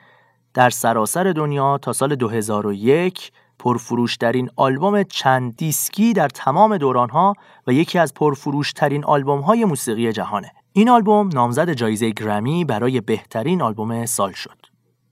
در 0.54 0.70
سراسر 0.70 1.24
دنیا 1.24 1.78
تا 1.78 1.93
سال 1.93 2.16
2001 2.16 3.32
پرفروشترین 3.62 4.49
آلبوم 4.55 5.03
چند 5.03 5.55
دیسکی 5.55 6.14
در 6.14 6.28
تمام 6.28 6.78
دورانها 6.78 7.34
و 7.68 7.74
یکی 7.74 7.99
از 7.99 8.14
پرفروشترین 8.14 9.05
آلبوم‌های 9.05 9.66
موسیقی 9.66 10.12
جهانه. 10.12 10.51
این 10.74 10.89
آلبوم 10.89 11.30
نامزد 11.34 11.74
جایزه 11.74 12.09
گرمی 12.09 12.66
برای 12.66 13.01
بهترین 13.01 13.62
آلبوم 13.62 14.05
سال 14.05 14.32
شد. 14.32 14.57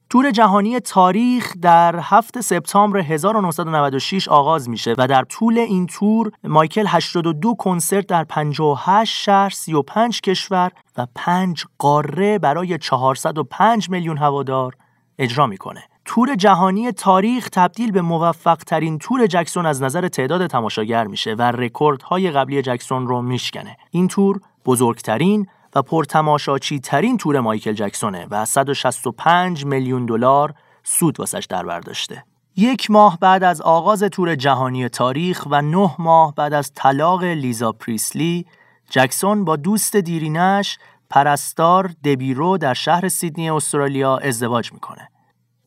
تور 0.09 0.31
جهانی 0.31 0.79
تاریخ 0.79 1.53
در 1.61 1.99
7 1.99 2.41
سپتامبر 2.41 2.99
1996 2.99 4.27
آغاز 4.27 4.69
میشه 4.69 4.95
و 4.97 5.07
در 5.07 5.23
طول 5.23 5.57
این 5.57 5.87
تور 5.87 6.31
مایکل 6.43 6.85
82 6.87 7.55
کنسرت 7.55 8.07
در 8.07 8.23
58 8.23 9.15
شهر 9.15 9.49
35 9.49 10.21
کشور 10.21 10.71
و 10.97 11.07
5 11.15 11.65
قاره 11.79 12.39
برای 12.39 12.77
405 12.77 13.89
میلیون 13.89 14.17
هوادار 14.17 14.73
اجرا 15.19 15.47
می‌کنه. 15.47 15.88
تور 16.11 16.35
جهانی 16.35 16.91
تاریخ 16.91 17.49
تبدیل 17.49 17.91
به 17.91 18.01
موفق 18.01 18.55
ترین 18.55 18.99
تور 18.99 19.27
جکسون 19.27 19.65
از 19.65 19.81
نظر 19.81 20.07
تعداد 20.07 20.47
تماشاگر 20.47 21.07
میشه 21.07 21.33
و 21.33 21.41
رکوردهای 21.41 22.31
قبلی 22.31 22.61
جکسون 22.61 23.07
رو 23.07 23.21
میشکنه. 23.21 23.77
این 23.91 24.07
تور 24.07 24.41
بزرگترین 24.65 25.47
و 25.75 25.81
پرتماشاچی 25.81 26.79
ترین 26.79 27.17
تور 27.17 27.39
مایکل 27.39 27.73
جکسونه 27.73 28.27
و 28.31 28.45
165 28.45 29.65
میلیون 29.65 30.05
دلار 30.05 30.53
سود 30.83 31.19
واسش 31.19 31.45
در 31.49 31.65
برداشته. 31.65 32.23
یک 32.55 32.91
ماه 32.91 33.17
بعد 33.21 33.43
از 33.43 33.61
آغاز 33.61 34.03
تور 34.03 34.35
جهانی 34.35 34.89
تاریخ 34.89 35.47
و 35.49 35.61
نه 35.61 35.95
ماه 35.99 36.35
بعد 36.35 36.53
از 36.53 36.71
طلاق 36.75 37.23
لیزا 37.23 37.71
پریسلی، 37.71 38.45
جکسون 38.89 39.45
با 39.45 39.55
دوست 39.55 39.95
دیرینش 39.95 40.77
پرستار 41.09 41.91
دبیرو 42.03 42.57
در 42.57 42.73
شهر 42.73 43.07
سیدنی 43.09 43.49
استرالیا 43.49 44.17
ازدواج 44.17 44.73
می‌کنه. 44.73 45.09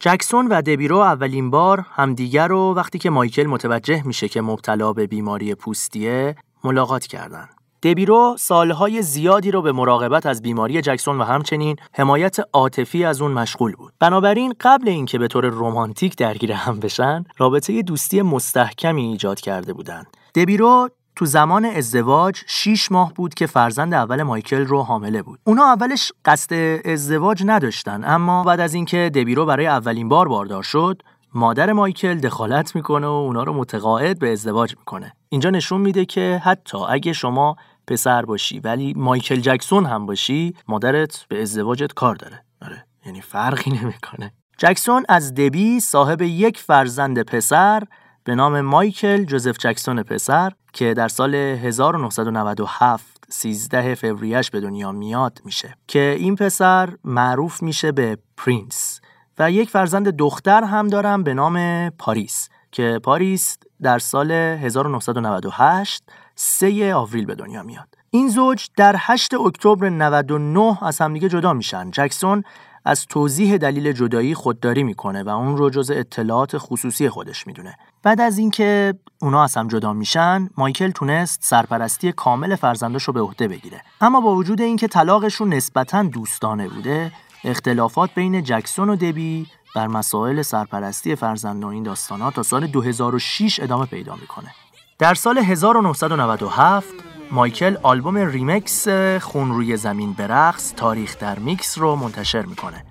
جکسون 0.05 0.46
و 0.46 0.62
دبیرو 0.62 0.96
اولین 0.96 1.50
بار 1.50 1.86
همدیگر 1.90 2.48
رو 2.48 2.74
وقتی 2.74 2.98
که 2.98 3.11
مایکل 3.11 3.46
متوجه 3.46 4.03
میشه 4.07 4.28
که 4.28 4.40
مبتلا 4.40 4.92
به 4.92 5.07
بیماری 5.07 5.55
پوستیه 5.55 6.36
ملاقات 6.64 7.07
کردن. 7.07 7.48
دبیرو 7.82 8.36
سالهای 8.38 9.03
زیادی 9.03 9.50
رو 9.50 9.62
به 9.62 9.72
مراقبت 9.72 10.26
از 10.26 10.42
بیماری 10.42 10.82
جکسون 10.82 11.20
و 11.20 11.24
همچنین 11.24 11.76
حمایت 11.92 12.36
عاطفی 12.53 13.05
از 13.05 13.22
اون 13.22 13.32
مشغول 13.32 13.72
بود. 13.72 13.92
بنابراین 14.00 14.55
قبل 14.61 14.88
اینکه 14.88 15.18
به 15.18 15.28
طور 15.28 15.44
رمانتیک 15.44 16.16
درگیر 16.16 16.53
هم 16.53 16.80
بشن، 16.80 17.24
رابطه 17.38 17.82
دوستی 17.82 18.22
مستحکمی 18.22 19.05
ایجاد 19.05 19.40
کرده 19.40 19.72
بودند. 19.72 20.07
دبیرو 20.34 20.88
تو 21.16 21.26
زمان 21.26 21.64
ازدواج 21.64 22.42
6 22.46 22.92
ماه 22.92 23.14
بود 23.14 23.34
که 23.34 23.46
فرزند 23.46 23.94
اول 23.94 24.22
مایکل 24.22 24.64
رو 24.66 24.82
حامله 24.82 25.22
بود. 25.22 25.40
اونا 25.44 25.64
اولش 25.64 26.12
قصد 26.24 26.54
ازدواج 26.86 27.42
نداشتن 27.46 28.04
اما 28.04 28.42
بعد 28.44 28.60
از 28.60 28.74
اینکه 28.74 29.10
دبیرو 29.14 29.46
برای 29.46 29.66
اولین 29.66 30.08
بار 30.08 30.28
باردار 30.28 30.62
شد 30.62 31.02
مادر 31.34 31.72
مایکل 31.72 32.14
دخالت 32.14 32.76
می‌کنه 32.76 33.06
و 33.06 33.10
اونا 33.10 33.42
رو 33.42 33.52
متقاعد 33.52 34.18
به 34.18 34.32
ازدواج 34.32 34.76
می‌کنه. 34.78 35.12
اینجا 35.28 35.50
نشون 35.50 35.80
میده 35.80 36.04
که 36.04 36.40
حتی 36.44 36.78
اگه 36.78 37.12
شما 37.12 37.56
پسر 37.86 38.22
باشی 38.24 38.60
ولی 38.60 38.94
مایکل 38.96 39.40
جکسون 39.40 39.86
هم 39.86 40.06
باشی 40.06 40.54
مادرت 40.68 41.26
به 41.28 41.42
ازدواجت 41.42 41.92
کار 41.92 42.14
داره. 42.14 42.44
آره 42.62 42.84
یعنی 43.06 43.20
فرقی 43.20 43.70
نمی‌کنه. 43.82 44.32
جکسون 44.58 45.04
از 45.08 45.34
دبی 45.34 45.80
صاحب 45.80 46.22
یک 46.22 46.58
فرزند 46.58 47.22
پسر 47.22 47.82
به 48.24 48.34
نام 48.34 48.60
مایکل 48.60 49.24
جوزف 49.24 49.58
جکسون 49.58 50.02
پسر 50.02 50.52
که 50.72 50.94
در 50.94 51.08
سال 51.08 51.34
1997 51.34 53.24
13 53.28 53.94
فوریهش 53.94 54.50
به 54.50 54.60
دنیا 54.60 54.92
میاد 54.92 55.40
میشه 55.44 55.76
که 55.86 56.16
این 56.18 56.36
پسر 56.36 56.88
معروف 57.04 57.62
میشه 57.62 57.92
به 57.92 58.18
پرینس 58.36 59.00
و 59.38 59.50
یک 59.50 59.70
فرزند 59.70 60.08
دختر 60.08 60.64
هم 60.64 60.88
داره 60.88 61.22
به 61.22 61.34
نام 61.34 61.88
پاریس 61.90 62.48
که 62.72 63.00
پاریس 63.02 63.58
در 63.82 63.98
سال 63.98 64.32
1998 64.32 66.02
3 66.34 66.94
آوریل 66.94 67.26
به 67.26 67.34
دنیا 67.34 67.62
میاد. 67.62 67.88
این 68.10 68.28
زوج 68.28 68.68
در 68.76 68.94
8 68.98 69.34
اکتبر 69.34 69.88
99 69.88 70.78
از 70.84 71.00
همدیگه 71.00 71.28
جدا 71.28 71.52
میشن. 71.52 71.90
جکسون 71.90 72.44
از 72.84 73.06
توضیح 73.06 73.56
دلیل 73.56 73.92
جدایی 73.92 74.34
خودداری 74.34 74.82
می‌کنه 74.82 75.22
و 75.22 75.28
اون 75.28 75.56
رو 75.56 75.70
جز 75.70 75.90
اطلاعات 75.90 76.58
خصوصی 76.58 77.08
خودش 77.08 77.46
می‌دونه. 77.46 77.76
بعد 78.02 78.20
از 78.20 78.38
اینکه 78.38 78.94
اونا 79.22 79.44
از 79.44 79.56
هم 79.56 79.68
جدا 79.68 79.92
میشن، 79.92 80.48
مایکل 80.56 80.90
تونست 80.90 81.38
سرپرستی 81.42 82.12
کامل 82.12 82.56
فرزنداش 82.56 83.02
رو 83.02 83.12
به 83.12 83.20
عهده 83.20 83.48
بگیره. 83.48 83.82
اما 84.00 84.20
با 84.20 84.34
وجود 84.34 84.60
اینکه 84.60 84.88
طلاقشون 84.88 85.54
نسبتا 85.54 86.02
دوستانه 86.02 86.68
بوده، 86.68 87.12
اختلافات 87.44 88.10
بین 88.14 88.42
جکسون 88.42 88.88
و 88.88 88.96
دبی 88.96 89.46
بر 89.74 89.86
مسائل 89.86 90.42
سرپرستی 90.42 91.16
فرزندان 91.16 91.72
این 91.72 91.82
داستانها 91.82 92.30
تا 92.30 92.42
سال 92.42 92.66
2006 92.66 93.60
ادامه 93.60 93.86
پیدا 93.86 94.14
می‌کنه. 94.14 94.54
در 94.98 95.14
سال 95.14 95.38
1997 95.38 96.88
مایکل 97.32 97.76
آلبوم 97.82 98.16
ریمیکس 98.16 98.88
خون 99.20 99.50
روی 99.50 99.76
زمین 99.76 100.12
برقص 100.12 100.72
تاریخ 100.76 101.18
در 101.18 101.38
میکس 101.38 101.78
رو 101.78 101.96
منتشر 101.96 102.42
می‌کنه 102.42 102.84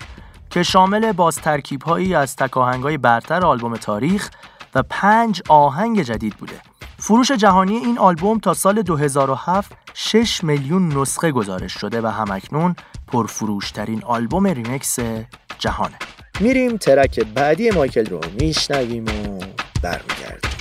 که 0.49 0.63
شامل 0.63 1.11
باز 1.11 1.35
ترکیب 1.35 1.83
هایی 1.83 2.15
از 2.15 2.35
تک‌آهنگ 2.35 2.97
برتر 2.97 3.45
آلبوم 3.45 3.77
تاریخ 3.77 4.29
و 4.75 4.83
پنج 4.89 5.41
آهنگ 5.49 6.01
جدید 6.01 6.35
بوده. 6.35 6.61
فروش 6.97 7.31
جهانی 7.31 7.75
این 7.75 7.97
آلبوم 7.97 8.39
تا 8.39 8.53
سال 8.53 8.81
2007 8.81 9.71
6 9.93 10.43
میلیون 10.43 10.97
نسخه 10.97 11.31
گزارش 11.31 11.73
شده 11.73 12.01
و 12.01 12.07
هم‌اکنون 12.07 12.75
پرفروشترین 13.07 14.03
آلبوم 14.03 14.47
ریمیکس 14.47 14.99
جهانه. 15.59 15.95
میریم 16.39 16.77
ترک 16.77 17.19
بعدی 17.19 17.71
مایکل 17.71 18.05
رو 18.05 18.19
میشنویم 18.39 19.05
و 19.05 19.39
برمیگردیم. 19.83 20.51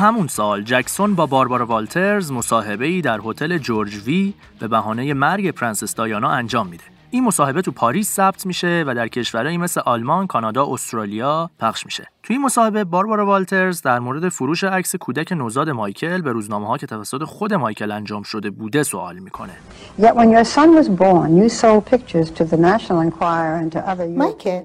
همون 0.00 0.28
سال 0.28 0.62
جکسون 0.62 1.14
با 1.14 1.26
باربارا 1.26 1.66
والترز 1.66 2.32
مصاحبه 2.32 2.86
ای 2.86 3.00
در 3.00 3.20
هتل 3.24 3.58
جورج 3.58 3.96
وی 4.06 4.34
به 4.60 4.68
بهانه 4.68 5.14
مرگ 5.14 5.50
پرنسس 5.50 5.94
دایانا 5.94 6.30
انجام 6.30 6.66
میده. 6.66 6.84
این 7.10 7.24
مصاحبه 7.24 7.62
تو 7.62 7.72
پاریس 7.72 8.14
ثبت 8.14 8.46
میشه 8.46 8.84
و 8.86 8.94
در 8.94 9.08
کشورهایی 9.08 9.58
مثل 9.58 9.80
آلمان، 9.80 10.26
کانادا، 10.26 10.66
استرالیا 10.66 11.50
پخش 11.58 11.86
میشه. 11.86 12.06
توی 12.22 12.36
این 12.36 12.44
مصاحبه 12.44 12.84
باربارا 12.84 13.26
والترز 13.26 13.82
در 13.82 13.98
مورد 13.98 14.28
فروش 14.28 14.64
عکس 14.64 14.96
کودک 14.96 15.32
نوزاد 15.32 15.70
مایکل 15.70 16.22
به 16.22 16.32
روزنامه 16.32 16.66
ها 16.66 16.78
که 16.78 16.86
توسط 16.86 17.24
خود 17.24 17.54
مایکل 17.54 17.90
انجام 17.90 18.22
شده 18.22 18.50
بوده 18.50 18.82
سوال 18.82 19.18
می‌کنه. 19.18 19.52
مایکل 24.16 24.62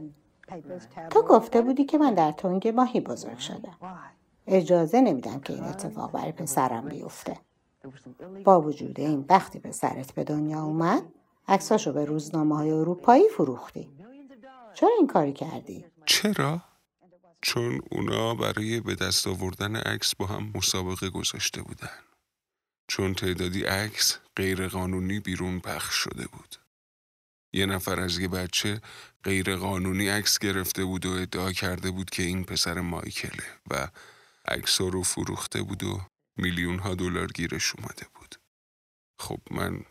تو 1.10 1.22
گفته 1.22 1.62
بودی 1.62 1.86
که 1.86 1.98
من 1.98 2.14
در 2.14 2.32
تونگ 2.32 2.68
ماهی 2.68 3.00
بزرگ 3.00 3.38
شدم. 3.38 3.78
اجازه 4.48 5.02
نمیدم 5.02 5.40
که 5.40 5.54
این 5.54 5.64
اتفاق 5.64 6.12
برای 6.12 6.32
پسرم 6.32 6.90
بیفته 6.90 7.38
با 8.44 8.62
وجود 8.62 9.00
این 9.00 9.26
وقتی 9.30 9.60
پسرت 9.60 10.12
به 10.12 10.24
دنیا 10.24 10.64
اومد 10.64 11.04
عکساشو 11.48 11.94
به 11.94 12.06
روزنامه 12.06 12.56
های 12.56 12.72
اروپایی 12.72 13.30
فروختی 13.38 13.90
چرا 14.74 14.90
این 14.98 15.08
کاری 15.08 15.34
کردی؟ 15.34 15.86
چرا؟ 16.06 16.62
چون 17.42 17.80
اونا 17.92 18.36
برای 18.36 18.80
به 18.80 18.96
دست 18.96 19.28
آوردن 19.28 19.76
عکس 19.76 20.16
با 20.16 20.26
هم 20.26 20.52
مسابقه 20.56 21.10
گذاشته 21.10 21.62
بودن 21.62 21.90
چون 22.88 23.14
تعدادی 23.14 23.64
عکس 23.64 24.18
غیرقانونی 24.36 25.20
بیرون 25.20 25.60
پخش 25.60 25.94
شده 25.94 26.28
بود 26.28 26.56
یه 27.54 27.66
نفر 27.66 28.00
از 28.00 28.20
یه 28.20 28.28
بچه 28.28 28.82
غیرقانونی 29.24 30.10
عکس 30.10 30.40
گرفته 30.40 30.86
بود 30.86 31.06
و 31.06 31.12
ادعا 31.12 31.52
کرده 31.52 31.92
بود 31.92 32.10
که 32.10 32.24
این 32.24 32.44
پسر 32.44 32.82
مایکله 32.82 33.44
و 33.72 33.88
عکسا 34.48 34.88
رو 34.88 35.04
فروخته 35.04 35.62
بود 35.62 35.84
و 35.84 36.02
میلیون 36.38 36.80
ها 36.80 36.96
دلار 36.96 37.28
گیرش 37.28 37.76
اومده 37.76 38.06
بود. 38.16 38.36
خب 39.20 39.40
من 39.52 39.82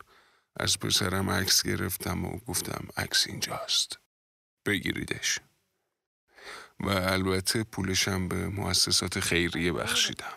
از 0.59 0.79
پسرم 0.79 1.29
عکس 1.29 1.63
گرفتم 1.63 2.25
و 2.25 2.37
گفتم 2.47 2.87
عکس 2.97 3.27
اینجاست. 3.27 3.99
بگیریدش. 4.65 5.39
و 6.79 6.89
البته 6.89 7.63
پولشم 7.63 8.27
به 8.27 8.47
مؤسسات 8.47 9.19
خیریه 9.19 9.73
بخشیدم. 9.73 10.33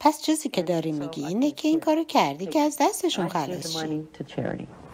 پس 0.00 0.22
چیزی 0.22 0.48
که 0.48 0.62
داری 0.62 0.92
میگی 0.92 1.24
اینه 1.24 1.50
که 1.50 1.68
این 1.68 1.80
کارو 1.80 2.04
کردی 2.04 2.46
که 2.46 2.60
از 2.60 2.76
دستشون 2.80 3.28
خلاص 3.28 3.76
شی. 3.76 4.08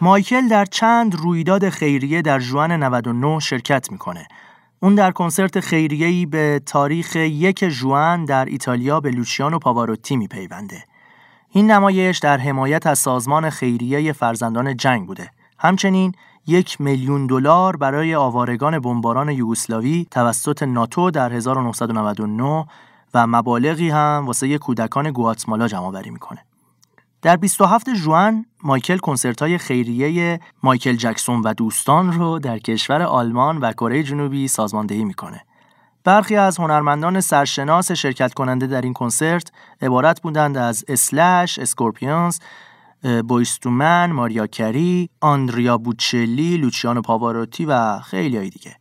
مایکل 0.01 0.47
در 0.47 0.65
چند 0.65 1.15
رویداد 1.15 1.69
خیریه 1.69 2.21
در 2.21 2.39
جوان 2.39 2.71
99 2.71 3.39
شرکت 3.39 3.91
می‌کنه 3.91 4.27
اون 4.79 4.95
در 4.95 5.11
کنسرت 5.11 5.59
خیریه‌ای 5.59 6.25
به 6.25 6.61
تاریخ 6.65 7.15
یک 7.15 7.63
جوان 7.63 8.25
در 8.25 8.45
ایتالیا 8.45 8.99
به 8.99 9.11
لوچیانو 9.11 9.59
پاواروتی 9.59 10.17
میپیونده. 10.17 10.83
این 11.49 11.71
نمایش 11.71 12.19
در 12.19 12.37
حمایت 12.37 12.87
از 12.87 12.99
سازمان 12.99 13.49
خیریه 13.49 14.13
فرزندان 14.13 14.77
جنگ 14.77 15.07
بوده. 15.07 15.31
همچنین 15.59 16.11
یک 16.47 16.81
میلیون 16.81 17.27
دلار 17.27 17.75
برای 17.75 18.15
آوارگان 18.15 18.79
بمباران 18.79 19.29
یوگسلاوی 19.29 20.07
توسط 20.11 20.63
ناتو 20.63 21.11
در 21.11 21.33
1999 21.33 22.65
و 23.13 23.27
مبالغی 23.27 23.89
هم 23.89 24.23
واسه 24.27 24.57
کودکان 24.57 25.11
گواتمالا 25.11 25.67
جمع 25.67 25.91
بری 25.91 26.09
می‌کنه. 26.09 26.45
در 27.25 27.35
27 27.35 27.93
ژوئن 27.93 28.45
مایکل 28.63 28.97
کنسرت 28.97 29.41
های 29.41 29.57
خیریه 29.57 30.39
مایکل 30.63 30.95
جکسون 30.95 31.41
و 31.41 31.53
دوستان 31.53 32.13
رو 32.13 32.39
در 32.39 32.59
کشور 32.59 33.01
آلمان 33.01 33.57
و 33.57 33.71
کره 33.71 34.03
جنوبی 34.03 34.47
سازماندهی 34.47 35.05
می‌کنه. 35.05 35.41
برخی 36.03 36.35
از 36.35 36.57
هنرمندان 36.57 37.21
سرشناس 37.21 37.91
شرکت 37.91 38.33
کننده 38.33 38.67
در 38.67 38.81
این 38.81 38.93
کنسرت 38.93 39.51
عبارت 39.81 40.21
بودند 40.21 40.57
از 40.57 40.85
اسلش، 40.87 41.59
اسکورپیونز، 41.59 42.39
بویز 43.27 43.64
تو 43.64 43.83
من، 43.83 44.11
ماریا 44.11 44.47
کری، 44.47 45.09
آندریا 45.21 45.77
بوچلی، 45.77 46.57
لوچیانو 46.57 47.01
پاواروتی 47.01 47.65
و 47.65 47.99
خیلی 47.99 48.37
های 48.37 48.49
دیگه. 48.49 48.75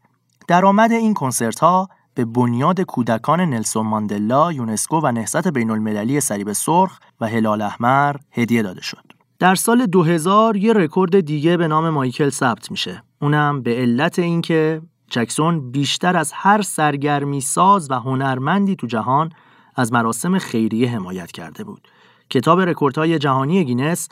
درآمد 0.48 0.92
این 0.92 1.14
کنسرت 1.14 1.58
ها 1.58 1.88
به 2.14 2.24
بنیاد 2.24 2.80
کودکان 2.80 3.40
نلسون 3.40 3.86
ماندلا، 3.86 4.52
یونسکو 4.52 5.00
و 5.00 5.12
نهضت 5.12 5.48
بین 5.48 5.70
المللی 5.70 6.20
صلیب 6.20 6.52
سرخ 6.52 6.98
و 7.20 7.28
هلال 7.28 7.62
احمر 7.62 8.16
هدیه 8.30 8.62
داده 8.62 8.82
شد. 8.82 9.12
در 9.38 9.54
سال 9.54 9.86
2000 9.86 10.56
یه 10.56 10.72
رکورد 10.72 11.20
دیگه 11.20 11.56
به 11.56 11.68
نام 11.68 11.90
مایکل 11.90 12.28
ثبت 12.28 12.70
میشه. 12.70 13.02
اونم 13.22 13.62
به 13.62 13.76
علت 13.76 14.18
اینکه 14.18 14.82
جکسون 15.10 15.70
بیشتر 15.70 16.16
از 16.16 16.32
هر 16.34 16.62
سرگرمی 16.62 17.40
ساز 17.40 17.90
و 17.90 17.94
هنرمندی 17.94 18.76
تو 18.76 18.86
جهان 18.86 19.30
از 19.76 19.92
مراسم 19.92 20.38
خیریه 20.38 20.90
حمایت 20.90 21.32
کرده 21.32 21.64
بود. 21.64 21.88
کتاب 22.30 22.60
رکوردهای 22.60 23.18
جهانی 23.18 23.64
گینس 23.64 24.08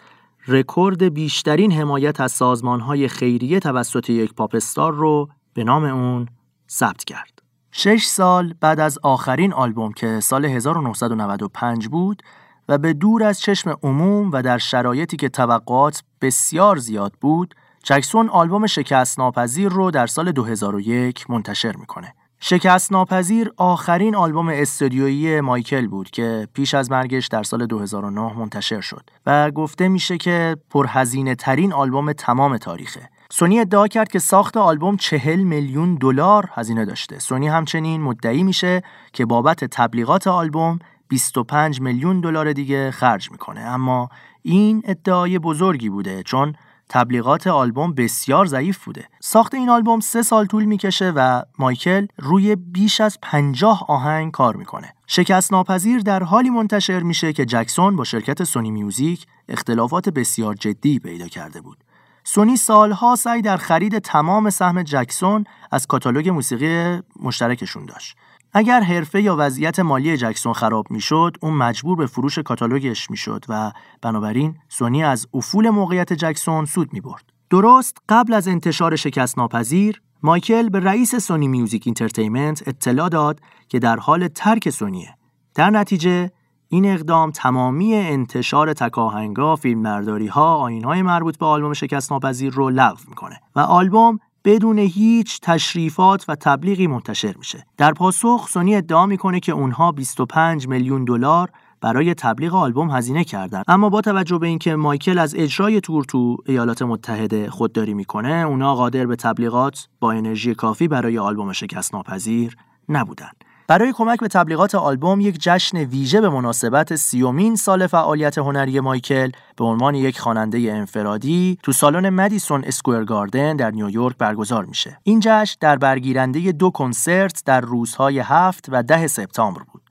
رکورد 0.48 1.02
بیشترین 1.02 1.72
حمایت 1.72 2.20
از 2.20 2.32
سازمانهای 2.32 3.08
خیریه 3.08 3.60
توسط 3.60 4.10
یک 4.10 4.34
pop 4.34 4.60
star 4.60 4.94
رو 4.94 5.28
به 5.54 5.64
نام 5.64 5.84
اون 5.84 6.26
ثبت 6.70 7.04
کرد. 7.04 7.31
شش 7.74 8.04
سال 8.04 8.54
بعد 8.60 8.80
از 8.80 8.98
آخرین 9.02 9.52
آلبوم 9.52 9.92
که 9.92 10.20
سال 10.20 10.44
1995 10.44 11.88
بود 11.88 12.22
و 12.68 12.78
به 12.78 12.92
دور 12.92 13.22
از 13.22 13.40
چشم 13.40 13.76
عموم 13.82 14.30
و 14.32 14.42
در 14.42 14.58
شرایطی 14.58 15.16
که 15.16 15.28
توقعات 15.28 16.02
بسیار 16.20 16.76
زیاد 16.76 17.12
بود، 17.20 17.54
جکسون 17.82 18.28
آلبوم 18.28 18.66
شکست 18.66 19.18
ناپذیر 19.18 19.68
رو 19.68 19.90
در 19.90 20.06
سال 20.06 20.32
2001 20.32 21.30
منتشر 21.30 21.76
می‌کنه. 21.76 22.14
شکست 22.40 22.92
ناپذیر 22.92 23.52
آخرین 23.56 24.16
آلبوم 24.16 24.48
استودیویی 24.48 25.40
مایکل 25.40 25.86
بود 25.86 26.10
که 26.10 26.48
پیش 26.54 26.74
از 26.74 26.90
مرگش 26.90 27.26
در 27.26 27.42
سال 27.42 27.66
2009 27.66 28.38
منتشر 28.38 28.80
شد 28.80 29.10
و 29.26 29.50
گفته 29.50 29.88
میشه 29.88 30.18
که 30.18 30.56
پرهزینه 30.70 31.34
ترین 31.34 31.72
آلبوم 31.72 32.12
تمام 32.12 32.56
تاریخه. 32.56 33.08
سونی 33.34 33.60
ادعا 33.60 33.88
کرد 33.88 34.08
که 34.08 34.18
ساخت 34.18 34.56
آلبوم 34.56 34.96
چهل 34.96 35.42
میلیون 35.42 35.94
دلار 35.94 36.50
هزینه 36.52 36.84
داشته. 36.84 37.18
سونی 37.18 37.48
همچنین 37.48 38.02
مدعی 38.02 38.42
میشه 38.42 38.82
که 39.12 39.26
بابت 39.26 39.64
تبلیغات 39.64 40.26
آلبوم 40.26 40.78
25 41.08 41.80
میلیون 41.80 42.20
دلار 42.20 42.52
دیگه 42.52 42.90
خرج 42.90 43.30
می‌کنه 43.30 43.60
اما 43.60 44.08
این 44.42 44.82
ادعای 44.84 45.38
بزرگی 45.38 45.88
بوده 45.88 46.22
چون 46.22 46.54
تبلیغات 46.88 47.46
آلبوم 47.46 47.94
بسیار 47.94 48.46
ضعیف 48.46 48.84
بوده. 48.84 49.04
ساخت 49.20 49.54
این 49.54 49.68
آلبوم 49.68 50.00
سه 50.00 50.22
سال 50.22 50.46
طول 50.46 50.64
می‌کشه 50.64 51.12
و 51.16 51.42
مایکل 51.58 52.06
روی 52.18 52.56
بیش 52.56 53.00
از 53.00 53.18
پنجاه 53.22 53.84
آهنگ 53.88 54.30
کار 54.32 54.56
می‌کنه. 54.56 54.94
شکست 55.06 55.52
ناپذیر 55.52 56.00
در 56.00 56.22
حالی 56.22 56.50
منتشر 56.50 57.00
میشه 57.00 57.32
که 57.32 57.44
جکسون 57.44 57.96
با 57.96 58.04
شرکت 58.04 58.44
سونی 58.44 58.70
میوزیک 58.70 59.26
اختلافات 59.48 60.08
بسیار 60.08 60.54
جدی 60.54 60.98
پیدا 60.98 61.28
کرده 61.28 61.60
بود. 61.60 61.78
سونی 62.24 62.56
سالها 62.56 63.16
سعی 63.16 63.42
در 63.42 63.56
خرید 63.56 63.98
تمام 63.98 64.50
سهم 64.50 64.82
جکسون 64.82 65.44
از 65.70 65.86
کاتالوگ 65.86 66.28
موسیقی 66.28 67.00
مشترکشون 67.20 67.86
داشت. 67.86 68.16
اگر 68.52 68.80
حرفه 68.80 69.22
یا 69.22 69.36
وضعیت 69.38 69.80
مالی 69.80 70.16
جکسون 70.16 70.52
خراب 70.52 70.90
می‌شد 70.90 71.36
اون 71.40 71.54
مجبور 71.54 71.96
به 71.96 72.06
فروش 72.06 72.38
کاتالوگش 72.38 73.10
می‌شد 73.10 73.44
و 73.48 73.72
بنابراین 74.02 74.56
سونی 74.68 75.04
از 75.04 75.26
افول 75.34 75.70
موقعیت 75.70 76.12
جکسون 76.12 76.64
سود 76.64 76.92
می 76.92 77.00
برد. 77.00 77.24
درست 77.50 77.96
قبل 78.08 78.32
از 78.32 78.48
انتشار 78.48 78.96
شکست 78.96 79.38
ناپذیر 79.38 80.02
مایکل 80.22 80.68
به 80.68 80.80
رئیس 80.80 81.14
سونی 81.14 81.48
میوزیک 81.48 81.82
اینترتینمنت 81.86 82.68
اطلاع 82.68 83.08
داد 83.08 83.40
که 83.68 83.78
در 83.78 83.96
حال 83.96 84.28
ترک 84.28 84.70
سونیه. 84.70 85.14
در 85.54 85.70
نتیجه 85.70 86.30
این 86.72 86.86
اقدام 86.86 87.30
تمامی 87.30 87.94
انتشار 87.94 88.72
تک‌آهنگا، 88.72 89.56
فیلمبرداری 89.56 90.26
ها، 90.26 90.56
آیین 90.56 90.84
های 90.84 91.02
مربوط 91.02 91.38
به 91.38 91.46
آلبوم 91.46 91.72
شکست 91.72 92.12
ناپذیر 92.12 92.52
رو 92.52 92.70
لغو 92.70 93.00
می‌کنه 93.08 93.40
و 93.56 93.60
آلبوم 93.60 94.18
بدون 94.44 94.78
هیچ 94.78 95.40
تشریفات 95.42 96.24
و 96.28 96.34
تبلیغی 96.34 96.86
منتشر 96.86 97.34
میشه. 97.38 97.66
در 97.76 97.92
پاسخ 97.92 98.48
سونی 98.48 98.76
ادعا 98.76 99.06
می‌کنه 99.06 99.40
که 99.40 99.52
اونها 99.52 99.92
25 99.92 100.68
میلیون 100.68 101.04
دلار 101.04 101.50
برای 101.80 102.14
تبلیغ 102.14 102.54
آلبوم 102.54 102.90
هزینه 102.90 103.24
کردن 103.24 103.62
اما 103.68 103.88
با 103.88 104.00
توجه 104.00 104.38
به 104.38 104.46
اینکه 104.46 104.76
مایکل 104.76 105.18
از 105.18 105.34
اجرای 105.34 105.80
تور 105.80 106.04
تو 106.04 106.36
ایالات 106.46 106.82
متحده 106.82 107.50
خودداری 107.50 107.94
می‌کنه 107.94 108.32
اونا 108.48 108.74
قادر 108.74 109.06
به 109.06 109.16
تبلیغات 109.16 109.88
با 110.00 110.12
انرژی 110.12 110.54
کافی 110.54 110.88
برای 110.88 111.18
آلبوم 111.18 111.52
شکست 111.52 111.94
ناپذیر 111.94 112.56
نبودن 112.88 113.30
برای 113.72 113.92
کمک 113.92 114.20
به 114.20 114.28
تبلیغات 114.28 114.74
آلبوم 114.74 115.20
یک 115.20 115.36
جشن 115.40 115.78
ویژه 115.78 116.20
به 116.20 116.28
مناسبت 116.28 116.96
سی‌اُمین 116.96 117.56
سال 117.56 117.86
فعالیت 117.86 118.38
هنری 118.38 118.80
مایکل 118.80 119.30
به 119.56 119.64
عنوان 119.64 119.94
یک 119.94 120.20
خواننده 120.20 120.58
انفرادی 120.58 121.58
تو 121.62 121.72
سالن 121.72 122.10
مدیسون 122.10 122.64
اسکوئر 122.64 123.04
گاردن 123.04 123.56
در 123.56 123.70
نیویورک 123.70 124.16
برگزار 124.16 124.64
میشه. 124.64 124.98
این 125.02 125.20
جشن 125.22 125.56
در 125.60 125.76
برگیرنده 125.76 126.52
دو 126.52 126.70
کنسرت 126.70 127.42
در 127.44 127.60
روزهای 127.60 128.18
هفت 128.18 128.66
و 128.68 128.82
ده 128.82 129.06
سپتامبر 129.06 129.62
بود. 129.62 129.82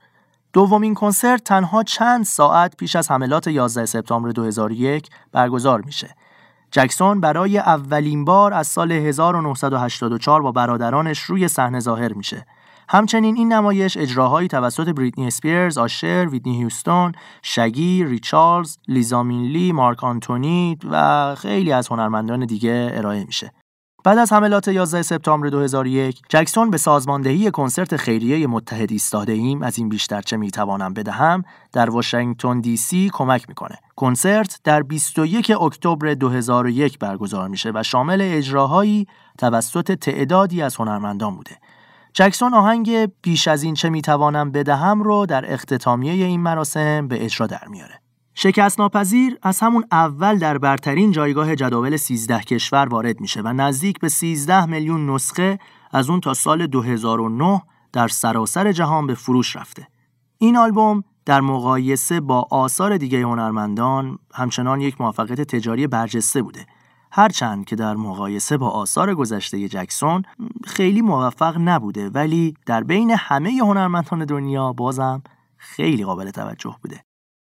دومین 0.52 0.94
کنسرت 0.94 1.44
تنها 1.44 1.82
چند 1.82 2.24
ساعت 2.24 2.76
پیش 2.76 2.96
از 2.96 3.10
حملات 3.10 3.46
11 3.46 3.86
سپتامبر 3.86 4.30
2001 4.30 5.08
برگزار 5.32 5.80
میشه. 5.80 6.14
جکسون 6.70 7.20
برای 7.20 7.58
اولین 7.58 8.24
بار 8.24 8.54
از 8.54 8.66
سال 8.66 8.92
1984 8.92 10.42
با 10.42 10.52
برادرانش 10.52 11.18
روی 11.18 11.48
صحنه 11.48 11.80
ظاهر 11.80 12.12
میشه. 12.12 12.46
همچنین 12.92 13.36
این 13.36 13.52
نمایش 13.52 13.96
اجراهایی 13.96 14.48
توسط 14.48 14.88
بریتنی 14.88 15.26
اسپیرز، 15.26 15.78
آشر، 15.78 16.28
ویدنی 16.30 16.56
هیوستون، 16.56 17.12
شگی، 17.42 18.04
ریچارلز، 18.04 18.76
لیزامینلی، 18.88 19.72
مارک 19.72 20.04
آنتونی 20.04 20.78
و 20.90 21.34
خیلی 21.34 21.72
از 21.72 21.88
هنرمندان 21.88 22.46
دیگه 22.46 22.90
ارائه 22.94 23.24
میشه. 23.24 23.52
بعد 24.04 24.18
از 24.18 24.32
حملات 24.32 24.68
11 24.68 25.02
سپتامبر 25.02 25.48
2001 25.48 26.20
جکسون 26.28 26.70
به 26.70 26.78
سازماندهی 26.78 27.50
کنسرت 27.50 27.96
خیریه 27.96 28.46
متحد 28.46 28.92
ایستاده 28.92 29.32
ایم. 29.32 29.62
از 29.62 29.78
این 29.78 29.88
بیشتر 29.88 30.20
چه 30.20 30.36
می‌توانم 30.36 30.94
بدهم؟ 30.94 31.44
در 31.72 31.90
واشنگتن 31.90 32.60
دی 32.60 32.76
سی 32.76 33.10
کمک 33.12 33.48
می‌کنه. 33.48 33.78
کنسرت 33.96 34.60
در 34.64 34.82
21 34.82 35.52
اکتبر 35.60 36.14
2001 36.14 36.98
برگزار 36.98 37.48
میشه 37.48 37.70
و 37.74 37.82
شامل 37.82 38.18
اجراهایی 38.22 39.06
توسط 39.38 39.92
تعدادی 39.92 40.62
از 40.62 40.76
هنرمندان 40.76 41.36
بوده. 41.36 41.58
جکسون 42.14 42.54
آهنگ 42.54 43.08
بیش 43.22 43.48
از 43.48 43.62
این 43.62 43.74
چه 43.74 43.90
می‌توانم 43.90 44.50
بدهم 44.50 45.02
رو 45.02 45.26
در 45.26 45.52
اختتامیه 45.52 46.12
این 46.26 46.40
مراسم 46.40 47.08
به 47.08 47.24
اجرا 47.24 47.46
در 47.46 47.68
میاره. 47.70 48.00
شکست 48.34 48.80
ناپذیر 48.80 49.38
از 49.42 49.60
همون 49.60 49.84
اول 49.92 50.38
در 50.38 50.58
برترین 50.58 51.10
جایگاه 51.10 51.56
جداول 51.56 51.96
13 51.96 52.40
کشور 52.40 52.88
وارد 52.88 53.20
میشه 53.20 53.40
و 53.40 53.52
نزدیک 53.52 53.98
به 53.98 54.08
13 54.08 54.66
میلیون 54.66 55.10
نسخه 55.10 55.58
از 55.92 56.10
اون 56.10 56.20
تا 56.20 56.34
سال 56.34 56.66
2009 56.66 57.62
در 57.92 58.08
سراسر 58.08 58.72
جهان 58.72 59.06
به 59.06 59.14
فروش 59.14 59.56
رفته. 59.56 59.88
این 60.38 60.56
آلبوم 60.56 61.04
در 61.24 61.40
مقایسه 61.40 62.20
با 62.20 62.46
آثار 62.50 62.96
دیگه 62.96 63.22
هنرمندان 63.22 64.18
همچنان 64.34 64.80
یک 64.80 65.00
موفقیت 65.00 65.40
تجاری 65.40 65.86
برجسته 65.86 66.42
بوده 66.42 66.66
هرچند 67.14 67.64
که 67.64 67.76
در 67.76 67.94
مقایسه 67.94 68.56
با 68.56 68.70
آثار 68.70 69.14
گذشته 69.14 69.68
جکسون 69.68 70.22
خیلی 70.64 71.02
موفق 71.02 71.56
نبوده 71.58 72.10
ولی 72.10 72.54
در 72.66 72.84
بین 72.84 73.10
همه 73.10 73.50
هنرمندان 73.50 74.24
دنیا 74.24 74.72
بازم 74.72 75.22
خیلی 75.56 76.04
قابل 76.04 76.30
توجه 76.30 76.76
بوده. 76.82 77.04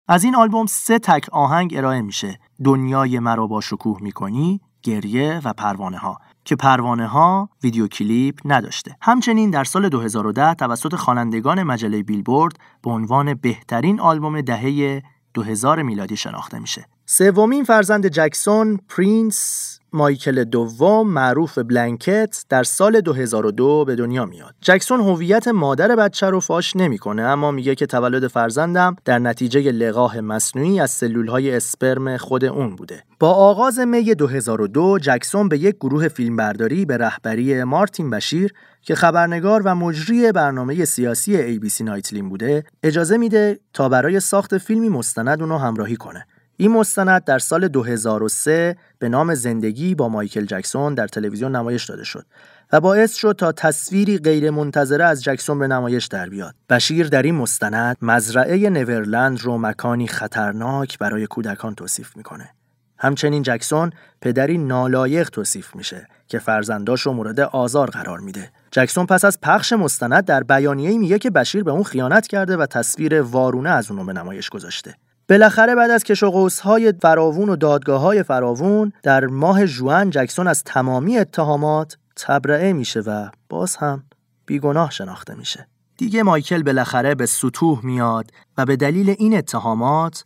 از 0.09 0.25
این 0.25 0.35
آلبوم 0.35 0.67
سه 0.67 0.99
تک 0.99 1.29
آهنگ 1.33 1.75
ارائه 1.77 2.01
میشه. 2.01 2.41
دنیای 2.65 3.19
مرا 3.19 3.47
با 3.47 3.61
شکوه 3.61 4.03
می‌کنی 4.03 4.61
گریه 4.83 5.41
و 5.45 5.53
پروانه 5.53 5.99
ها 5.99 6.19
که 6.45 6.57
پروانه 6.57 7.07
ها 7.07 7.49
ویدیو 7.63 7.87
کلیپ 7.87 8.41
نداشته. 8.45 8.97
همچنین 9.03 9.51
در 9.51 9.65
سال 9.65 9.89
2010 9.89 10.55
توسط 10.55 10.95
خوانندگان 10.95 11.63
مجله 11.63 12.03
بیلبورد 12.03 12.57
به 12.83 12.91
عنوان 12.91 13.35
بهترین 13.35 14.01
آلبوم 14.01 14.41
دهه 14.41 15.03
2000 15.35 15.83
میلادی 15.83 16.17
شناخته 16.17 16.59
میشه. 16.59 16.87
سومین 17.11 17.65
فرزند 17.65 18.07
جکسون 18.07 18.79
پرینس 18.89 19.81
مایکل 19.93 20.45
دوم 20.45 21.11
معروف 21.11 21.59
بلنکت 21.59 22.45
در 22.49 22.63
سال 22.63 23.01
2002 23.01 23.85
به 23.85 23.97
دنیا 23.97 24.25
میاد. 24.27 24.55
جکسون 24.61 25.01
هویت 25.01 25.49
مادر 25.49 25.97
بچه 25.97 26.27
رو 26.27 26.41
فاش 26.41 26.77
نمی‌کنه 26.77 27.23
اما 27.23 27.51
میگه 27.51 27.75
که 27.75 27.87
تولد 27.87 28.27
فرزندم 28.27 28.97
در 29.05 29.19
نتیجه 29.19 29.61
لقاح 29.61 30.19
مصنوعی 30.19 30.81
از 30.81 30.91
سلولهای 30.91 31.57
اسپرم 31.57 32.17
خود 32.17 32.45
اون 32.45 32.77
بوده. 32.77 33.05
با 33.21 33.31
آغاز 33.31 33.79
می 33.79 34.15
2002 34.15 34.99
جکسون 34.99 35.49
به 35.49 35.59
یک 35.59 35.77
گروه 35.77 36.09
فیلمبرداری 36.09 36.85
به 36.85 36.97
رهبری 36.97 37.65
مارتین 37.65 38.11
بشیر 38.11 38.53
که 38.83 38.95
خبرنگار 38.95 39.63
و 39.65 39.75
مجری 39.75 40.33
برنامه 40.33 40.85
سیاسی 40.85 41.59
ABC 41.59 41.81
نایتلین 41.81 42.29
بوده 42.29 42.65
اجازه 42.83 43.17
میده 43.17 43.61
تا 43.73 43.89
برای 43.89 44.21
ساخت 44.21 44.59
فیلمی 44.59 44.89
مستند 44.89 45.41
اونو 45.41 45.59
همراهی 45.59 45.97
کنه. 45.97 46.27
این 46.61 46.73
مستند 46.73 47.25
در 47.25 47.39
سال 47.39 47.69
2003 47.69 48.77
به 48.99 49.09
نام 49.09 49.35
زندگی 49.35 49.95
با 49.95 50.09
مایکل 50.09 50.45
جکسون 50.45 50.95
در 50.95 51.09
تلویزیون 51.09 51.57
نمایش 51.57 51.85
داده 51.85 52.05
شد 52.05 52.27
و 52.73 52.81
باعث 52.81 53.15
شد 53.15 53.35
تا 53.39 53.53
تصویری 53.53 54.19
غیر 54.19 54.51
منتظره 54.51 55.05
از 55.05 55.23
جکسون 55.23 55.59
به 55.59 55.67
نمایش 55.67 56.07
در 56.07 56.29
بیاد. 56.29 56.55
بشیر 56.69 57.09
در 57.09 57.23
این 57.23 57.35
مستند 57.35 57.97
مزرعه 58.03 58.71
نورلند 58.71 59.41
رو 59.41 59.59
مکانی 59.59 60.09
خطرناک 60.09 60.99
برای 60.99 61.27
کودکان 61.27 61.75
توصیف 61.75 62.17
می‌کنه. 62.17 62.51
همچنین 62.99 63.43
جکسون 63.43 63.91
پدری 64.21 64.59
نالایق 64.59 65.31
توصیف 65.31 65.77
میشه 65.77 66.09
که 66.29 66.39
فرزنداش 66.39 67.03
رو 67.03 67.13
مورد 67.13 67.41
آزار 67.41 67.91
قرار 67.91 68.21
میده. 68.21 68.51
جکسون 68.71 69.07
پس 69.07 69.25
از 69.25 69.41
پخش 69.41 69.73
مستند 69.73 70.25
در 70.25 70.43
بیانیه‌ای 70.43 70.99
میگه 70.99 71.19
که 71.19 71.31
بشیر 71.31 71.65
به 71.65 71.71
اون 71.71 71.83
خیانت 71.83 72.27
کرده 72.27 72.57
و 72.57 72.67
تصویر 72.67 73.23
وارونه 73.23 73.71
از 73.71 73.91
اونو 73.91 74.05
به 74.05 74.13
نمایش 74.13 74.49
گذاشته. 74.49 74.95
بالاخره 75.29 75.75
بعد 75.75 75.91
از 75.91 76.05
کش 76.05 76.23
و 76.23 76.49
های 76.63 76.93
فراوون 77.03 77.49
و 77.49 77.57
دادگاه 77.57 78.01
های 78.01 78.23
فراوون 78.23 78.93
در 79.03 79.27
ماه 79.27 79.67
جوان 79.67 80.11
جکسون 80.11 80.47
از 80.47 80.65
تمامی 80.65 81.19
اتهامات 81.19 81.97
تبرئه 82.17 82.73
میشه 82.73 83.01
و 83.01 83.29
باز 83.49 83.77
هم 83.77 84.05
بیگناه 84.47 84.91
شناخته 84.91 85.35
میشه. 85.35 85.69
دیگه 85.97 86.23
مایکل 86.23 86.63
بالاخره 86.63 87.15
به 87.15 87.27
سطوح 87.27 87.87
میاد 87.87 88.31
و 88.59 88.65
به 88.65 88.77
دلیل 88.77 89.15
این 89.19 89.39
اتهامات 89.39 90.25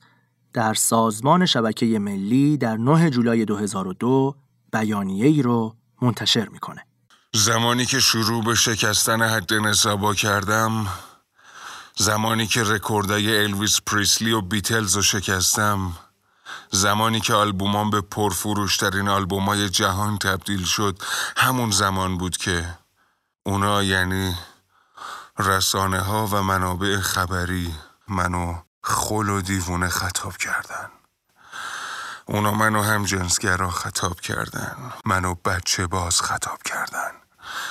در 0.53 0.75
سازمان 0.75 1.47
شبکه 1.47 1.99
ملی 1.99 2.57
در 2.57 2.77
9 2.77 3.11
جولای 3.11 3.45
2002 3.45 4.35
بیانیه 4.73 5.27
ای 5.27 5.43
رو 5.43 5.75
منتشر 6.03 6.49
می‌کنه. 6.49 6.87
زمانی 7.35 7.85
که 7.85 8.01
شروع 8.01 8.45
به 8.45 8.55
شکستن 8.55 9.23
حد 9.23 9.55
نصابا 9.55 10.15
کردم 10.15 10.87
زمانی 11.97 12.47
که 12.47 12.63
رکوردای 12.63 13.43
الویس 13.43 13.81
پریسلی 13.87 14.33
و 14.33 14.41
بیتلز 14.41 14.97
رو 14.97 15.03
شکستم 15.03 15.93
زمانی 16.71 17.21
که 17.21 17.35
آلبومام 17.35 17.91
به 17.91 18.01
پرفروشترین 18.01 19.09
آلبومای 19.09 19.69
جهان 19.69 20.19
تبدیل 20.19 20.65
شد 20.65 20.99
همون 21.37 21.71
زمان 21.71 22.19
بود 22.19 22.37
که 22.37 22.79
اونا 23.43 23.83
یعنی 23.83 24.35
رسانه 25.39 26.01
ها 26.01 26.27
و 26.27 26.43
منابع 26.43 27.01
خبری 27.01 27.75
منو 28.09 28.55
خل 28.83 29.29
و 29.29 29.41
دیوونه 29.41 29.89
خطاب 29.89 30.37
کردن. 30.37 30.91
اونا 32.27 32.53
منو 32.53 32.83
هم 32.83 33.05
جنسگرا 33.05 33.71
خطاب 33.71 34.21
کردن 34.21 34.93
منو 35.05 35.35
بچه 35.35 35.87
باز 35.87 36.21
خطاب 36.21 36.63
کردن. 36.63 37.11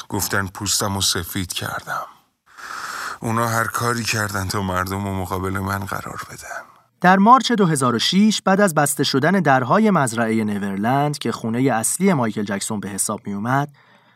گفتن 0.10 0.48
پوستم 0.48 0.98
و 0.98 1.02
سفید 1.02 1.54
کردم. 1.54 2.06
اونا 3.22 3.48
هر 3.48 3.64
کاری 3.64 4.04
کردن 4.04 4.48
تا 4.48 4.62
مردم 4.62 5.08
و 5.08 5.22
مقابل 5.22 5.60
من 5.60 5.80
قرار 5.80 6.22
بدن 6.30 6.72
در 7.02 7.18
مارچ 7.18 7.52
2006 7.52 8.42
بعد 8.46 8.62
از 8.62 8.74
بسته 8.74 9.04
شدن 9.04 9.32
درهای 9.32 9.92
مزرعه 9.92 10.44
نیورلند 10.44 11.18
که 11.18 11.32
خونه 11.32 11.60
اصلی 11.60 12.14
مایکل 12.14 12.44
جکسون 12.44 12.80
به 12.80 12.90
حساب 12.90 13.22
می 13.28 13.34
اومد، 13.34 13.70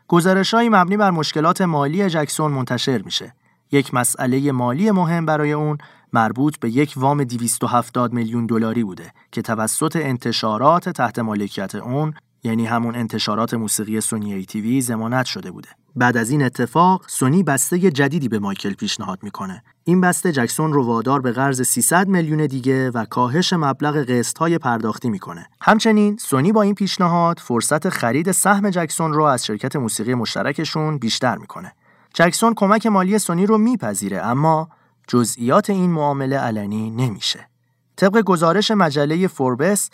گزارشهایی 0.07 0.69
مبنی 0.69 0.97
بر 0.97 1.11
مشکلات 1.11 1.61
مالی 1.61 2.09
جکسون 2.09 2.51
منتشر 2.51 3.01
میشه. 3.01 3.33
یک 3.71 3.93
مسئله 3.93 4.51
مالی 4.51 4.91
مهم 4.91 5.25
برای 5.25 5.51
اون 5.51 5.77
مربوط 6.13 6.59
به 6.59 6.69
یک 6.69 6.93
وام 6.95 7.23
270 7.23 8.13
میلیون 8.13 8.45
دلاری 8.45 8.83
بوده 8.83 9.11
که 9.31 9.41
توسط 9.41 9.95
انتشارات 9.95 10.89
تحت 10.89 11.19
مالکیت 11.19 11.75
اون 11.75 12.13
یعنی 12.43 12.65
همون 12.65 12.95
انتشارات 12.95 13.53
موسیقی 13.53 14.01
سونی 14.01 14.33
ای 14.33 14.45
تیوی 14.45 14.81
زمانت 14.81 15.25
شده 15.25 15.51
بوده. 15.51 15.69
بعد 15.95 16.17
از 16.17 16.29
این 16.29 16.43
اتفاق 16.43 17.05
سونی 17.07 17.43
بسته 17.43 17.91
جدیدی 17.91 18.29
به 18.29 18.39
مایکل 18.39 18.73
پیشنهاد 18.73 19.19
می‌کنه. 19.23 19.63
این 19.83 20.01
بسته 20.01 20.31
جکسون 20.31 20.73
رو 20.73 20.85
وادار 20.85 21.21
به 21.21 21.31
قرض 21.31 21.61
300 21.61 22.07
میلیون 22.07 22.45
دیگه 22.45 22.91
و 22.91 23.05
کاهش 23.05 23.53
مبلغ 23.53 24.23
های 24.39 24.57
پرداختی 24.57 25.09
می‌کنه. 25.09 25.47
همچنین 25.61 26.17
سونی 26.17 26.51
با 26.51 26.61
این 26.61 26.75
پیشنهاد 26.75 27.39
فرصت 27.39 27.89
خرید 27.89 28.31
سهم 28.31 28.69
جکسون 28.69 29.13
رو 29.13 29.23
از 29.23 29.45
شرکت 29.45 29.75
موسیقی 29.75 30.13
مشترکشون 30.13 30.97
بیشتر 30.97 31.37
می‌کنه. 31.37 31.73
جکسون 32.13 32.53
کمک 32.53 32.85
مالی 32.85 33.19
سونی 33.19 33.45
رو 33.45 33.57
میپذیره 33.57 34.17
اما 34.21 34.69
جزئیات 35.07 35.69
این 35.69 35.91
معامله 35.91 36.37
علنی 36.37 36.89
نمیشه. 36.89 37.49
طبق 37.95 38.21
گزارش 38.21 38.71
مجله 38.71 39.27
فوربس 39.27 39.89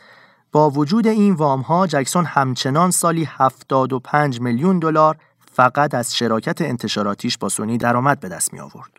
با 0.51 0.69
وجود 0.69 1.07
این 1.07 1.33
وام 1.33 1.61
ها 1.61 1.87
جکسون 1.87 2.25
همچنان 2.25 2.91
سالی 2.91 3.27
75 3.31 4.41
میلیون 4.41 4.79
دلار 4.79 5.17
فقط 5.51 5.93
از 5.93 6.15
شراکت 6.15 6.61
انتشاراتیش 6.61 7.37
با 7.37 7.49
سونی 7.49 7.77
درآمد 7.77 8.19
به 8.19 8.29
دست 8.29 8.53
می 8.53 8.59
آورد. 8.59 8.91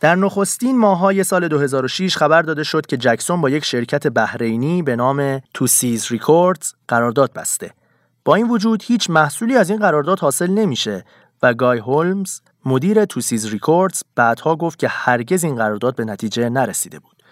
در 0.00 0.14
نخستین 0.14 0.78
ماهای 0.78 1.24
سال 1.24 1.48
2006 1.48 2.16
خبر 2.16 2.42
داده 2.42 2.64
شد 2.64 2.86
که 2.86 2.96
جکسون 2.96 3.40
با 3.40 3.50
یک 3.50 3.64
شرکت 3.64 4.06
بحرینی 4.06 4.82
به 4.82 4.96
نام 4.96 5.40
Two 5.54 5.66
Seas 5.66 6.06
Records 6.10 6.72
قرارداد 6.88 7.32
بسته. 7.32 7.70
با 8.24 8.34
این 8.34 8.48
وجود 8.48 8.82
هیچ 8.86 9.10
محصولی 9.10 9.56
از 9.56 9.70
این 9.70 9.78
قرارداد 9.78 10.18
حاصل 10.18 10.50
نمیشه 10.50 11.04
و 11.42 11.54
گای 11.54 11.78
هولمز 11.78 12.40
مدیر 12.64 13.04
Two 13.04 13.20
Seas 13.20 13.46
Records 13.46 14.02
بعدها 14.14 14.56
گفت 14.56 14.78
که 14.78 14.88
هرگز 14.88 15.44
این 15.44 15.56
قرارداد 15.56 15.96
به 15.96 16.04
نتیجه 16.04 16.48
نرسیده 16.48 16.98
بود. 16.98 17.22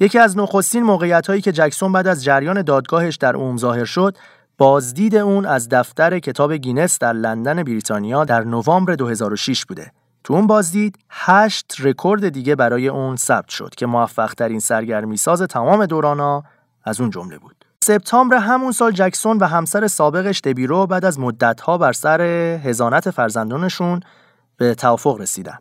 یکی 0.00 0.18
از 0.18 0.38
نخستین 0.38 0.82
موقعیت 0.82 1.26
هایی 1.26 1.40
که 1.40 1.52
جکسون 1.52 1.92
بعد 1.92 2.06
از 2.06 2.24
جریان 2.24 2.62
دادگاهش 2.62 3.16
در 3.16 3.36
عموم 3.36 3.56
ظاهر 3.56 3.84
شد 3.84 4.16
بازدید 4.58 5.16
اون 5.16 5.46
از 5.46 5.68
دفتر 5.68 6.18
کتاب 6.18 6.52
گینس 6.52 6.98
در 6.98 7.12
لندن 7.12 7.62
بریتانیا 7.62 8.24
در 8.24 8.44
نوامبر 8.44 8.94
2006 8.94 9.64
بوده. 9.64 9.92
تو 10.24 10.34
اون 10.34 10.46
بازدید 10.46 10.98
هشت 11.10 11.74
رکورد 11.80 12.28
دیگه 12.28 12.56
برای 12.56 12.88
اون 12.88 13.16
ثبت 13.16 13.48
شد 13.48 13.74
که 13.74 13.86
موفق 13.86 14.34
ترین 14.34 14.60
سرگرمی 14.60 15.16
ساز 15.16 15.42
تمام 15.42 15.86
دورانا 15.86 16.44
از 16.84 17.00
اون 17.00 17.10
جمله 17.10 17.38
بود. 17.38 17.64
سپتامبر 17.82 18.36
همون 18.36 18.72
سال 18.72 18.92
جکسون 18.92 19.38
و 19.38 19.46
همسر 19.46 19.86
سابقش 19.86 20.40
دبی 20.40 20.68
رو 20.68 20.86
بعد 20.86 21.04
از 21.04 21.20
مدتها 21.20 21.78
بر 21.78 21.92
سر 21.92 22.20
حضانت 22.64 23.10
فرزندانشون 23.10 24.00
به 24.56 24.74
توافق 24.74 25.20
رسیدن. 25.20 25.58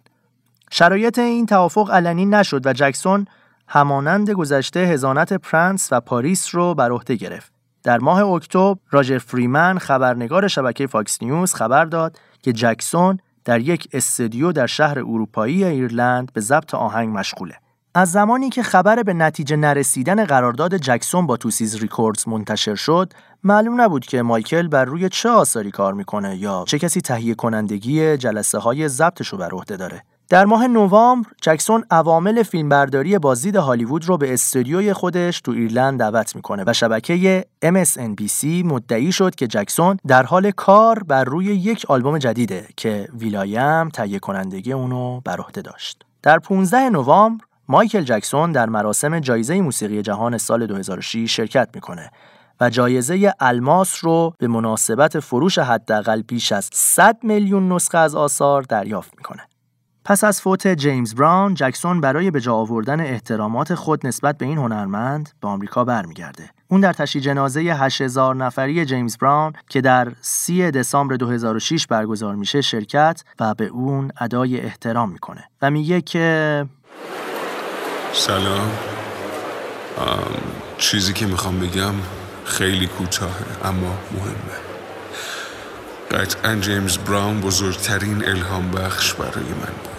شرایط 0.71 1.19
این 1.19 1.45
توافق 1.45 1.91
علنی 1.91 2.25
نشد 2.25 2.67
و 2.67 2.73
جکسون 2.73 3.25
همانند 3.67 4.29
گذشته 4.29 4.79
حضانت 4.79 5.33
پرنس 5.33 5.87
و 5.91 6.01
پاریس 6.01 6.55
رو 6.55 6.73
بر 6.73 6.91
عهده 6.91 7.15
گرفت. 7.15 7.56
در 7.87 7.99
ماه 7.99 8.19
اکتبر 8.19 8.75
راجر 8.91 9.17
فریدمن 9.17 9.77
خبرنگار 9.77 10.47
شبکه 10.47 10.87
فاکس 10.87 11.23
نیوز 11.23 11.53
خبر 11.53 11.85
داد 11.85 12.17
که 12.41 12.53
جکسون 12.53 13.19
در 13.45 13.59
یک 13.59 13.87
استودیو 13.93 14.51
در 14.51 14.67
شهر 14.67 14.99
اروپایی 14.99 15.63
ایرلند 15.63 16.33
به 16.33 16.41
ضبط 16.41 16.75
آهنگ 16.75 17.17
مشغوله. 17.17 17.55
از 17.95 18.11
زمانی 18.11 18.49
که 18.49 18.63
خبر 18.63 19.03
به 19.03 19.13
نتیجه 19.13 19.55
نرسیدن 19.55 20.25
قرارداد 20.25 20.77
جکسون 20.77 21.27
با 21.27 21.37
Two 21.37 21.54
Seas 21.54 21.75
Records 21.75 22.27
منتشر 22.27 22.75
شد، 22.75 23.13
معلوم 23.43 23.81
نبود 23.81 24.05
که 24.05 24.21
مایکل 24.21 24.67
بر 24.67 24.85
روی 24.85 25.09
چه 25.09 25.29
آثاری 25.29 25.71
کار 25.71 25.93
می‌کنه 25.93 26.37
یا 26.37 26.63
چه 26.67 26.79
کسی 26.79 27.01
تهیه 27.01 27.35
کنندگی 27.35 28.17
جلسه 28.17 28.57
های 28.57 28.87
ضبطش 28.87 29.27
رو 29.27 29.37
بر 29.37 29.49
عهده 29.51 29.77
داره. 29.77 30.03
در 30.29 30.45
ماه 30.45 30.67
نوامبر 30.67 31.29
جکسون 31.41 31.83
عوامل 31.91 32.43
فیلمبرداری 32.43 33.17
بازدید 33.17 33.55
هالیوود 33.55 34.05
رو 34.05 34.17
به 34.17 34.33
استودیوی 34.33 34.93
خودش 34.93 35.41
تو 35.41 35.51
ایرلند 35.51 35.99
دعوت 35.99 36.35
می‌کنه 36.35 36.63
و 36.67 36.73
شبکه 36.73 37.45
MSNBC 37.65 38.43
مدعی 38.43 39.11
شد 39.11 39.35
که 39.35 39.47
جکسون 39.47 39.97
در 40.07 40.23
حال 40.23 40.51
کار 40.51 41.03
بر 41.03 41.23
روی 41.23 41.45
یک 41.45 41.85
آلبوم 41.89 42.17
جدیده 42.17 42.67
که 42.77 43.07
will.i.am 43.19 43.89
تهیه 43.89 44.19
کنندگی 44.19 44.73
اونو 44.73 45.21
بر 45.25 45.37
عهده 45.37 45.61
داشت. 45.61 46.05
در 46.23 46.39
15 46.39 46.89
نوامبر 46.89 47.43
مایکل 47.67 48.01
جکسون 48.01 48.51
در 48.51 48.69
مراسم 48.69 49.19
جایزه 49.19 49.61
موسیقی 49.61 50.01
جهان 50.01 50.37
سال 50.37 50.65
2006 50.65 51.35
شرکت 51.35 51.69
می‌کنه 51.73 52.11
و 52.61 52.69
جایزه 52.69 53.33
الماس 53.39 54.05
رو 54.05 54.33
به 54.37 54.47
مناسبت 54.47 55.19
فروش 55.19 55.59
حداقل 55.59 56.21
بیش 56.21 56.51
از 56.51 56.69
100 56.73 57.17
میلیون 57.23 57.71
نسخه 57.71 57.97
از 57.97 58.15
آثار 58.15 58.61
دریافت 58.61 59.13
می‌کنه. 59.17 59.41
پس 60.09 60.23
از 60.23 60.41
فوت 60.41 60.67
جیمز 60.67 61.15
براون، 61.15 61.53
جکسون 61.53 62.01
برای 62.01 62.31
به 62.31 62.41
جا 62.41 62.53
آوردن 62.53 62.99
احترامات 62.99 63.75
خود 63.75 64.07
نسبت 64.07 64.37
به 64.37 64.45
این 64.45 64.57
هنرمند 64.57 65.29
به 65.41 65.47
آمریکا 65.47 65.83
برمیگرده. 65.83 66.49
اون 66.67 66.81
در 66.81 66.93
تشییع 66.93 67.23
جنازه 67.23 67.59
8000 67.59 68.35
نفری 68.35 68.85
جیمز 68.85 69.17
براون 69.17 69.53
که 69.69 69.81
در 69.81 70.11
30 70.21 70.71
دسامبر 70.71 71.15
2006 71.15 71.87
برگزار 71.87 72.35
میشه 72.35 72.61
شرکت 72.61 73.23
و 73.39 73.53
به 73.53 73.65
اون 73.65 74.11
ادای 74.21 74.61
احترام 74.61 75.09
می‌کنه 75.11 75.43
و 75.61 75.71
میگه 75.71 76.01
که 76.01 76.65
سلام. 78.13 78.71
چیزی 80.77 81.13
که 81.13 81.25
می‌خوام 81.25 81.59
بگم 81.59 81.93
خیلی 82.45 82.87
کوتاهه 82.87 83.67
اما 83.67 83.97
مهمه. 84.11 84.57
قطعا 86.11 86.55
جیمز 86.55 86.97
براون 86.97 87.41
بزرگترین 87.41 88.25
الهام 88.25 88.71
بخش 88.71 89.13
برای 89.13 89.43
من 89.43 89.73
بود. 89.83 89.96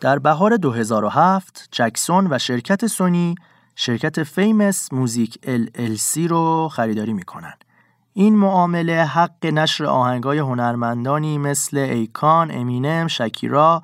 در 0.00 0.18
بهار 0.18 0.56
2007 0.56 1.68
جکسون 1.72 2.26
و 2.30 2.38
شرکت 2.38 2.86
سونی 2.86 3.34
شرکت 3.76 4.22
فیمس 4.22 4.92
موزیک 4.92 5.38
LLC 5.42 6.18
رو 6.28 6.68
خریداری 6.72 7.12
می‌کنن. 7.12 7.54
این 8.12 8.36
معامله 8.36 9.04
حق 9.04 9.46
نشر 9.46 9.86
آهنگای 9.86 10.38
هنرمندانی 10.38 11.38
مثل 11.38 11.76
ایکان، 11.76 12.50
امینم، 12.50 13.06
شکیرا، 13.06 13.82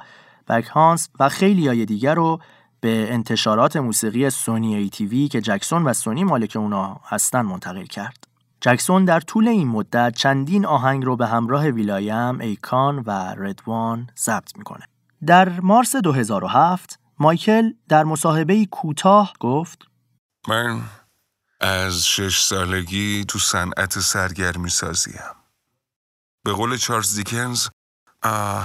بکهانس 0.48 1.08
و 1.20 1.28
خیلی 1.28 1.68
های 1.68 1.84
دیگر 1.84 2.14
رو 2.14 2.40
به 2.80 3.12
انتشارات 3.12 3.76
موسیقی 3.76 4.30
سونی 4.30 4.74
ای 4.74 4.88
تیوی 4.88 5.28
که 5.28 5.40
جکسون 5.40 5.84
و 5.84 5.92
سونی 5.92 6.24
مالک 6.24 6.56
اونا 6.56 7.00
هستن 7.04 7.40
منتقل 7.40 7.84
کرد. 7.84 8.26
جکسون 8.60 9.04
در 9.04 9.20
طول 9.20 9.48
این 9.48 9.68
مدت 9.68 10.14
چندین 10.16 10.66
آهنگ 10.66 11.04
رو 11.04 11.16
به 11.16 11.26
همراه 11.26 11.68
ویلایم، 11.68 12.40
ایکان 12.40 12.98
و 12.98 13.10
ردوان 13.36 14.06
ضبط 14.18 14.56
می‌کنه. 14.56 14.84
در 15.26 15.60
مارس 15.60 15.96
2007 15.96 16.98
مایکل 17.18 17.72
در 17.88 18.04
مصاحبه 18.04 18.66
کوتاه 18.66 19.32
گفت 19.40 19.78
من 20.48 20.82
از 21.60 22.06
شش 22.06 22.40
سالگی 22.40 23.24
تو 23.24 23.38
صنعت 23.38 23.98
سرگرمی 23.98 24.70
سازیم. 24.70 25.20
به 26.44 26.52
قول 26.52 26.76
چارلز 26.76 27.16
دیکنز 27.16 27.68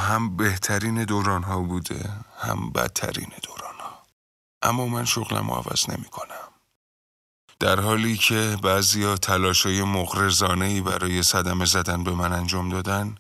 هم 0.07 0.37
بهترین 0.37 1.03
دوران 1.03 1.43
ها 1.43 1.61
بوده 1.61 2.09
هم 2.39 2.69
بدترین 2.71 3.31
دوران 3.43 3.79
ها. 3.79 4.03
اما 4.61 4.87
من 4.87 5.05
شغلم 5.05 5.51
عوض 5.51 5.89
نمی 5.89 6.05
کنم. 6.05 6.49
در 7.59 7.79
حالی 7.79 8.17
که 8.17 8.57
بعضیا 8.63 9.17
تلاشای 9.17 9.83
مغرزانهی 9.83 10.81
برای 10.81 11.23
صدمه 11.23 11.65
زدن 11.65 12.03
به 12.03 12.11
من 12.11 12.33
انجام 12.33 12.69
دادن 12.69 13.15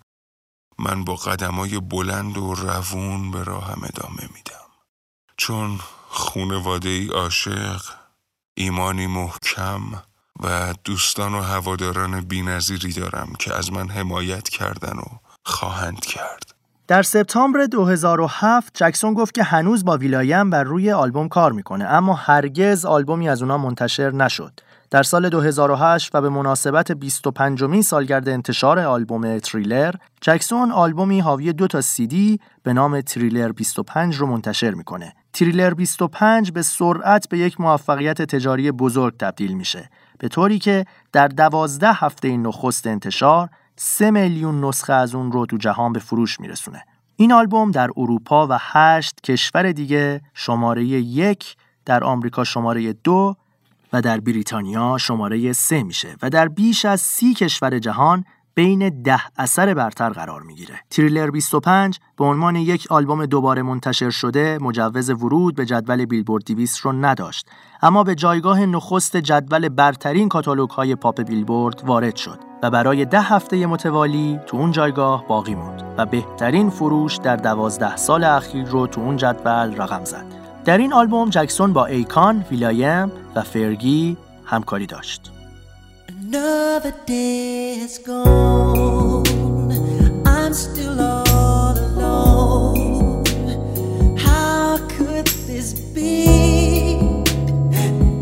من 0.79 1.03
با 1.03 1.15
قدمای 1.15 1.79
بلند 1.79 2.37
و 2.37 2.53
روون 2.53 3.31
به 3.31 3.43
راهم 3.43 3.81
ادامه 3.83 4.29
میدم 4.35 4.69
چون 5.37 5.79
خونواده 6.07 6.89
ای 6.89 7.07
عاشق 7.07 7.81
ایمانی 8.53 9.07
محکم 9.07 9.81
و 10.43 10.73
دوستان 10.83 11.33
و 11.33 11.41
هواداران 11.41 12.21
بینظیری 12.21 12.93
دارم 12.93 13.33
که 13.39 13.53
از 13.53 13.71
من 13.71 13.89
حمایت 13.89 14.49
کردن 14.49 14.97
و 14.97 15.05
خواهند 15.45 15.99
کرد 15.99 16.55
در 16.87 17.03
سپتامبر 17.03 17.65
2007 17.65 18.73
جکسون 18.77 19.13
گفت 19.13 19.33
که 19.33 19.43
هنوز 19.43 19.85
با 19.85 19.97
will.i.am 19.97 20.49
بر 20.49 20.63
روی 20.63 20.91
آلبوم 20.91 21.29
کار 21.29 21.51
می‌کنه 21.51 21.85
اما 21.85 22.13
هرگز 22.13 22.85
آلبومی 22.85 23.29
از 23.29 23.41
اونا 23.41 23.57
منتشر 23.57 24.11
نشد. 24.11 24.59
در 24.91 25.03
سال 25.03 25.29
2008 25.29 26.15
و 26.15 26.21
به 26.21 26.29
مناسبت 26.29 26.91
25 26.91 27.63
مین 27.63 27.81
سالگرد 27.81 28.29
انتشار 28.29 28.79
آلبوم 28.79 29.39
تریلر، 29.39 29.95
جکسون 30.21 30.71
آلبومی 30.71 31.19
حاوی 31.19 31.53
دو 31.53 31.67
تا 31.67 31.72
سی 31.72 31.81
دی 31.97 32.39
به 32.63 32.73
نام 32.73 33.01
تریلر 33.01 33.51
25 33.51 34.15
رو 34.15 34.27
منتشر 34.27 34.71
می‌کنه. 34.71 35.13
تریلر 35.33 35.73
25 35.73 36.51
به 36.51 36.61
سرعت 36.61 37.29
به 37.29 37.37
یک 37.37 37.61
موفقیت 37.61 38.21
تجاری 38.21 38.71
بزرگ 38.71 39.17
تبدیل 39.17 39.53
میشه. 39.53 39.89
به 40.19 40.27
طوری 40.27 40.59
که 40.59 40.85
در 41.11 41.27
دوازده 41.27 41.93
هفته 41.93 42.37
نخست 42.37 42.87
انتشار 42.87 43.49
سه 43.75 44.11
میلیون 44.11 44.65
نسخه 44.65 44.93
از 44.93 45.15
اون 45.15 45.31
رو 45.31 45.45
تو 45.45 45.57
جهان 45.57 45.93
به 45.93 45.99
فروش 45.99 46.39
میرسونه. 46.39 46.83
این 47.15 47.31
آلبوم 47.31 47.71
در 47.71 47.89
اروپا 47.97 48.47
و 48.47 48.57
هشت 48.59 49.21
کشور 49.21 49.71
دیگه 49.71 50.21
شماره 50.33 50.83
یک 50.83 51.55
در 51.85 52.03
آمریکا 52.03 52.43
شماره 52.43 52.93
دو 52.93 53.35
و 53.93 54.01
در 54.01 54.19
بریتانیا 54.19 54.97
شماره 54.97 55.53
سه 55.53 55.83
میشه 55.83 56.15
و 56.21 56.29
در 56.29 56.47
بیش 56.47 56.85
از 56.85 57.01
سی 57.01 57.33
کشور 57.33 57.79
جهان 57.79 58.25
بین 58.59 59.01
ده 59.01 59.21
اثر 59.37 59.73
برتر 59.73 60.09
قرار 60.09 60.41
می‌گیره. 60.41 60.79
تریلر 60.89 61.29
25 61.31 61.99
به 62.17 62.25
عنوان 62.25 62.55
یک 62.55 62.87
آلبوم 62.89 63.25
دوباره 63.25 63.61
منتشر 63.61 64.09
شده 64.09 64.57
مجوز 64.61 65.09
ورود 65.09 65.55
به 65.55 65.65
جدول 65.65 66.05
بیلبورد 66.05 66.43
200 66.45 66.79
رو 66.79 66.91
نداشت 66.91 67.49
اما 67.81 68.03
به 68.03 68.15
جایگاه 68.15 68.65
نخست 68.65 69.17
جدول 69.17 69.69
برترین 69.69 70.29
کاتالوگ 70.29 70.69
های 70.69 70.95
پاپ 70.95 71.21
بیلبورد 71.21 71.83
وارد 71.85 72.15
شد 72.15 72.39
و 72.63 72.71
برای 72.71 73.05
ده 73.05 73.21
هفته 73.21 73.65
متوالی 73.65 74.39
تو 74.47 74.57
اون 74.57 74.71
جایگاه 74.71 75.27
باقی 75.27 75.55
موند 75.55 75.83
و 75.97 76.05
بهترین 76.05 76.69
فروش 76.69 77.17
در 77.17 77.35
دوازده 77.35 77.95
سال 77.95 78.23
اخیر 78.23 78.65
رو 78.65 78.87
تو 78.87 79.01
اون 79.01 79.17
جدول 79.17 79.75
رقم 79.75 80.05
زد. 80.05 80.38
در 80.69 80.77
این 80.77 80.93
آلبوم 80.93 81.29
جکسون 81.29 81.73
با 81.73 81.85
ایکان، 81.85 82.45
will.i.am 82.51 83.11
و 83.35 83.41
فرگی 83.41 84.17
همکاری 84.45 84.85
داشت. 84.85 85.31
Another 86.07 86.93
day 87.07 87.79
has 87.83 87.97
gone. 88.07 89.71
I'm 90.25 90.53
still 90.53 90.99
all 91.01 91.75
alone. 91.89 93.23
How 94.27 94.77
could 94.95 95.27
this 95.49 95.69
be? 95.95 96.15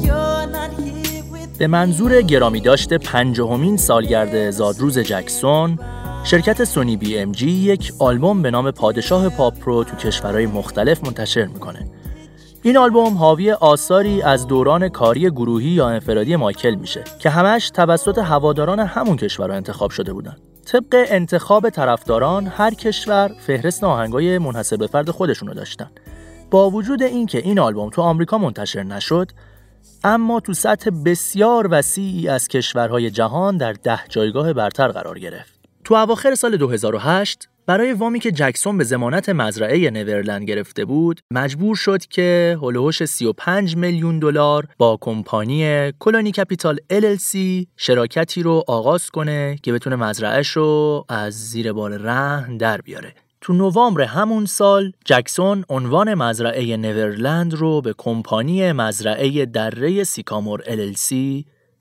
You're 0.06 0.48
not 0.57 0.72
here 0.80 1.24
with 1.32 1.57
به 1.60 1.68
منظور 1.68 2.22
گرامی 2.22 2.61
داشته 2.61 2.98
پنجاهمین 2.98 3.78
سالگرد 3.78 4.52
زادروز 4.52 4.99
جکسون 4.99 5.80
شرکت 6.24 6.64
سونی 6.64 6.98
بی 6.98 7.18
ام 7.18 7.32
جی 7.32 7.49
یک 7.49 7.94
آلبوم 7.99 8.41
به 8.41 8.52
نام 8.52 8.72
پادشاه 8.72 9.30
پاپ 9.30 9.53
رو 9.65 9.84
تو 9.84 9.95
کشورهای 9.95 10.45
مختلف 10.45 11.03
منتشر 11.03 11.45
می‌کنه 11.45 11.88
این 12.61 12.77
آلبوم 12.77 13.17
حاوی 13.17 13.51
آثاری 13.51 14.21
از 14.21 14.47
دوران 14.47 14.89
کاری 14.89 15.29
گروهی 15.29 15.69
یا 15.69 15.88
انفرادی 15.88 16.35
مایکل 16.35 16.75
میشه 16.75 17.03
که 17.19 17.29
همش 17.29 17.69
توسط 17.69 18.17
هواداران 18.17 18.79
همون 18.79 19.17
کشور 19.17 19.51
انتخاب 19.51 19.91
شده 19.91 20.13
بودن. 20.13 20.38
طبق 20.65 21.05
انتخاب 21.09 21.69
طرفداران 21.69 22.47
هر 22.47 22.73
کشور 22.73 23.31
فهرست 23.39 23.84
آهنگای 23.84 24.38
منحصر 24.38 24.75
به 24.75 24.88
فرد 24.88 25.09
خودشونو 25.09 25.53
داشتن. 25.53 25.91
با 26.51 26.69
وجود 26.69 27.03
اینکه 27.03 27.38
این 27.38 27.59
آلبوم 27.59 27.89
تو 27.89 28.01
آمریکا 28.01 28.38
منتشر 28.38 28.84
نشد، 28.84 29.31
اما 30.03 30.39
تو 30.39 30.53
سطح 30.53 30.89
بسیار 31.05 31.67
وسیعی 31.71 32.27
از 32.27 32.47
کشورهای 32.47 33.09
جهان 33.09 33.57
در 33.57 33.73
ده 33.73 33.99
جایگاه 34.09 34.53
برتر 34.53 34.88
قرار 34.88 35.19
گرفت. 35.19 35.59
تو 35.84 35.93
اواخر 35.93 36.35
سال 36.35 36.57
2008 36.57 37.49
برای 37.68 37.94
وامی 37.94 38.19
که 38.19 38.31
جکسون 38.31 38.77
به 38.77 38.84
زمانت 38.84 39.30
مزرعه 39.30 39.89
نورلند 39.89 40.44
گرفته 40.44 40.85
بود 40.85 41.22
مجبور 41.31 41.76
شد 41.76 42.06
که 42.06 42.57
هلوهوش 42.61 43.06
35 43.06 43.76
میلیون 43.76 44.19
دلار 44.19 44.68
با 44.77 44.98
کمپانی 45.02 45.91
کلونی 45.99 46.31
کپیتال 46.31 46.80
LLC 46.94 47.38
شراکتی 47.77 48.44
رو 48.44 48.64
آغاز 48.68 49.10
کنه 49.10 49.60
که 49.64 49.73
بتونه 49.73 49.95
مزرعهش 49.95 50.48
رو 50.49 51.06
از 51.10 51.49
زیر 51.49 51.73
بار 51.73 51.98
رهن 51.98 52.57
در 52.57 52.81
بیاره 52.81 53.14
تو 53.41 53.53
نوامبر 53.53 54.02
همون 54.02 54.45
سال 54.45 54.91
جکسون 55.06 55.65
عنوان 55.69 56.14
مزرعه 56.14 56.77
نورلند 56.77 57.53
رو 57.53 57.81
به 57.81 57.94
کمپانی 57.98 58.72
مزرعه 58.72 59.45
دره 59.45 60.03
سیکامور 60.03 60.61
LLC 60.61 61.15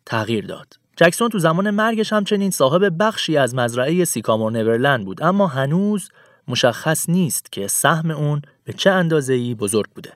تغییر 0.06 0.46
داد. 0.46 0.85
جکسون 0.96 1.28
تو 1.28 1.38
زمان 1.38 1.70
مرگش 1.70 2.12
همچنین 2.12 2.50
صاحب 2.50 2.92
بخشی 3.00 3.36
از 3.36 3.54
مزرعه 3.54 4.04
سیکامور 4.04 4.52
نورلند 4.52 5.04
بود 5.04 5.22
اما 5.22 5.46
هنوز 5.46 6.08
مشخص 6.48 7.08
نیست 7.08 7.52
که 7.52 7.66
سهم 7.66 8.10
اون 8.10 8.42
به 8.64 8.72
چه 8.72 8.90
اندازه‌ای 8.90 9.54
بزرگ 9.54 9.86
بوده. 9.94 10.12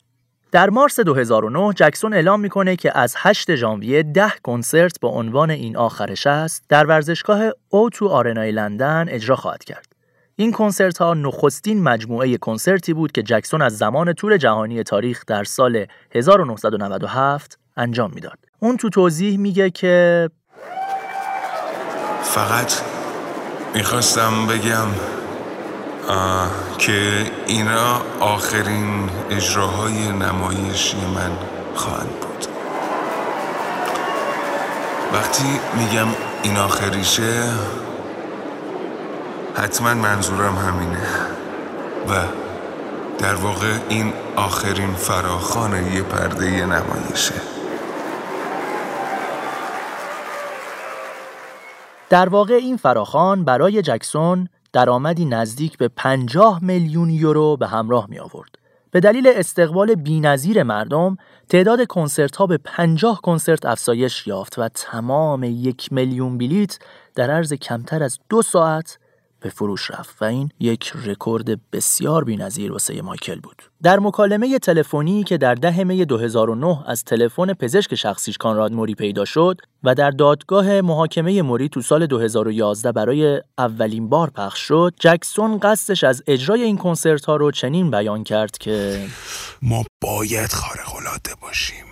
در 0.53 0.71
مارس 0.71 1.01
2009 1.01 1.73
جکسون 1.77 2.15
اعلام 2.15 2.41
می‌کنه 2.41 2.77
که 2.77 2.99
از 2.99 3.15
8 3.19 3.55
ژانویه 3.55 4.03
10 4.03 4.33
کنسرت 4.43 5.01
با 5.01 5.09
عنوان 5.09 5.51
این 5.51 5.77
آخرش 5.77 6.27
است 6.27 6.65
در 6.69 6.87
ورزشگاه 6.87 7.43
او 7.69 7.91
تو 7.91 8.09
آرنای 8.09 8.53
لندن 8.53 9.07
اجرا 9.09 9.37
خواهد 9.37 9.65
کرد. 9.65 9.87
این 10.37 10.53
کنسرت 10.53 10.99
ها 10.99 11.15
نخستین 11.15 11.83
مجموعه 11.83 12.37
کنسرتی 12.37 12.93
بود 12.93 13.13
که 13.13 13.23
جکسون 13.23 13.63
از 13.63 13.79
زمان 13.79 14.13
طول 14.13 14.37
جهانی 14.37 14.83
تاریخ 14.83 15.25
در 15.27 15.45
سال 15.45 15.87
1997 16.15 17.59
انجام 17.77 18.11
می‌داد. 18.15 18.39
اون 18.59 18.77
تو 18.77 18.89
توضیح 18.89 19.39
میگه 19.39 19.71
که 19.71 20.29
فقط 22.23 22.73
می‌خواستم 23.75 24.47
بگم 24.47 24.89
که 26.79 27.31
اینا 27.47 28.03
آخرین 28.21 29.11
اجراهای 29.31 30.13
نمایشی 30.13 30.97
من 30.97 31.31
خواهند 31.75 32.11
بود. 32.21 32.47
وقتی 35.13 35.61
میگم 35.75 36.09
این 36.43 36.57
آخریشه 36.57 37.43
حتما 39.57 39.95
منظورم 39.95 40.57
همینه. 40.57 41.09
و 42.09 42.13
در 43.19 43.35
واقع 43.35 43.73
این 43.89 44.13
آخرین 44.37 44.95
فراخان 44.95 45.93
یه 45.93 46.03
پرده 46.03 46.67
نمایشه. 46.67 47.35
در 52.11 52.29
واقع 52.29 52.55
این 52.55 52.77
فراخان 52.77 53.45
برای 53.45 53.83
جکسون 53.83 54.49
درآمدی 54.73 55.25
نزدیک 55.25 55.79
به 55.79 55.89
50 55.89 56.65
میلیون 56.65 57.11
یورو 57.11 57.57
به 57.57 57.67
همراه 57.67 58.07
می 58.11 58.19
آورد. 58.19 58.51
به 58.91 59.01
دلیل 59.01 59.33
استقبال 59.35 59.95
بینظیر 59.95 60.63
مردم 60.63 61.17
تعداد 61.49 61.87
کنسرت 61.87 62.37
ها 62.37 62.47
به 62.47 62.59
50 62.59 63.21
کنسرت 63.21 63.67
افزایش 63.67 64.27
یافت 64.27 64.59
و 64.59 64.69
تمام 64.69 65.43
یک 65.45 65.93
میلیون 65.93 66.39
بلیت 66.39 66.79
در 67.15 67.31
عرض 67.31 67.53
کمتر 67.53 68.03
از 68.03 68.19
دو 68.29 68.43
ساعت 68.43 68.99
به 69.41 69.49
فروش 69.49 69.91
رفت 69.91 70.23
و 70.23 70.25
این 70.25 70.51
یک 70.61 70.93
رکورد 71.05 71.71
بسیار 71.71 72.25
بی‌نظیر 72.25 72.73
واسه 72.73 73.03
مایکل 73.03 73.41
بود. 73.41 73.63
در 73.83 73.99
مکالمه 73.99 74.59
تلفنی 74.59 75.25
که 75.25 75.39
در 75.39 75.55
ده 75.55 75.85
می 75.85 76.05
2009 76.05 76.79
از 76.87 77.05
تلفن 77.05 77.53
پزشک 77.53 77.95
شخصیش 77.95 78.39
کانراد 78.39 78.73
موری 78.73 78.95
پیدا 78.95 79.25
شد 79.25 79.61
و 79.85 79.95
در 79.95 80.11
دادگاه 80.11 80.81
محاکمه 80.81 81.43
موری 81.43 81.69
تو 81.69 81.83
سال 81.83 82.07
2011 82.07 82.93
برای 82.93 83.43
اولین 83.59 84.09
بار 84.09 84.31
پخش 84.31 84.61
شد، 84.61 84.95
جکسون 85.01 85.59
قصدش 85.59 86.05
از 86.05 86.23
اجرای 86.27 86.63
این 86.63 86.79
کنسرت 86.79 87.25
ها 87.25 87.37
رو 87.37 87.51
چنین 87.51 87.91
بیان 87.91 88.25
کرد 88.25 88.59
که 88.59 89.07
ما 89.63 89.85
باید 90.03 90.53
خارق 90.53 90.97
العاده 90.97 91.31
باشیم. 91.43 91.90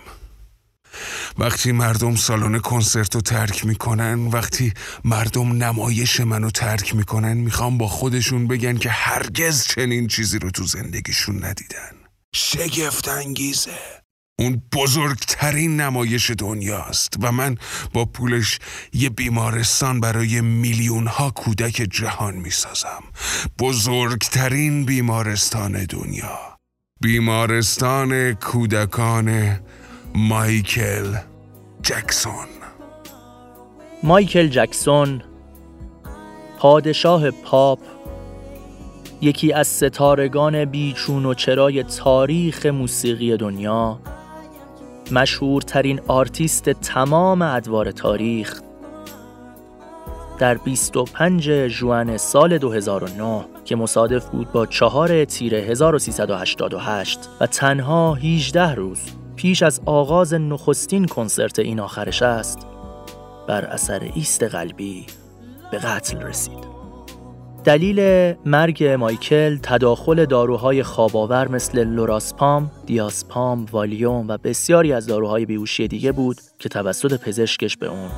وقتی 1.37 1.71
مردم 1.71 2.15
سالن 2.15 2.59
کنسرت 2.59 3.15
رو 3.15 3.21
ترک 3.21 3.65
می‌کنن 3.65 4.27
وقتی 4.27 4.73
مردم 5.05 5.63
نمایش 5.63 6.19
منو 6.19 6.49
ترک 6.49 6.95
می‌کنن 6.95 7.33
می‌خوام 7.33 7.77
با 7.77 7.87
خودشون 7.87 8.47
بگن 8.47 8.77
که 8.77 8.89
هرگز 8.89 9.67
چنین 9.67 10.07
چیزی 10.07 10.39
رو 10.39 10.51
تو 10.51 10.63
زندگیشون 10.63 11.45
ندیدن. 11.45 11.91
شگفت 12.35 13.07
انگیزه. 13.07 13.71
اون 14.39 14.61
بزرگترین 14.73 15.81
نمایش 15.81 16.31
دنیاست 16.31 17.13
و 17.21 17.31
من 17.31 17.57
با 17.93 18.05
پولش 18.05 18.59
یه 18.93 19.09
بیمارستان 19.09 19.99
برای 19.99 20.41
میلیون 20.41 21.07
ها 21.07 21.31
کودک 21.31 21.87
جهان 21.91 22.35
می‌سازم. 22.35 23.03
بزرگترین 23.59 24.85
بیمارستان 24.85 25.85
دنیا. 25.85 26.39
بیمارستان 27.01 28.33
کودکان 28.33 29.59
مایکل 30.15 31.15
جکسون. 31.81 32.47
مایکل 34.03 34.47
جکسون 34.47 35.21
پادشاه 36.57 37.31
پاپ 37.31 37.79
یکی 39.21 39.53
از 39.53 39.67
ستارگان 39.67 40.65
بیچون 40.65 41.25
و 41.25 41.33
چرای 41.33 41.83
تاریخ 41.83 42.65
موسیقی 42.65 43.37
دنیا 43.37 43.99
مشهورترین 45.11 46.01
آرتیست 46.07 46.69
تمام 46.69 47.41
ادوار 47.41 47.91
تاریخ. 47.91 48.61
در 50.39 50.57
25 50.57 51.49
جوان 51.49 52.17
سال 52.17 52.57
2009 52.57 53.45
که 53.65 53.75
مصادف 53.75 54.29
بود 54.29 54.51
با 54.51 54.65
چهار 54.65 55.25
تیر 55.25 55.55
1388 55.55 57.19
و 57.39 57.47
تنها 57.47 58.13
18 58.13 58.75
روز 58.75 59.18
پیش 59.39 59.63
از 59.63 59.81
آغاز 59.85 60.33
نخستین 60.33 61.05
کنسرت 61.05 61.59
این 61.59 61.79
آخرش 61.79 62.21
است 62.21 62.59
بر 63.47 63.65
اثر 63.65 64.11
ایست 64.15 64.43
قلبی 64.43 65.05
به 65.71 65.77
قتل 65.77 66.21
رسید 66.21 66.67
دلیل 67.63 68.33
مرگ 68.45 68.83
مایکل 68.83 69.57
تداخل 69.63 70.25
داروهای 70.25 70.83
خواباور 70.83 71.47
مثل 71.47 71.83
لوراسپام، 71.83 72.71
دیاسپام، 72.85 73.65
والیوم 73.71 74.27
و 74.27 74.37
بسیاری 74.37 74.93
از 74.93 75.07
داروهای 75.07 75.45
بیهوشی 75.45 75.87
دیگه 75.87 76.11
بود 76.11 76.37
که 76.59 76.69
توسط 76.69 77.21
پزشکش 77.21 77.77
به 77.77 77.87
اون 77.87 78.09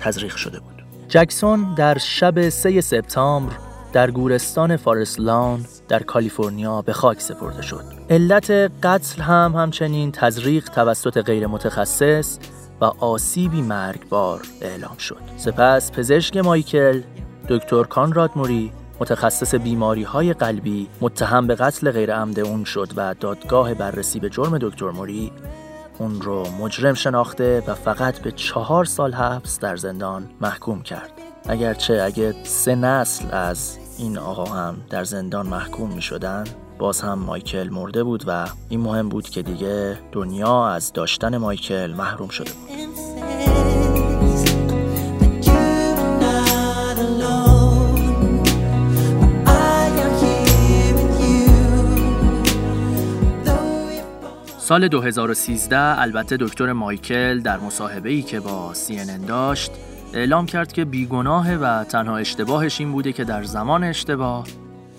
تزریق 0.00 0.36
شده 0.36 0.60
بود. 0.60 0.82
جکسون 1.08 1.74
در 1.74 1.98
شب 1.98 2.48
3 2.48 2.80
سپتامبر 2.80 3.56
در 3.92 4.10
گورستان 4.10 4.76
فارسلان 4.76 5.64
در 5.88 6.02
کالیفرنیا 6.02 6.82
به 6.82 6.92
خاک 6.92 7.20
سپرده 7.20 7.62
شد. 7.62 7.84
علت 8.10 8.50
قتل 8.82 9.22
هم 9.22 9.54
همچنین 9.56 10.12
تزریق 10.12 10.68
توسط 10.68 11.18
غیر 11.18 11.46
متخصص 11.46 12.38
و 12.80 12.84
آسیبی 12.84 13.62
مرگبار 13.62 14.42
اعلام 14.60 14.96
شد. 14.96 15.20
سپس 15.36 15.92
پزشک 15.92 16.36
مایکل 16.36 17.02
دکتر 17.48 17.82
کانراد 17.82 18.30
موری 18.36 18.72
متخصص 19.00 19.54
بیماری 19.54 20.02
های 20.02 20.32
قلبی 20.32 20.88
متهم 21.00 21.46
به 21.46 21.54
قتل 21.54 21.90
غیر 21.90 22.14
عمد 22.14 22.40
اون 22.40 22.64
شد 22.64 22.88
و 22.96 23.14
دادگاه 23.20 23.74
بررسی 23.74 24.20
به 24.20 24.28
جرم 24.28 24.58
دکتر 24.58 24.90
موری 24.90 25.32
اون 25.98 26.20
رو 26.20 26.46
مجرم 26.60 26.94
شناخته 26.94 27.62
و 27.66 27.74
فقط 27.74 28.18
به 28.18 28.32
چهار 28.32 28.84
سال 28.84 29.12
حبس 29.12 29.60
در 29.60 29.76
زندان 29.76 30.30
محکوم 30.40 30.82
کرد. 30.82 31.12
اگرچه 31.48 32.02
اگه 32.04 32.34
سه 32.44 32.74
نسل 32.74 33.34
از 33.34 33.78
این 33.98 34.18
آقا 34.18 34.44
هم 34.44 34.76
در 34.90 35.04
زندان 35.04 35.46
محکوم 35.46 35.92
می 35.92 36.02
شدن 36.02 36.44
باز 36.78 37.00
هم 37.00 37.18
مایکل 37.18 37.68
مرده 37.68 38.04
بود 38.04 38.24
و 38.26 38.48
این 38.68 38.80
مهم 38.80 39.08
بود 39.08 39.28
که 39.28 39.42
دیگه 39.42 39.98
دنیا 40.12 40.68
از 40.68 40.92
داشتن 40.92 41.36
مایکل 41.36 41.90
محروم 41.90 42.28
شده 42.28 42.50
بود. 42.52 42.72
سال 54.58 54.88
2013 54.88 56.00
البته 56.00 56.36
دکتر 56.36 56.72
مایکل 56.72 57.40
در 57.40 57.58
مصاحبه‌ای 57.58 58.22
که 58.22 58.40
با 58.40 58.74
CNN 58.74 59.28
داشت 59.28 59.70
اعلام 60.14 60.46
کرد 60.46 60.72
که 60.72 60.84
بیگناه 60.84 61.54
و 61.54 61.84
تنها 61.84 62.16
اشتباهش 62.16 62.80
این 62.80 62.92
بوده 62.92 63.12
که 63.12 63.24
در 63.24 63.44
زمان 63.44 63.84
اشتباه 63.84 64.46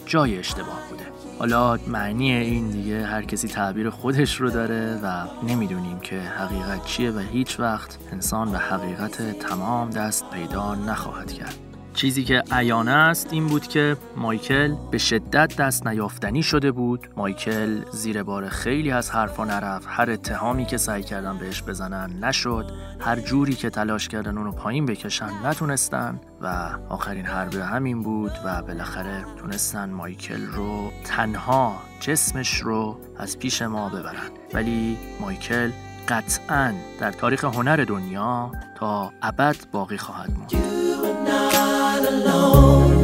جای 0.05 0.37
اشتباه 0.37 0.79
بوده. 0.89 1.03
حالا 1.39 1.79
معنی 1.87 2.31
این 2.31 2.69
دیگه 2.69 3.05
هر 3.05 3.21
کسی 3.21 3.47
تعبیر 3.47 3.89
خودش 3.89 4.41
رو 4.41 4.49
داره 4.49 4.99
و 5.03 5.25
نمی‌دونیم 5.47 5.99
که 5.99 6.19
حقیقت 6.19 6.85
چیه 6.85 7.11
و 7.11 7.19
هیچ 7.19 7.59
وقت 7.59 7.97
انسان 8.11 8.51
به 8.51 8.57
حقیقت 8.57 9.39
تمام 9.39 9.89
دست 9.89 10.29
پیدا 10.29 10.75
نخواهد 10.75 11.31
کرد. 11.31 11.72
چیزی 11.93 12.23
که 12.23 12.43
عیانه 12.51 12.91
است 12.91 13.27
این 13.31 13.47
بود 13.47 13.67
که 13.67 13.97
مایکل 14.17 14.75
به 14.91 14.97
شدت 14.97 15.55
دست 15.55 15.87
نیافتنی 15.87 16.43
شده 16.43 16.71
بود. 16.71 17.07
مایکل 17.17 17.81
زیر 17.91 18.23
بار 18.23 18.49
خیلی 18.49 18.91
از 18.91 19.11
حرفا 19.11 19.45
نرفت. 19.45 19.87
هر 19.89 20.09
اتهامی 20.09 20.65
که 20.65 20.77
سعی 20.77 21.03
کردن 21.03 21.37
بهش 21.37 21.63
بزنن 21.63 22.23
نشد. 22.23 22.71
هر 22.99 23.19
جوری 23.19 23.53
که 23.53 23.69
تلاش 23.69 24.07
کردن 24.07 24.37
اونو 24.37 24.51
پایین 24.51 24.85
بکشن 24.85 25.29
نتونستن. 25.43 26.21
و 26.41 26.69
آخرین 26.89 27.25
حربه 27.25 27.65
همین 27.65 28.03
بود 28.03 28.31
و 28.45 28.61
بالاخره 28.61 29.25
تونستن 29.37 29.89
مایکل 29.89 30.45
رو 30.45 30.91
تنها 31.05 31.75
جسمش 31.99 32.59
رو 32.59 32.99
از 33.17 33.39
پیش 33.39 33.61
ما 33.61 33.89
ببرن. 33.89 34.29
ولی 34.53 34.97
مایکل 35.21 35.71
قطعا 36.09 36.73
در 36.99 37.11
تاریخ 37.11 37.43
هنر 37.43 37.85
دنیا 37.87 38.51
تا 38.75 39.11
ابد 39.21 39.55
باقی 39.71 39.97
خواهد 39.97 40.31
موند. 40.37 41.82
Alone. 42.05 43.01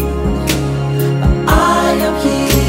but 1.21 1.49
I 1.49 1.93
am 2.07 2.15
here 2.21 2.68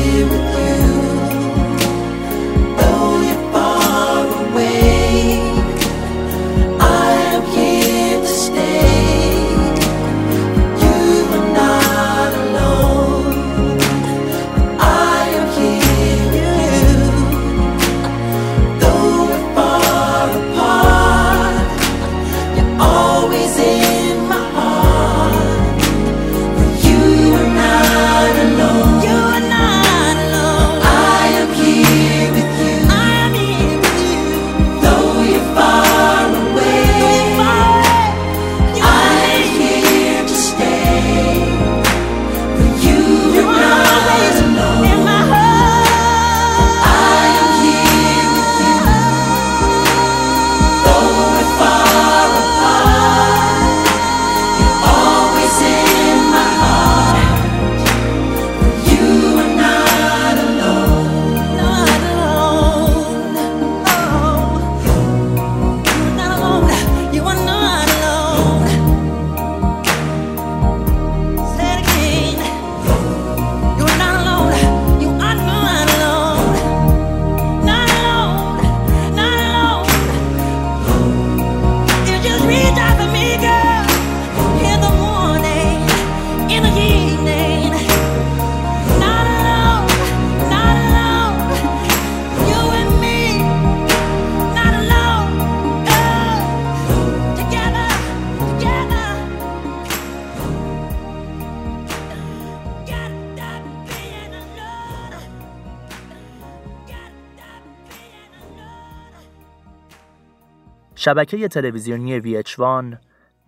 شبکه 111.02 111.48
تلویزیونی 111.48 112.42
VH1 112.42 112.96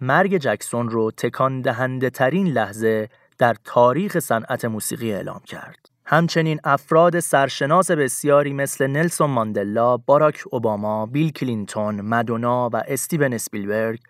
مرگ 0.01 0.37
جکسون 0.37 0.89
رو 0.89 1.11
تکان 1.11 1.61
دهنده 1.61 2.11
ترین 2.11 2.47
لحظه 2.47 3.09
در 3.39 3.57
تاریخ 3.65 4.19
صنعت 4.19 4.65
موسیقی 4.65 5.13
اعلام 5.13 5.41
کرد. 5.47 5.91
همچنین 6.07 6.61
افراد 6.65 7.21
سرشناس 7.21 7.91
بسیاری 7.91 8.53
مثل 8.53 8.87
نلسون 8.87 9.31
ماندلا، 9.31 9.97
باراک 9.97 10.43
اوباما، 10.51 11.07
بیل 11.07 11.33
کلینتون، 11.33 12.01
مدونا 12.01 12.71
و 12.73 12.83
استیون 12.89 13.33
اسپیلبرگ 13.33 14.01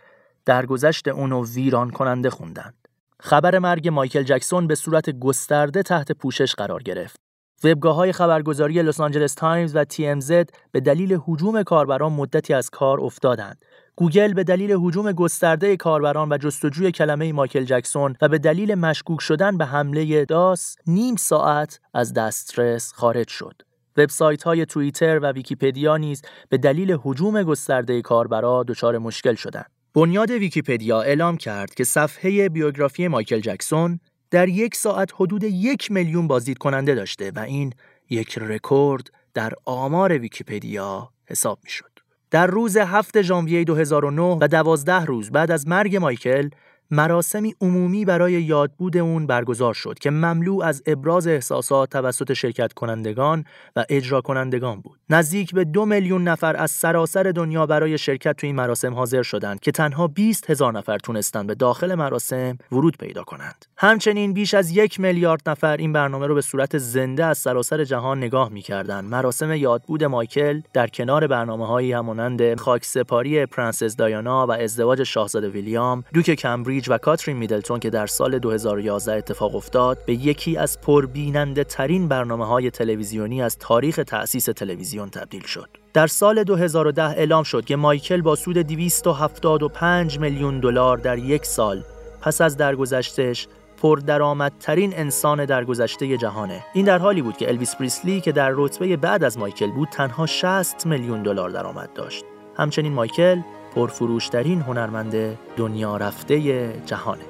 درگذشت 0.45 1.09
اونو 1.09 1.47
ویران 1.47 1.91
کننده 1.91 2.31
خوندند. 2.31 2.89
خبر 3.21 3.59
مرگ 3.59 3.89
مایکل 3.89 4.23
جکسون 4.23 4.67
به 4.67 4.75
صورت 4.75 5.11
گسترده 5.11 5.83
تحت 5.83 6.13
پوشش 6.13 6.55
قرار 6.55 6.83
گرفت. 6.83 7.32
وبگاه 7.65 7.97
های 7.97 8.13
خبرگزاری 8.13 8.83
لس 8.83 9.01
آنجلس 9.01 9.35
تایمز 9.35 9.77
و 9.77 9.85
TMZ 9.85 10.51
به 10.73 10.81
دلیل 10.81 11.19
هجوم 11.29 11.63
کاربران 11.63 12.13
مدتی 12.13 12.55
از 12.55 12.71
کار 12.71 13.01
افتادند. 13.01 13.65
گوگل 13.97 14.33
به 14.33 14.45
دلیل 14.45 14.71
هجوم 14.71 15.13
گسترده 15.13 15.77
کاربران 15.77 16.33
و 16.33 16.39
جستجوی 16.39 16.93
کلمه 16.93 17.33
مایکل 17.33 17.65
جکسون 17.65 18.17
و 18.23 18.29
به 18.29 18.39
دلیل 18.39 18.75
مشکوک 18.75 19.21
شدن 19.21 19.59
به 19.59 19.65
حمله 19.65 20.25
DoS 20.25 20.77
نیم 20.87 21.17
ساعت 21.17 21.81
از 21.95 22.13
دسترس 22.13 22.93
خارج 22.93 23.29
شد. 23.29 23.63
وبسایت 23.97 24.43
های 24.43 24.67
توییتر 24.67 25.19
و 25.19 25.33
ویکیپدیا 25.33 25.97
نیز 25.97 26.23
به 26.49 26.59
هجوم 26.59 27.01
هجوم 27.05 27.43
گسترده 27.43 28.03
کاربرا 28.03 28.65
دچار 28.69 28.99
مشکل 28.99 29.35
شدند. 29.35 29.71
بنیاد 29.95 30.31
ویکیپدیا 30.31 31.03
اعلام 31.03 31.37
کرد 31.37 31.75
که 31.75 31.85
صفحه 31.85 32.49
بیوگرافی 32.49 33.09
مایکل 33.09 33.41
جکسون 33.41 34.01
در 34.33 34.49
یک 34.49 34.75
ساعت 34.75 35.11
حدود 35.15 35.45
یک 35.45 35.91
میلیون 35.91 36.27
بازدید 36.27 36.59
کننده 36.59 36.95
داشته 36.95 37.33
و 37.35 37.39
این 37.39 37.73
یک 38.11 38.39
رکورد 38.39 39.11
در 39.35 39.53
آمار 39.65 40.19
ویکیپدیا 40.19 41.11
حساب 41.27 41.59
می 41.65 41.71
شد. 41.71 41.91
در 42.31 42.47
روز 42.47 42.77
7 42.77 43.23
ژانویه 43.23 43.65
2009 43.65 44.23
و 44.23 44.49
12 44.49 45.05
روز 45.05 45.31
بعد 45.31 45.51
از 45.51 45.69
مرگ 45.69 45.97
مایکل 45.97 46.49
مراسمی 46.95 47.55
عمومی 47.61 48.05
برای 48.05 48.33
یادبود 48.33 48.97
اون 48.97 49.27
برگزار 49.27 49.75
شد 49.75 49.99
که 49.99 50.11
مملو 50.11 50.63
از 50.63 50.83
ابراز 50.87 51.27
احساسات 51.27 51.91
توسط 51.91 52.33
شرکت 52.33 52.73
کنندگان 52.73 53.45
و 53.77 53.85
اجرا 53.89 54.21
کنندگان 54.21 54.81
بود. 54.81 54.99
نزدیک 55.11 55.55
به 55.55 55.65
دو 55.65 55.87
میلیون 55.87 56.29
نفر 56.29 56.57
از 56.57 56.71
سراسر 56.71 57.23
دنیا 57.23 57.67
برای 57.67 57.99
شرکت 57.99 58.37
توی 58.37 58.47
این 58.47 58.57
مراسم 58.57 58.95
حاضر 58.95 59.23
شدند 59.23 59.61
که 59.61 59.73
تنها 59.73 60.07
20 60.07 60.51
هزار 60.51 60.73
نفر 60.73 60.99
تونستند 60.99 61.47
به 61.47 61.55
داخل 61.55 61.95
مراسم 61.95 62.59
ورود 62.73 62.97
پیدا 62.97 63.25
کنند. 63.25 63.67
همچنین 63.77 64.33
بیش 64.33 64.55
از 64.55 64.71
یک 64.71 65.01
میلیارد 65.01 65.49
نفر 65.49 65.77
این 65.77 65.93
برنامه 65.93 66.27
رو 66.27 66.35
به 66.35 66.41
صورت 66.41 66.79
زنده 66.79 67.25
از 67.25 67.39
سراسر 67.39 67.85
جهان 67.85 68.19
نگاه 68.19 68.49
می‌کردند. 68.49 69.11
مراسم 69.11 69.53
یادبود 69.53 70.05
مایکل 70.05 70.61
در 70.73 70.87
کنار 70.87 71.27
برنامه 71.27 71.67
هایی 71.67 71.93
همانند 71.93 72.61
خاکسپاری 72.61 73.47
پرنسس 73.47 73.97
دایانا 73.97 74.47
و 74.47 74.53
ازدواج 74.53 75.03
شاهزاده 75.03 75.49
ویلیام، 75.49 76.05
دوک 76.15 76.31
کمبریج 76.31 76.82
و 76.89 76.99
کاترین 76.99 77.37
میدلتون 77.37 77.81
که 77.81 77.91
در 77.91 78.07
سال 78.07 78.39
2011 78.39 79.13
اتفاق 79.13 79.57
افتاد 79.57 79.99
به 80.07 80.15
یکی 80.15 80.57
از 80.57 80.81
پربیننده 80.81 81.65
ترین 81.65 82.09
برنامه 82.09 82.47
های 82.47 82.71
تلویزیونی 82.71 83.43
از 83.43 83.59
تاریخ 83.59 84.01
تأسیس 84.07 84.45
تلویزیون 84.45 85.11
تبدیل 85.11 85.47
شد. 85.47 85.69
در 85.95 86.07
سال 86.07 86.45
2010 86.45 87.03
اعلام 87.03 87.43
شد 87.43 87.65
که 87.65 87.77
مایکل 87.77 88.21
با 88.21 88.37
سود 88.37 88.59
275 88.59 90.19
میلیون 90.19 90.61
دلار 90.61 90.99
در 90.99 91.19
یک 91.19 91.45
سال 91.45 91.83
پس 92.21 92.41
از 92.41 92.57
درگذشتش 92.57 93.49
پردرآمدترین 93.83 94.93
انسان 94.97 95.45
در 95.45 95.65
گذشته 95.65 96.17
جهانه 96.17 96.65
این 96.75 96.85
در 96.85 96.99
حالی 96.99 97.23
بود 97.23 97.37
که 97.37 97.49
الویس 97.49 97.77
پریسلی 97.77 98.21
که 98.21 98.33
در 98.33 98.53
رتبه 98.55 98.97
بعد 98.97 99.25
از 99.25 99.39
مایکل 99.39 99.71
بود 99.71 99.89
تنها 99.89 100.27
60 100.27 100.87
میلیون 100.87 101.23
دلار 101.23 101.51
درآمد 101.51 101.93
داشت 101.95 102.25
همچنین 102.57 102.93
مایکل 102.93 103.41
پرفروشترین 103.75 104.61
هنرمند 104.61 105.39
دنیا 105.57 105.97
رفته 105.97 106.73
جهانه 106.87 107.23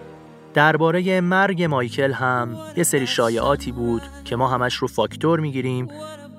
درباره 0.54 1.20
مرگ 1.20 1.62
مایکل 1.62 2.12
هم 2.12 2.56
یه 2.76 2.82
سری 2.82 3.06
شایعاتی 3.06 3.72
بود 3.72 4.02
که 4.24 4.36
ما 4.36 4.48
همش 4.48 4.74
رو 4.74 4.88
فاکتور 4.88 5.40
می‌گیریم 5.40 5.88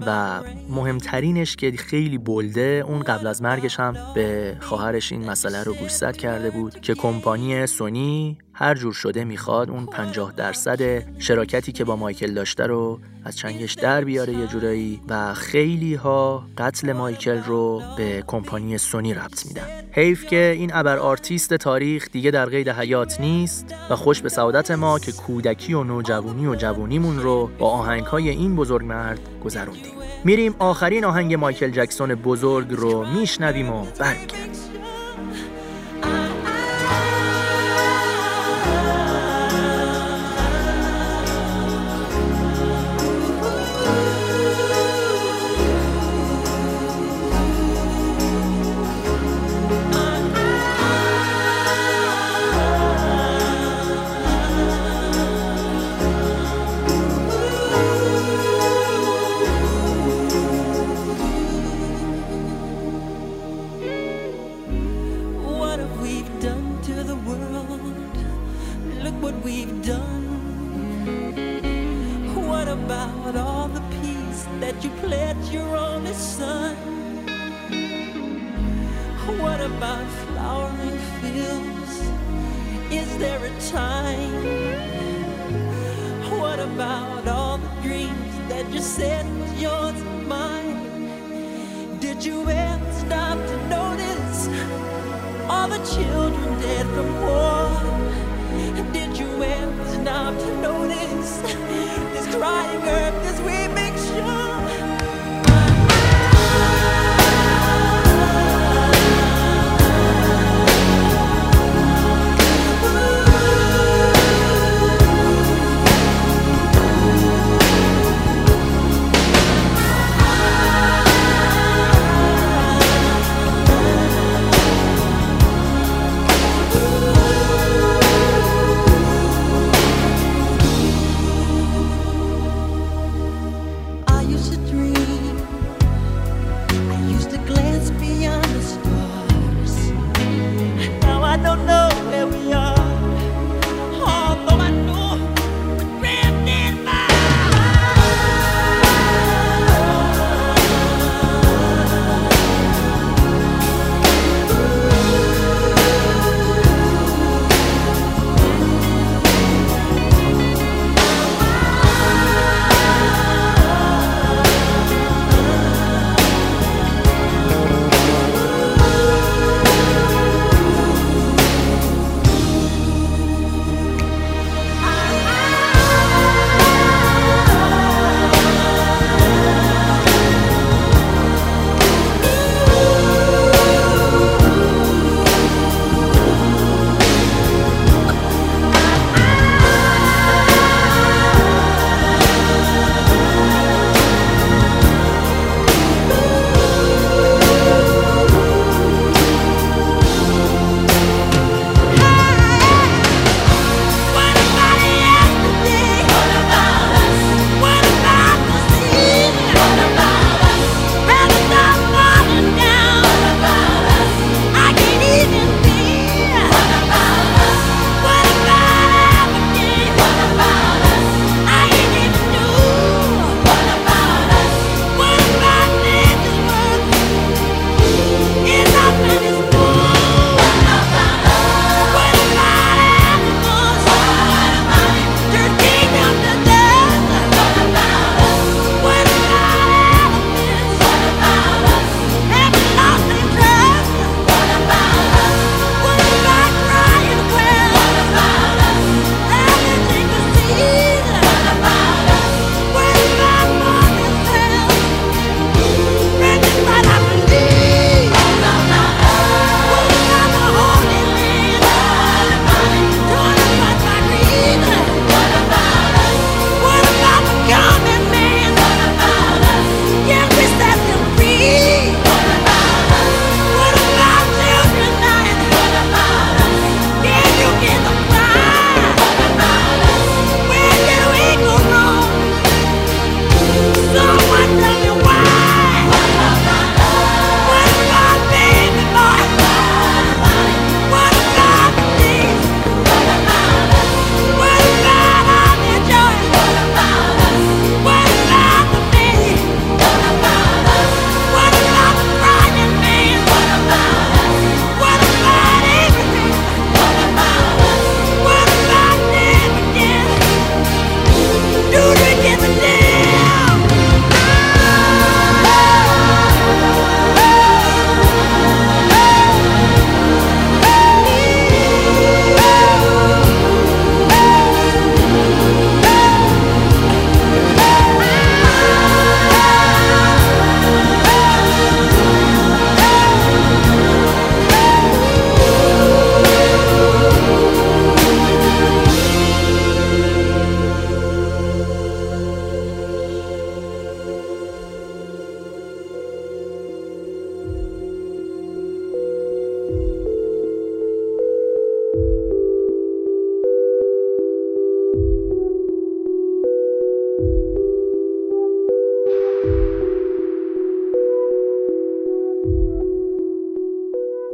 و 0.05 0.39
مهمترینش 0.69 1.55
که 1.55 1.71
خیلی 1.71 2.17
bold 2.17 2.72
ه 2.72 2.85
اون 2.87 2.99
قبل 2.99 3.27
از 3.27 3.41
مرگش 3.41 3.79
هم 3.79 3.95
به 4.15 4.57
خواهرش 4.59 5.11
این 5.11 5.29
مسئله 5.29 5.63
رو 5.63 5.73
گوشزد 5.73 6.17
کرده 6.17 6.49
بود 6.49 6.81
که 6.81 6.93
کمپانی 6.93 7.67
سونی 7.67 8.37
هر 8.53 8.75
جور 8.75 8.93
شده 8.93 9.23
می‌خواد 9.23 9.69
اون 9.69 9.85
50 9.85 10.33
درصد 10.37 11.03
شراکتی 11.19 11.71
که 11.71 11.83
با 11.83 11.95
مایکل 11.95 12.33
داشته 12.33 12.63
رو 12.63 12.99
از 13.25 13.37
چنگش 13.37 13.73
در 13.73 14.03
بیاره 14.03 14.33
یه 14.33 14.47
جورایی 14.47 15.01
و 15.07 15.33
خیلی 15.33 15.95
ها 15.95 16.45
قتل 16.57 16.93
مایکل 16.93 17.43
رو 17.43 17.81
به 17.97 18.23
کمپانی 18.27 18.77
سونی 18.77 19.13
ربط 19.13 19.45
میدن. 19.45 19.67
حیف 19.91 20.25
که 20.25 20.53
این 20.57 20.71
ابر 20.73 20.97
آرتیست 20.97 21.53
تاریخ 21.53 22.07
دیگه 22.11 22.31
در 22.31 22.45
قید 22.45 22.69
حیات 22.69 23.21
نیست 23.21 23.75
و 23.89 23.95
خوش 23.95 24.21
به 24.21 24.29
سعادت 24.29 24.71
ما 24.71 24.99
که 24.99 25.11
کودکی 25.11 25.73
و 25.73 25.83
نوجوانی 25.83 26.47
و 26.47 26.55
جوونیمون 26.55 27.19
رو 27.19 27.49
با 27.59 27.69
آهنگ 27.69 28.05
های 28.05 28.29
این 28.29 28.55
بزرگ 28.55 28.85
مرد 28.85 29.19
گذروندیم. 29.43 29.93
میریم 30.23 30.55
آخرین 30.59 31.05
آهنگ 31.05 31.33
مایکل 31.33 31.69
جکسون 31.69 32.15
بزرگ 32.15 32.67
رو 32.69 33.05
میشنویم 33.05 33.69
و 33.69 33.85
برمیگردیم. 33.99 34.72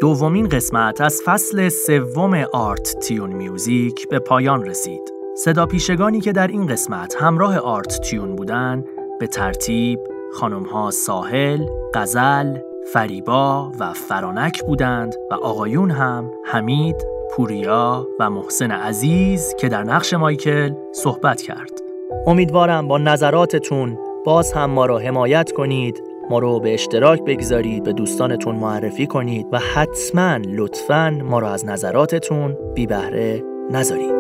دومین 0.10 0.48
قسمت 0.48 1.02
از 1.02 1.22
فصل 1.26 1.70
سوم 1.70 2.34
آرت 2.54 3.00
تیون 3.00 3.34
میوزیک 3.34 4.08
به 4.08 4.20
پایان 4.20 4.66
رسید. 4.66 5.14
صدا 5.36 5.66
پیشگانی 5.66 6.22
که 6.22 6.32
در 6.32 6.48
این 6.48 6.68
قسمت 6.68 7.16
همراه 7.20 7.58
آرت 7.58 8.02
تیون 8.02 8.36
بودن 8.36 8.84
به 9.20 9.28
ترتیب 9.28 10.00
خانمها 10.34 10.92
ساحل، 10.92 11.66
غزل، 11.94 12.58
فریبا 12.94 13.72
و 13.80 13.94
فرانک 13.94 14.64
بودند 14.64 15.16
و 15.32 15.34
آقایون 15.34 15.92
هم 15.92 16.32
حمید، 16.46 17.06
پوریا 17.32 18.08
و 18.20 18.30
محسن 18.30 18.72
عزیز 18.72 19.56
که 19.60 19.70
در 19.70 19.84
نقش 19.84 20.14
مایکل 20.14 20.74
صحبت 20.94 21.42
کرد. 21.42 21.82
امیدوارم 22.28 22.88
با 22.88 22.98
نظراتتون 22.98 23.98
باز 24.26 24.54
هم 24.54 24.70
ما 24.70 24.86
را 24.86 25.00
حمایت 25.00 25.52
کنید 25.52 26.09
ما 26.30 26.40
رو 26.40 26.60
به 26.60 26.74
اشتراک 26.74 27.24
بگذارید 27.24 27.84
به 27.84 27.94
دوستانتون 27.94 28.56
معرفی 28.56 29.08
کنید 29.08 29.48
و 29.52 29.60
حتما 29.60 30.38
لطفا 30.48 31.10
ما 31.24 31.40
را 31.40 31.52
از 31.52 31.66
نظراتتون 31.66 32.58
بی 32.76 32.88
بهره 32.88 33.44
نذارید. 33.72 34.20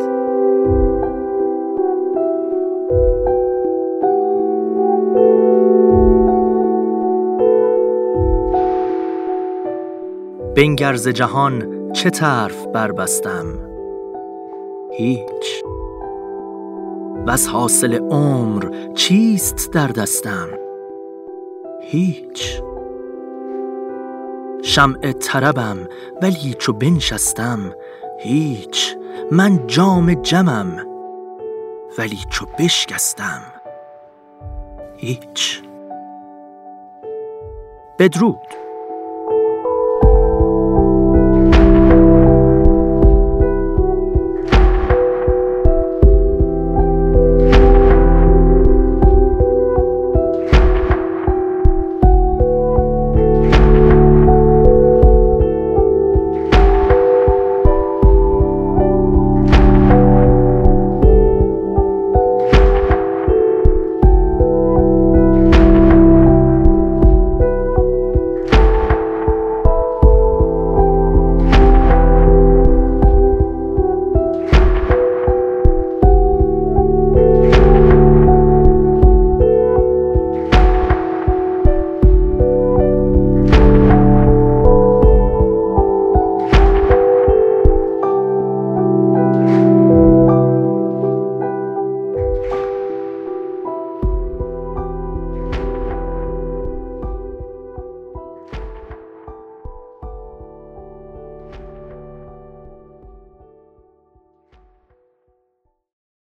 بنگرز 10.55 11.07
جهان 11.07 11.91
چه 11.91 12.09
طرف 12.09 12.65
بربستم؟ 12.65 13.45
هیچ. 14.91 15.63
بس 17.27 17.47
حاصل 17.47 17.93
عمر 17.93 18.91
چیست 18.95 19.73
در 19.73 19.87
دستم؟ 19.87 20.68
هیچ. 21.81 22.61
شمع 24.63 25.11
طربم 25.11 25.77
ولی 26.21 26.53
چو 26.53 26.73
بنشستم 26.73 27.59
هیچ. 28.19 28.95
من 29.31 29.67
جام 29.67 30.13
جمم 30.13 30.85
ولی 31.97 32.19
چو 32.29 32.45
بشکستم 32.59 33.41
هیچ. 34.97 35.61
بدرود. 37.99 38.58